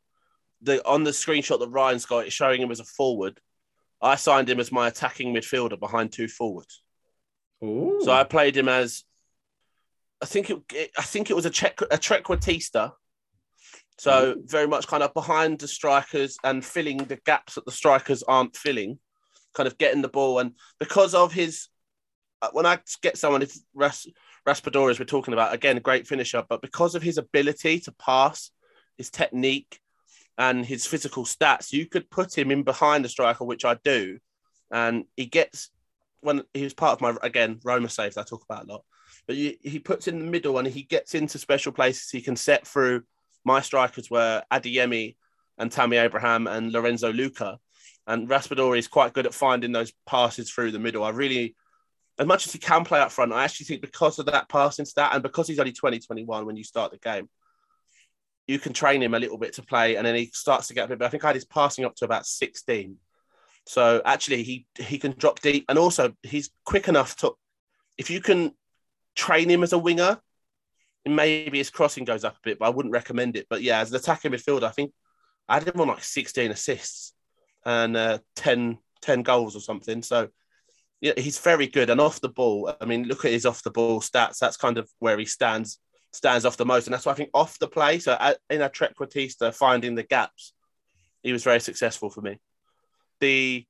[0.60, 3.40] the on the screenshot that Ryan's got, it's showing him as a forward
[4.00, 6.82] I signed him as my attacking midfielder behind two forwards.
[7.64, 7.98] Ooh.
[8.02, 9.04] So I played him as
[10.22, 12.92] I think it, I think it was a check a trequartista.
[13.98, 18.22] So very much kind of behind the strikers and filling the gaps that the strikers
[18.22, 19.00] aren't filling,
[19.58, 20.38] kind of getting the ball.
[20.38, 21.68] And because of his,
[22.40, 24.06] uh, when I get someone, it's Ras,
[24.46, 28.50] Raspadori, we're talking about again, a great finisher, but because of his ability to pass,
[28.96, 29.80] his technique,
[30.38, 34.18] and his physical stats, you could put him in behind the striker, which I do,
[34.70, 35.70] and he gets
[36.20, 38.84] when he was part of my again Roma saves I talk about a lot,
[39.26, 42.10] but he, he puts in the middle and he gets into special places.
[42.10, 43.02] He can set through.
[43.44, 45.16] My strikers were Adeyemi
[45.58, 47.58] and Tammy Abraham and Lorenzo Lucca,
[48.08, 51.04] and Raspadori is quite good at finding those passes through the middle.
[51.04, 51.54] I really,
[52.18, 54.84] as much as he can play up front, I actually think because of that passing
[54.84, 57.28] stat and because he's only 20, 21 when you start the game,
[58.46, 60.86] you can train him a little bit to play, and then he starts to get
[60.86, 60.98] a bit.
[60.98, 62.96] But I think I had his passing up to about 16
[63.68, 67.34] so actually, he he can drop deep, and also he's quick enough to.
[67.98, 68.52] If you can
[69.14, 70.18] train him as a winger,
[71.04, 73.46] maybe his crossing goes up a bit, but I wouldn't recommend it.
[73.50, 74.92] But yeah, as an attacking midfielder, I think
[75.50, 77.12] I had him on like 16 assists
[77.64, 80.02] and uh, 10, 10 goals or something.
[80.02, 80.28] So
[81.00, 81.90] yeah, he's very good.
[81.90, 84.38] And off the ball, I mean, look at his off the ball stats.
[84.38, 85.78] That's kind of where he stands
[86.12, 86.86] stands off the most.
[86.86, 88.16] And that's why I think off the play, so
[88.50, 90.54] in a trequartista, finding the gaps,
[91.22, 92.38] he was very successful for me
[93.20, 93.66] the,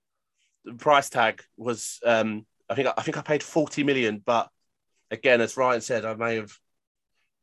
[0.64, 4.48] the price tag was um, I think I think I paid 40 million, but
[5.10, 6.52] again, as Ryan said, I may have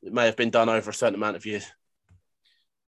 [0.04, 1.66] it may have been done over a certain amount of years.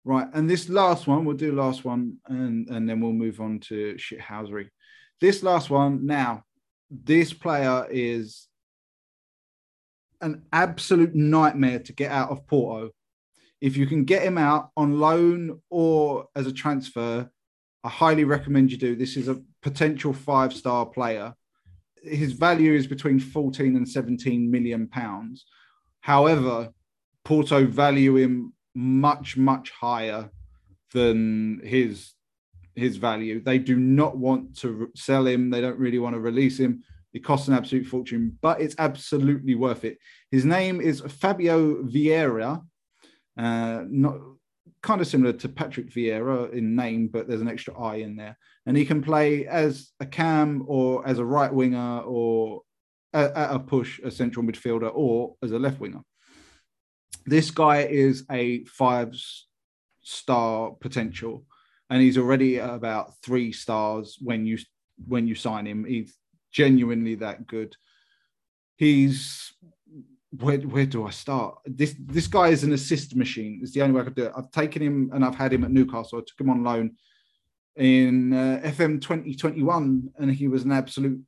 [0.08, 3.58] Right, and this last one, we'll do last one, and and then we'll move on
[3.68, 4.68] to shithousery.
[5.20, 6.44] This last one now,
[6.88, 8.46] this player is
[10.20, 12.92] an absolute nightmare to get out of Porto.
[13.60, 17.28] If you can get him out on loan or as a transfer,
[17.82, 18.94] I highly recommend you do.
[18.94, 21.34] This is a potential five star player.
[22.00, 25.46] His value is between 14 and 17 million pounds.
[25.98, 26.70] However,
[27.24, 30.30] Porto value him much, much higher
[30.92, 32.12] than his
[32.74, 33.42] his value.
[33.42, 35.48] They do not want to sell him.
[35.48, 36.84] They don't really want to release him.
[37.14, 39.96] It costs an absolute fortune, but it's absolutely worth it.
[40.30, 42.62] His name is Fabio Vieira.
[43.38, 44.16] Uh, not
[44.82, 48.36] kind of similar to Patrick Vieira in name, but there's an extra I in there.
[48.66, 52.60] And he can play as a cam or as a right winger or
[53.14, 56.02] at, a push, a central midfielder, or as a left winger.
[57.26, 59.14] This guy is a five
[60.02, 61.44] star potential,
[61.90, 64.58] and he's already at about three stars when you
[65.06, 65.84] when you sign him.
[65.84, 66.16] He's
[66.52, 67.76] genuinely that good.
[68.76, 69.52] He's
[70.30, 71.58] where, where do I start?
[71.64, 73.60] This this guy is an assist machine.
[73.62, 74.32] It's the only way I could do it.
[74.36, 76.18] I've taken him and I've had him at Newcastle.
[76.18, 76.96] I took him on loan
[77.76, 81.20] in uh, FM 2021, and he was an absolute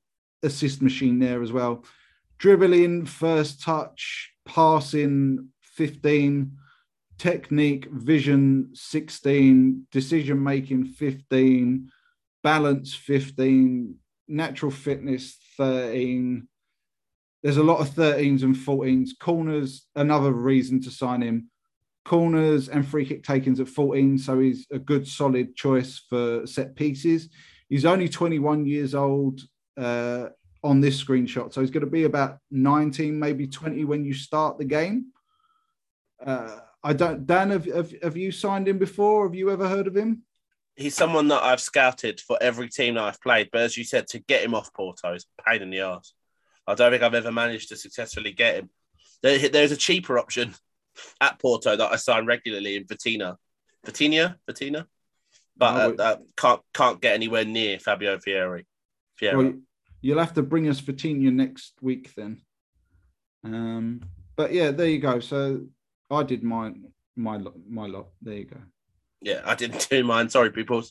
[0.43, 1.85] assist machine there as well.
[2.39, 5.49] Dribbling, first touch, passing,
[5.79, 6.53] 15,
[7.17, 11.89] technique, vision, 16, decision making, 15,
[12.43, 13.95] balance, 15,
[14.29, 16.47] natural fitness, 13
[17.43, 19.11] there's a lot of 13s and 14s.
[19.21, 21.51] Corners, another reason to sign him.
[22.05, 26.75] Corners and free kick takings at 14, so he's a good solid choice for set
[26.75, 27.29] pieces.
[27.69, 29.41] He's only 21 years old
[29.77, 30.29] uh,
[30.65, 34.59] on this screenshot, so he's going to be about 19, maybe 20 when you start
[34.59, 35.13] the game.
[36.25, 39.27] Uh, I don't, Dan, have, have, have you signed him before?
[39.27, 40.23] Have you ever heard of him?
[40.77, 44.07] He's someone that I've scouted for every team that I've played, but as you said,
[44.09, 46.15] to get him off Porto is pain in the ass.
[46.69, 48.71] I don't think I've ever managed to successfully get him.
[49.23, 50.55] There, there's a cheaper option
[51.21, 53.37] at Porto that I sign regularly in Vitina,
[53.85, 54.87] Vitinha, Vitina,
[55.57, 58.63] but uh, uh, can't can't get anywhere near Fabio Vieira.
[59.21, 59.55] Well,
[60.01, 62.41] you'll have to bring us Vitinha next week then.
[63.43, 64.03] Um,
[64.37, 65.19] but yeah, there you go.
[65.19, 65.67] So
[66.11, 66.73] I did my
[67.17, 68.09] my my lot.
[68.23, 68.59] There you go.
[69.21, 70.29] Yeah, I didn't do mine.
[70.29, 70.83] Sorry, people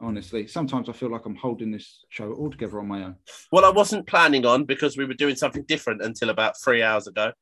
[0.00, 0.46] honestly.
[0.46, 3.16] Sometimes I feel like I'm holding this show all together on my own.
[3.52, 7.06] Well, I wasn't planning on because we were doing something different until about three hours
[7.06, 7.32] ago.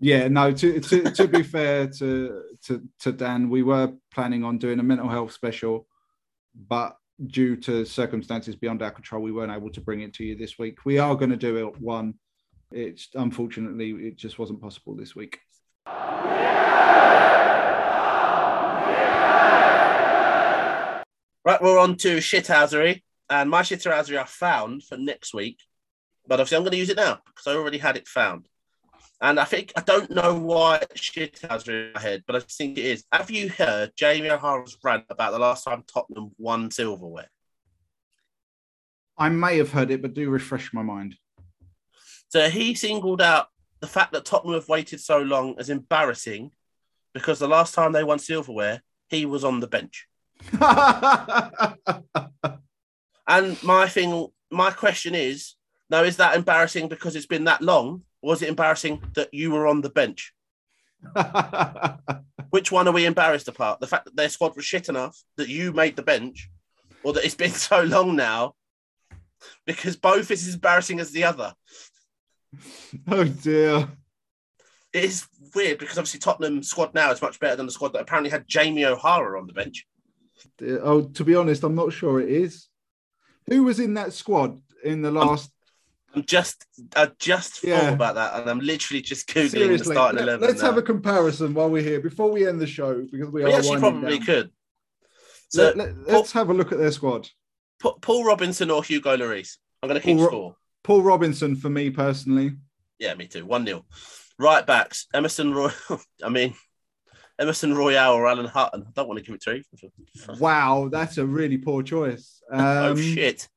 [0.00, 0.52] Yeah, no.
[0.52, 4.82] To to, to be fair to, to to Dan, we were planning on doing a
[4.82, 5.86] mental health special,
[6.68, 6.96] but
[7.26, 10.58] due to circumstances beyond our control, we weren't able to bring it to you this
[10.58, 10.84] week.
[10.84, 12.14] We are going to do it one.
[12.72, 15.38] It's unfortunately it just wasn't possible this week.
[21.44, 23.02] Right, we're on to shithousery.
[23.28, 25.58] And my shithousery I found for next week,
[26.26, 28.46] but obviously I'm going to use it now because I already had it found.
[29.20, 32.84] And I think, I don't know why shithousery in my head, but I think it
[32.84, 33.04] is.
[33.12, 37.30] Have you heard Jamie O'Hara's rant about the last time Tottenham won silverware?
[39.16, 41.16] I may have heard it, but do refresh my mind.
[42.28, 43.46] So he singled out
[43.82, 46.52] the fact that Tottenham have waited so long is embarrassing
[47.12, 48.80] because the last time they won silverware,
[49.10, 50.06] he was on the bench.
[53.26, 55.54] And my thing, my question is,
[55.88, 59.50] now is that embarrassing because it's been that long, or was it embarrassing that you
[59.50, 60.32] were on the bench?
[62.50, 63.80] Which one are we embarrassed about?
[63.80, 66.50] The fact that their squad was shit enough that you made the bench,
[67.02, 68.54] or that it's been so long now?
[69.66, 71.54] Because both is as embarrassing as the other.
[73.08, 73.88] oh dear.
[74.92, 78.02] It is weird because obviously Tottenham squad now is much better than the squad that
[78.02, 79.86] apparently had Jamie O'Hara on the bench.
[80.62, 82.68] Oh, to be honest, I'm not sure it is.
[83.48, 85.50] Who was in that squad in the last?
[86.14, 87.80] I'm just, I just Yeah.
[87.80, 90.46] thought about that, and I'm literally just googling the Seriously, starting let- eleven.
[90.46, 90.68] let's now.
[90.68, 93.56] have a comparison while we're here before we end the show because we, We are
[93.56, 94.26] actually probably down.
[94.26, 94.50] could.
[95.48, 97.28] So Let, us have a look at their squad.
[97.80, 99.56] Paul Robinson or Hugo Lloris.
[99.82, 100.56] I'm going to keep Paul score.
[100.84, 102.52] Paul Robinson for me personally.
[102.98, 103.44] Yeah, me too.
[103.46, 103.84] One 0
[104.38, 105.06] Right backs.
[105.14, 105.70] Emerson Roy.
[106.24, 106.54] I mean,
[107.38, 108.84] Emerson Royal or Alan Hutton.
[108.86, 109.90] I don't want to give it to you.
[110.38, 112.40] Wow, that's a really poor choice.
[112.52, 113.48] Um, oh shit!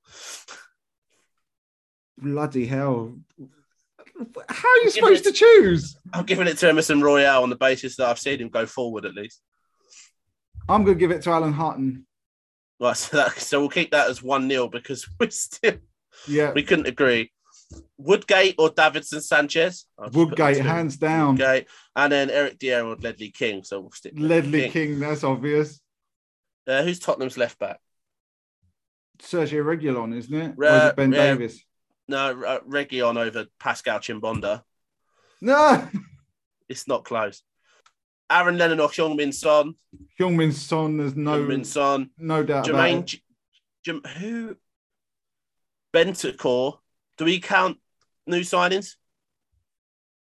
[2.18, 3.18] Bloody hell.
[4.48, 5.98] How are you Give supposed it- to choose?
[6.14, 9.04] I'm giving it to Emerson Royal on the basis that I've seen him go forward
[9.06, 9.42] at least.
[10.70, 12.08] I'm going to give it to Alan Hutton.
[12.80, 15.76] Right, so, that, so we'll keep that as one 0 because we're still
[16.28, 17.32] Yeah, we couldn't agree.
[17.98, 19.86] Woodgate or Davinson Sanchez?
[19.98, 21.36] I'll just put Woodgate, hands down.
[21.36, 23.64] Woodgate, and then Eric Dier or Ledley King.
[23.64, 24.14] So we'll stick.
[24.16, 25.80] Ledley King, that's obvious.
[26.68, 27.80] Uh, who's Tottenham's left back?
[29.20, 30.56] Sergio Reguilón, isn't it?
[30.58, 31.10] or is it Ben.
[31.12, 31.64] Davies?
[32.08, 34.62] No, uh, Region over Pascal Chimbonda.
[35.42, 35.88] No,
[36.70, 37.44] It's not close.
[38.30, 39.76] Aaron Lennon or Heung-Min Son.
[40.20, 42.10] Heungmin Son, there's no Heung-Min Son.
[42.18, 43.06] no doubt about Jermaine, it.
[43.06, 43.22] J-
[43.84, 44.58] Jam- who?
[45.96, 46.78] Bentancur.
[47.18, 47.78] Do we count
[48.28, 48.96] new signings?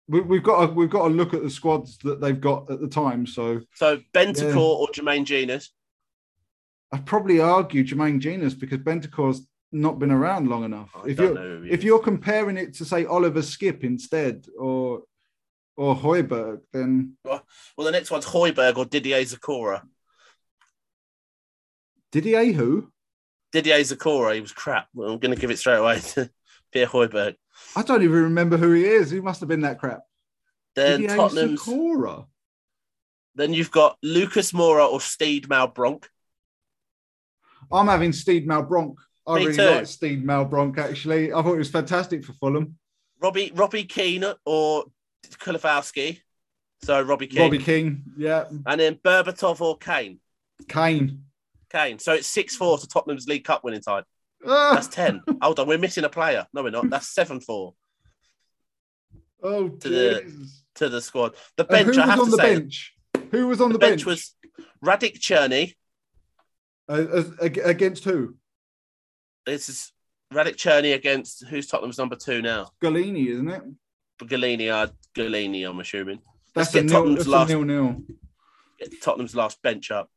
[0.08, 2.80] We, we've got to, we've got to look at the squads that they've got at
[2.80, 3.26] the time.
[3.26, 4.60] So So Bentancur Yeah.
[4.60, 5.70] or Jermaine Jenas?
[6.92, 10.90] I'd probably argue Jermaine Jenas because Bentancur's not been around long enough.
[10.94, 11.66] I if you're know.
[11.68, 15.02] if you're comparing it to say Oliver Skipp instead or
[15.76, 17.42] or Højbjerg, then well,
[17.76, 19.82] the next one's Højbjerg or Didier Zokora.
[22.12, 22.92] Didier who?
[23.56, 24.88] Didier Zokora, he was crap.
[24.92, 26.28] Well, I'm going to give it straight away to
[26.72, 27.36] Pierre Højbjerg.
[27.74, 29.10] I don't even remember who he is.
[29.10, 30.00] He must have been that crap.
[30.74, 31.62] Then Didier Tottenham's.
[31.64, 32.26] Sikora.
[33.34, 36.04] Then you've got Lucas Moura or Steed Malbranque.
[37.72, 38.96] I'm having Steed Malbranque.
[39.26, 39.64] I Me really too.
[39.64, 41.32] like Steed Malbranque actually.
[41.32, 42.78] I thought he was fantastic for Fulham.
[43.22, 44.84] Robbie Robbie Keane or
[45.38, 46.20] Kulusevski.
[46.82, 47.40] So Robbie Keane.
[47.42, 50.20] Robbie King, yeah, And then Berbatov or Kane.
[50.68, 51.22] Kane.
[51.70, 51.98] Kane.
[51.98, 54.04] So it's 6 4 to Tottenham's League Cup winning side.
[54.46, 55.22] Ah, That's 10.
[55.42, 56.46] Hold on, we're missing a player.
[56.52, 56.90] No, we're not.
[56.90, 57.74] That's 7 4
[59.42, 61.34] oh, to the- to the squad.
[61.56, 62.94] The bench, who I have was on to the say, bench?
[63.30, 64.34] Who was on the, the, bench, was
[64.84, 65.74] Radek Cerny.
[66.88, 68.36] Uh, against who?
[69.46, 69.92] This is
[70.32, 72.70] Radek Cerny against who's Tottenham's number two now?
[72.82, 73.62] Gollini, isn't it?
[74.20, 76.20] Gollini, uh, Gollini, I'm assuming.
[76.54, 78.02] That's Let's a nil, Tottenham's last- nil nil.
[79.02, 80.10] Tottenham's last bench up.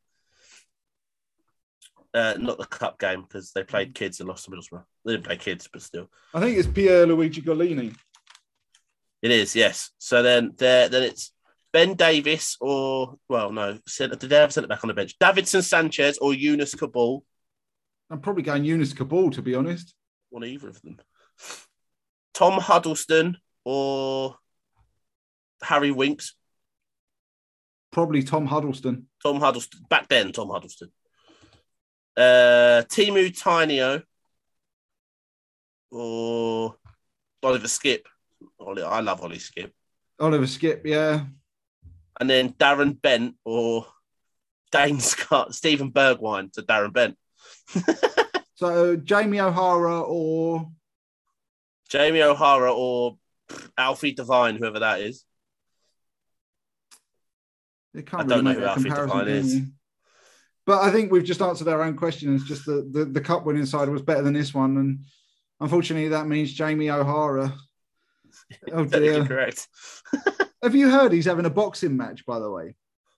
[2.12, 4.84] Uh, not the cup game because they played kids and lost to Middlesbrough.
[5.04, 6.10] They didn't play kids, but still.
[6.34, 7.94] I think it's Pierre Luigi Gollini.
[9.22, 9.90] It is, yes.
[9.98, 11.32] So then there then it's
[11.72, 15.16] Ben Davies or well, no, did they have centre back on the bench?
[15.20, 17.20] Davinson Sanchez or Younes Kaboul.
[18.10, 19.94] I'm probably going Younes Kaboul to be honest.
[20.30, 20.98] One either of them.
[22.34, 24.36] Tom Huddlestone or
[25.62, 26.34] Harry Winks.
[27.92, 29.06] Probably Tom Huddlestone.
[29.22, 29.82] Tom Huddlestone.
[29.88, 30.90] Back then, Tom Huddlestone.
[32.20, 34.02] Uh Teemu Tainio
[35.90, 36.76] or
[37.42, 38.02] Oliver Skipp.
[38.58, 39.70] Ollie, I love Ollie Skipp.
[40.18, 41.24] Oliver Skipp, yeah.
[42.20, 43.86] And then Darren Bent or
[44.70, 47.16] Dane Scott, Stephen Bergwijn to Darren Bent.
[48.60, 50.70] So Jamie O'Hara or
[51.88, 53.16] Jamie O'Hara or
[53.78, 55.24] Alfie Devine, whoever that is.
[57.94, 58.90] I really don't know make who Alfie.
[58.90, 59.54] Devine is.
[59.54, 59.66] you?
[60.70, 62.32] But I think we've just answered our own question.
[62.32, 64.76] It's just the, the, the cup winning side was better than this one.
[64.76, 65.00] And
[65.58, 67.52] unfortunately, that means Jamie O'Hara.
[68.72, 69.24] Oh dear.
[69.24, 69.66] correct.
[70.62, 72.76] Have you heard he's having a boxing match, by the way?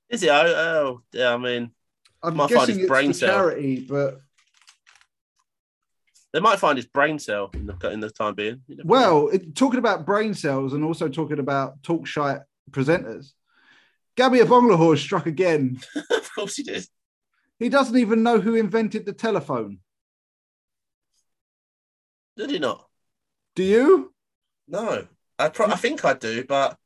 [0.09, 0.31] Is he?
[0.31, 1.35] Oh, oh, yeah.
[1.35, 1.71] I mean,
[2.23, 3.29] I'm Might find guessing his it's brain cell.
[3.29, 4.21] charity, but
[6.33, 8.63] they might find his brain cell in the in the time being.
[8.67, 8.91] You never know.
[8.91, 13.33] well, it, talking about brain cells and also talking about talk shite presenters,
[14.17, 15.79] Gabby Agbonlahor struck again.
[16.11, 16.87] of course he did.
[17.59, 19.79] He doesn't even know who invented the telephone.
[22.37, 22.89] Did he not?
[23.55, 24.13] Do you?
[24.67, 25.07] No.
[25.39, 26.77] I, pro- I think I do, but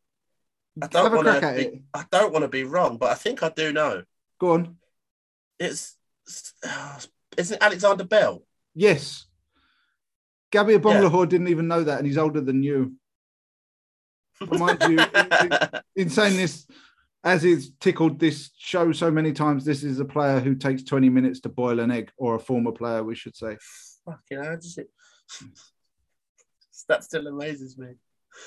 [0.83, 1.55] I don't want to.
[1.55, 1.83] Be, it.
[1.95, 4.03] I don't want to be wrong, but I think I do know.
[4.39, 4.77] Go on.
[5.59, 5.97] It's
[7.37, 8.43] isn't Alexander Bell?
[8.75, 9.27] Yes.
[10.51, 12.95] Gabby Agbonlahor didn't even know that, and he's older than you.
[14.41, 15.53] Mind you, in,
[15.97, 16.66] in saying this,
[17.27, 21.09] as is tickled this show so many times, this is a player who takes 20
[21.09, 23.57] minutes to boil an egg, or a former player, we should say.
[24.05, 24.89] Fucking hell, does it?
[26.89, 27.95] That still amazes me.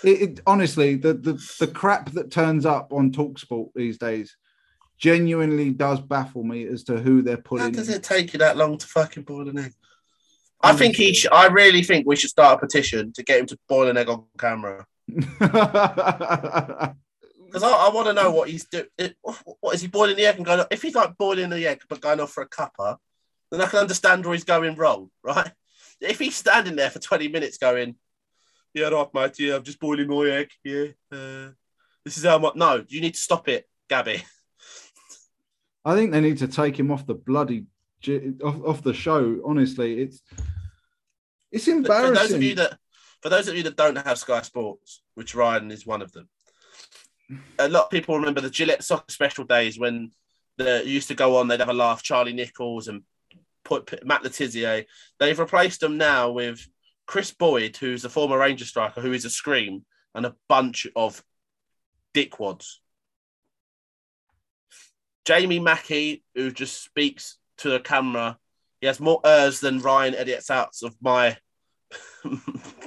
[0.02, 4.38] It, it, honestly, the, the the crap that turns up on Talksport these days
[4.98, 7.66] genuinely does baffle me as to who they're putting.
[7.66, 7.96] How does in.
[7.96, 9.74] it take you that long to fucking boil an egg?
[10.62, 11.14] I think he.
[11.14, 13.98] Sh- I really think we should start a petition to get him to boil an
[13.98, 14.86] egg on camera
[17.50, 18.88] because I, I want to know what he's doing.
[19.60, 20.64] What is he boiling the egg and going?
[20.72, 22.98] If he's like boiling the egg but going off for a cuppa,
[23.52, 25.52] then I can understand where he's going wrong, right?
[26.02, 27.96] If he's standing there for twenty minutes going,
[28.74, 29.40] "Yeah, right, mate.
[29.40, 30.50] Yeah, I'm just boiling my egg.
[30.64, 31.50] Yeah, uh,
[32.06, 34.24] this is how much." No, you need to stop it, Gabby.
[35.84, 37.66] I think they need to take him off the bloody
[38.44, 39.42] off, off the show.
[39.46, 40.22] Honestly, it's
[41.52, 42.14] it's For embarrassing.
[42.14, 42.78] those of you that,
[43.22, 46.30] for those of you that don't have Sky Sports, which Ryan is one of them,
[47.58, 50.12] a lot of people remember the Gillette Soccer Special days when
[50.58, 51.48] the used to go on.
[51.48, 52.04] They'd have a laugh.
[52.04, 53.04] Charlie Nicholas and
[53.64, 54.86] put Matt Le Tissier.
[55.20, 56.68] They've replaced them now with
[57.06, 61.24] Kris Boyd, who's a former Ranger striker, who is a scream, and a bunch of
[62.14, 62.76] dickwads.
[65.26, 68.38] Jamie Mackie, who just speaks to the camera.
[68.82, 71.38] He has more ers than Ryan edits out of my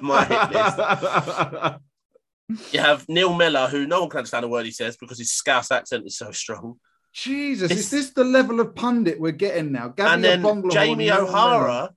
[0.01, 1.79] my hit list.
[2.73, 5.31] You have Neil Mellor, who no one can understand a word he says because his
[5.33, 6.79] Scouse accent is so strong.
[7.13, 9.89] Jesus, It's- is this the level of pundit we're getting now?
[9.89, 11.95] Gabby and then Jamie O'Hara,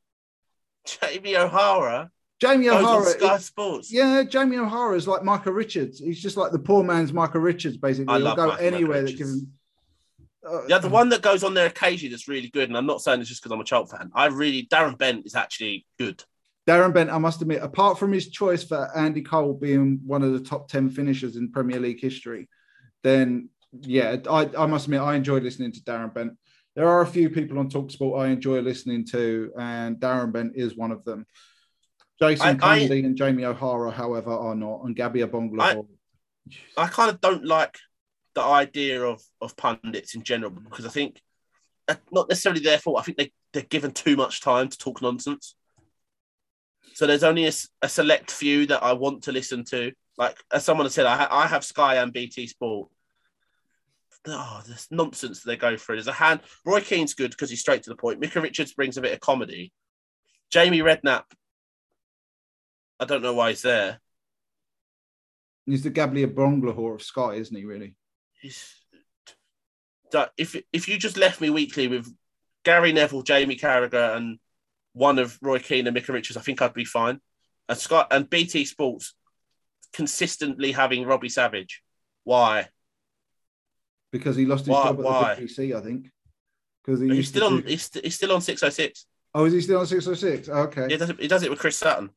[0.86, 2.12] Jamie O'Hara
[2.42, 3.92] Jamie O'Hara, Sky Sports.
[3.94, 6.00] yeah, Jamie O'Hara is like Micah Richards.
[6.00, 8.14] He's just like the poor man's Micah Richards, basically.
[8.14, 9.18] I He'll love go Micah anywhere that Richards.
[9.18, 9.54] gives him.
[10.46, 13.02] Uh, Yeah, the one that goes on there occasionally that's really good, and I'm not
[13.02, 14.12] saying this just because I'm a Chult fan.
[14.14, 16.24] I really Darren Bent is actually good.
[16.68, 20.34] Darren Bent, I must admit, apart from his choice for Andy Cole being one of
[20.34, 22.50] the top 10 finishers in Premier League history,
[23.04, 23.50] then
[23.82, 26.34] yeah, I, I must admit, I enjoy listening to Darren Bent.
[26.76, 30.76] There are a few people on Talksport I enjoy listening to, and Darren Bent is
[30.76, 31.26] one of them.
[32.20, 35.86] Jason I- I- and Jamie O'Hara, however, are not, and Gabby Abongla.
[36.78, 37.78] I kind of don't like
[38.34, 41.22] the idea of of pundits in general because I think
[41.88, 43.00] uh, not necessarily their fault.
[43.00, 45.56] I think they they're given too much time to talk nonsense.
[46.96, 49.92] So there's only a select few that I want to listen to.
[50.18, 52.90] Like as someone said, I, ha- I have Sky and BT Sport.
[54.28, 55.98] Oh, this nonsense they go through.
[55.98, 56.40] There's a hand.
[56.66, 58.22] Roy Keane's good because he's straight to the point.
[58.22, 59.74] Micah Richards brings a bit of comedy.
[60.50, 61.26] Jamie Redknapp.
[62.98, 64.00] I don't know why he's there.
[65.66, 67.96] He's the Gabby Abongla of Sky, isn't he, really?
[68.40, 68.74] He's,
[70.38, 72.08] if if you just left me weekly with
[72.64, 74.40] Gary Neville, Jamie Carragher, and
[74.96, 77.20] one of Roy Keane and Micah Richards, I think I'd be fine.
[77.70, 79.14] And Scott and BT Sports
[79.94, 81.84] consistently having Robbie Savage.
[82.24, 82.70] Why?
[84.12, 85.36] Because he lost his Why- job at why?
[85.36, 86.10] the BBC, I think.
[86.84, 87.62] Because he He's still on.
[87.62, 89.06] do- He's, st- he's still on six oh six.
[89.34, 90.48] Oh, is he still on 606?
[90.48, 90.88] Okay.
[90.88, 91.20] He does it.
[91.20, 92.10] He does it with Chris Sutton.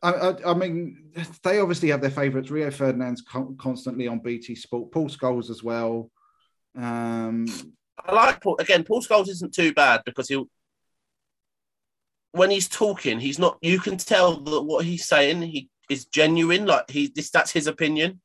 [0.00, 1.10] I, I, I mean,
[1.42, 2.50] they obviously have their favourites.
[2.50, 4.92] Rio Ferdinand's con- constantly on BT Sport.
[4.92, 6.08] Paul Scholes as well.
[6.76, 7.46] Um,
[7.98, 8.84] I like Paul again.
[8.84, 10.48] Paul Scholes isn't too bad because he'll
[12.32, 13.58] when he's talking, he's not.
[13.62, 16.66] You can tell that what he's saying he is genuine.
[16.66, 18.20] Like he this that's his opinion.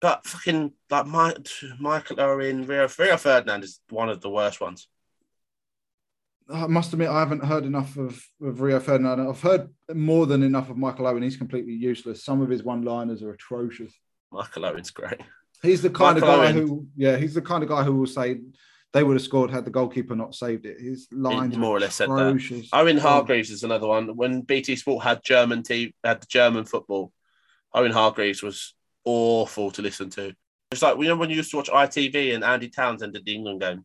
[0.00, 1.34] But fucking like my,
[1.78, 4.88] Michael Owen, Rio, Rio Ferdinand is one of the worst ones.
[6.52, 9.20] I must admit, I haven't heard enough of, of Rio Ferdinand.
[9.20, 11.22] I've heard more than enough of Michael Owen.
[11.22, 12.24] He's completely useless.
[12.24, 13.92] Some of his one-liners are atrocious.
[14.32, 15.20] Michael Owen's great.
[15.62, 16.66] He's the kind Michael of guy Owen.
[16.66, 18.40] who, yeah, he's the kind of guy who will say
[18.92, 20.80] they would have scored had the goalkeeper not saved it.
[20.80, 22.26] His lines more or less said that.
[22.28, 22.68] atrocious.
[22.72, 24.16] Owen Hargreaves is another one.
[24.16, 27.12] When BT Sport had German team, had the German football,
[27.72, 28.74] Owen Hargreaves was
[29.04, 30.34] awful to listen to.
[30.70, 33.60] It's like know when you used to watch ITV and Andy Townsend did the England
[33.60, 33.84] games.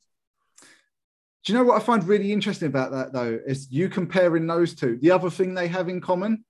[1.43, 3.39] Do you know what I find really interesting about that though?
[3.45, 4.97] Is you comparing those two.
[5.01, 6.43] The other thing they have in common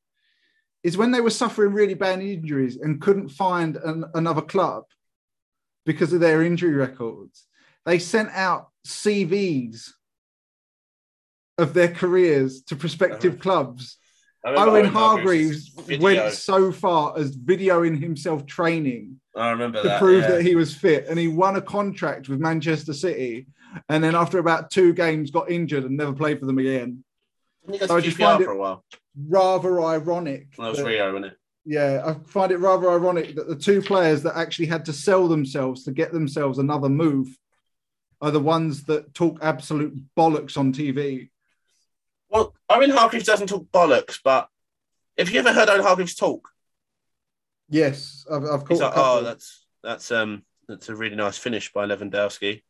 [0.83, 4.85] is when they were suffering really bad injuries and couldn't find an, another club
[5.85, 7.45] because of their injury records,
[7.87, 9.91] they sent out CVs
[11.57, 13.41] of their careers to prospective Uh-huh.
[13.41, 13.97] clubs.
[14.45, 16.03] I remember Owen Hargreaves video.
[16.03, 19.99] went so far as videoing himself training I remember to that.
[19.99, 20.31] prove yeah.
[20.31, 23.47] that he was fit, and he won a contract with Manchester City.
[23.89, 27.03] And then after about two games, got injured and never played for them again.
[27.65, 28.83] Didn't he go So I just find it- for a while.
[29.27, 30.55] Rather ironic.
[30.57, 31.37] That was that- Rio, wasn't it?
[31.65, 35.27] Yeah, I find it rather ironic that the two players that actually had to sell
[35.27, 37.27] themselves to get themselves another move
[38.21, 41.29] are the ones that talk absolute bollocks on TV.
[42.29, 44.49] Well, Owen Hargreaves doesn't talk bollocks, but
[45.17, 46.49] have you ever heard Owen Hargreaves talk?
[47.69, 48.79] Yes, I've, I've caught.
[48.79, 52.63] Like, oh, that's that's um that's a really nice finish by Lewandowski.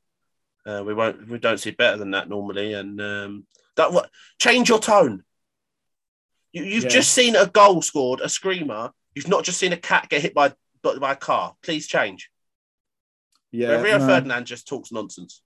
[0.66, 4.10] Uh, we won't we don't see better than that normally, and um, that what
[4.40, 5.24] change your tone.
[6.52, 6.90] You, you've Yeah.
[6.90, 8.92] just seen a goal scored, a screamer.
[9.16, 11.56] You've not just seen a cat get hit by by by a car.
[11.64, 12.30] Please change.
[13.52, 14.08] Yeah, Rio no.
[14.08, 15.42] Ferdinand just talks nonsense.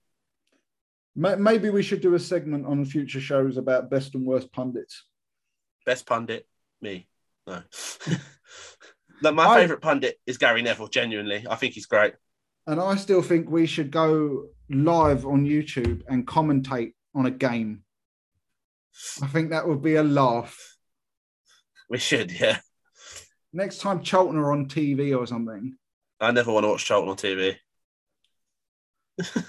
[1.14, 5.04] Ma- Maybe we should do a segment on future shows about best and worst pundits.
[5.86, 6.46] Best pundit,
[6.80, 7.08] me.
[7.46, 7.62] No.
[9.32, 10.88] My I- favourite pundit is Gary Neville.
[10.88, 12.14] Genuinely, I think he's great.
[12.66, 17.82] And I still think we should go live on YouTube and commentate on a game.
[19.20, 20.56] I think that would be a laugh.
[21.90, 22.58] We should, yeah.
[23.52, 25.76] Next time Charlton are on TV or something.
[26.20, 27.56] I never want to watch Charlton on TV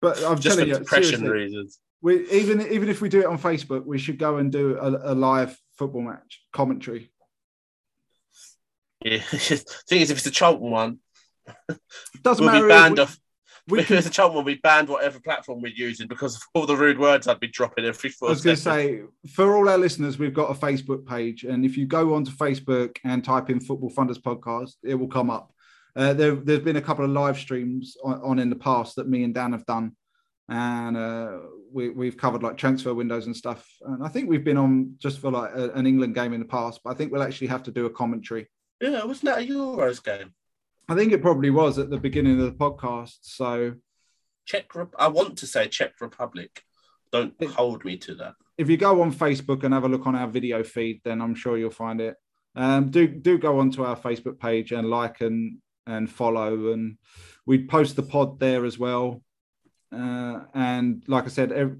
[0.00, 1.78] But I'm just for telling you, depression reasons.
[2.00, 5.12] we, even even if we do it on Facebook, we should go and do a,
[5.12, 7.12] a live football match commentary.
[9.04, 9.18] Yeah.
[9.20, 10.98] thing is, if it's a Charlton one,
[12.22, 12.66] Doesn't we'll matter.
[12.66, 13.18] be banned we, off.
[13.68, 16.42] we if can- it's a Charlton one, we banned whatever platform we're using because of
[16.54, 18.26] all the rude words I'd be dropping every foot.
[18.26, 19.02] I was going to say,
[19.34, 22.96] for all our listeners, we've got a Facebook page, and if you go onto Facebook
[23.04, 25.52] and type in Football Funders Podcast, it will come up.
[25.94, 29.08] Uh, there, there's been a couple of live streams on, on in the past that
[29.08, 29.94] me and Dan have done,
[30.48, 31.38] and uh,
[31.72, 33.66] we, we've covered like transfer windows and stuff.
[33.82, 36.46] And I think we've been on just for like a- an England game in the
[36.46, 38.48] past, but I think we'll actually have to do a commentary.
[38.80, 40.32] Yeah, wasn't that a Euros game?
[40.88, 43.18] I think it probably was at the beginning of the podcast.
[43.22, 43.74] So
[44.46, 44.74] Czech.
[44.74, 46.62] Rep- I want to say Czech Republic.
[47.12, 48.34] Don't It- hold me to that.
[48.58, 51.34] if you go on Facebook and have a look on our video feed, then I'm
[51.34, 52.16] sure you'll find it.
[52.56, 56.96] Um, do do go onto our Facebook page and like and and follow, and
[57.46, 59.22] we'd post the pod there as well.
[59.94, 61.78] Uh, and like I said, ev-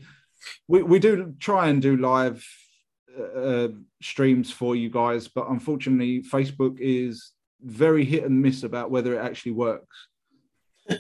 [0.68, 2.44] we we do try and do live
[3.36, 3.68] uh,
[4.02, 9.24] streams for you guys, but unfortunately, Facebook is very hit and miss about whether it
[9.24, 10.08] actually works.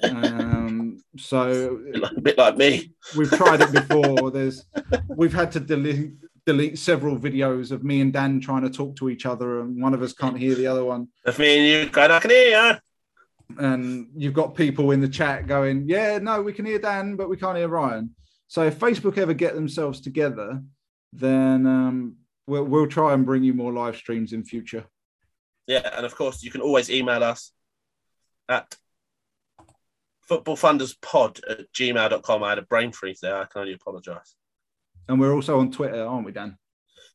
[0.04, 2.92] Um, so A bit like- a bit like me.
[3.16, 4.30] we've tried it before.
[4.30, 4.64] There's
[5.08, 6.12] we've had to delete
[6.46, 9.94] delete several videos of me and Dan trying to talk to each other, and one
[9.94, 11.08] of us can't hear the other one.
[11.26, 12.72] If me and you go, I can hear you.
[13.58, 17.28] And you've got people in the chat going, "Yeah, no, we can hear Dan, but
[17.28, 18.14] we can't hear Ryan."
[18.48, 20.62] So if Facebook ever get themselves together,
[21.12, 22.16] then um,
[22.46, 24.84] we'll we'll try and bring you more live streams in future.
[25.66, 27.52] Yeah, and of course, you can always email us
[28.48, 28.76] at
[30.28, 32.42] footballfunderspod at gmail.com.
[32.42, 33.36] I had a brain freeze there.
[33.36, 34.34] I can only apologise.
[35.08, 36.56] And we're also on Twitter, aren't we, Dan?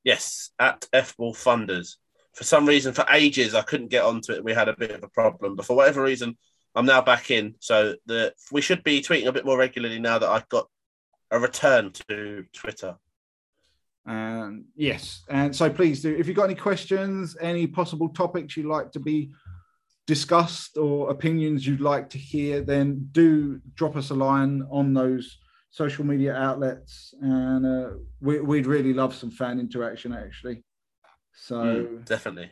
[0.03, 1.95] Yes, at fballfunders.
[2.37, 4.43] For some reason, for ages, I couldn't get onto it.
[4.43, 6.37] We had a bit of a problem, but for whatever reason,
[6.75, 7.55] I'm now back in.
[7.59, 10.67] So the we should be tweeting a bit more regularly now that I've got
[11.31, 12.95] a return to Twitter.
[14.05, 16.15] And yes, and so please do.
[16.15, 19.31] If you've got any questions, any possible topics you'd like to be
[20.05, 25.39] discussed or opinions you'd like to hear, then do drop us a line on those
[25.71, 27.15] social media outlets.
[27.19, 27.89] And uh,
[28.21, 30.63] we, we'd really love some fan interaction, actually.
[31.39, 32.51] So Mm, definitely.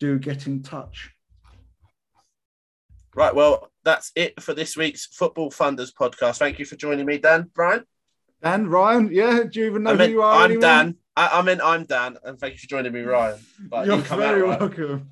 [0.00, 1.10] do get in touch.
[3.14, 3.34] Right.
[3.34, 6.38] Well, that's it for this week's Football Funders podcast.
[6.38, 7.50] Thank you for joining me, Dan.
[7.54, 7.84] Brian.
[8.42, 10.34] Dan, Ryan, yeah, do you even know I who meant, you are?
[10.44, 10.60] I'm?
[10.60, 10.96] Dan.
[11.16, 13.38] I, I meant I'm Dan, and thank you for joining me, Ryan.
[13.70, 15.10] But You're come very out welcome.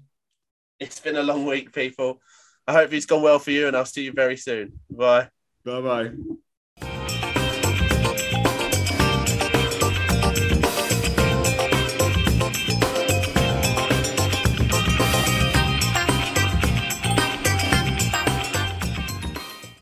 [0.78, 2.20] It's been a long week, people.
[2.66, 4.80] I hope it's gone well for you, and I'll see you very soon.
[4.90, 5.30] Bye.
[5.64, 6.10] Bye bye.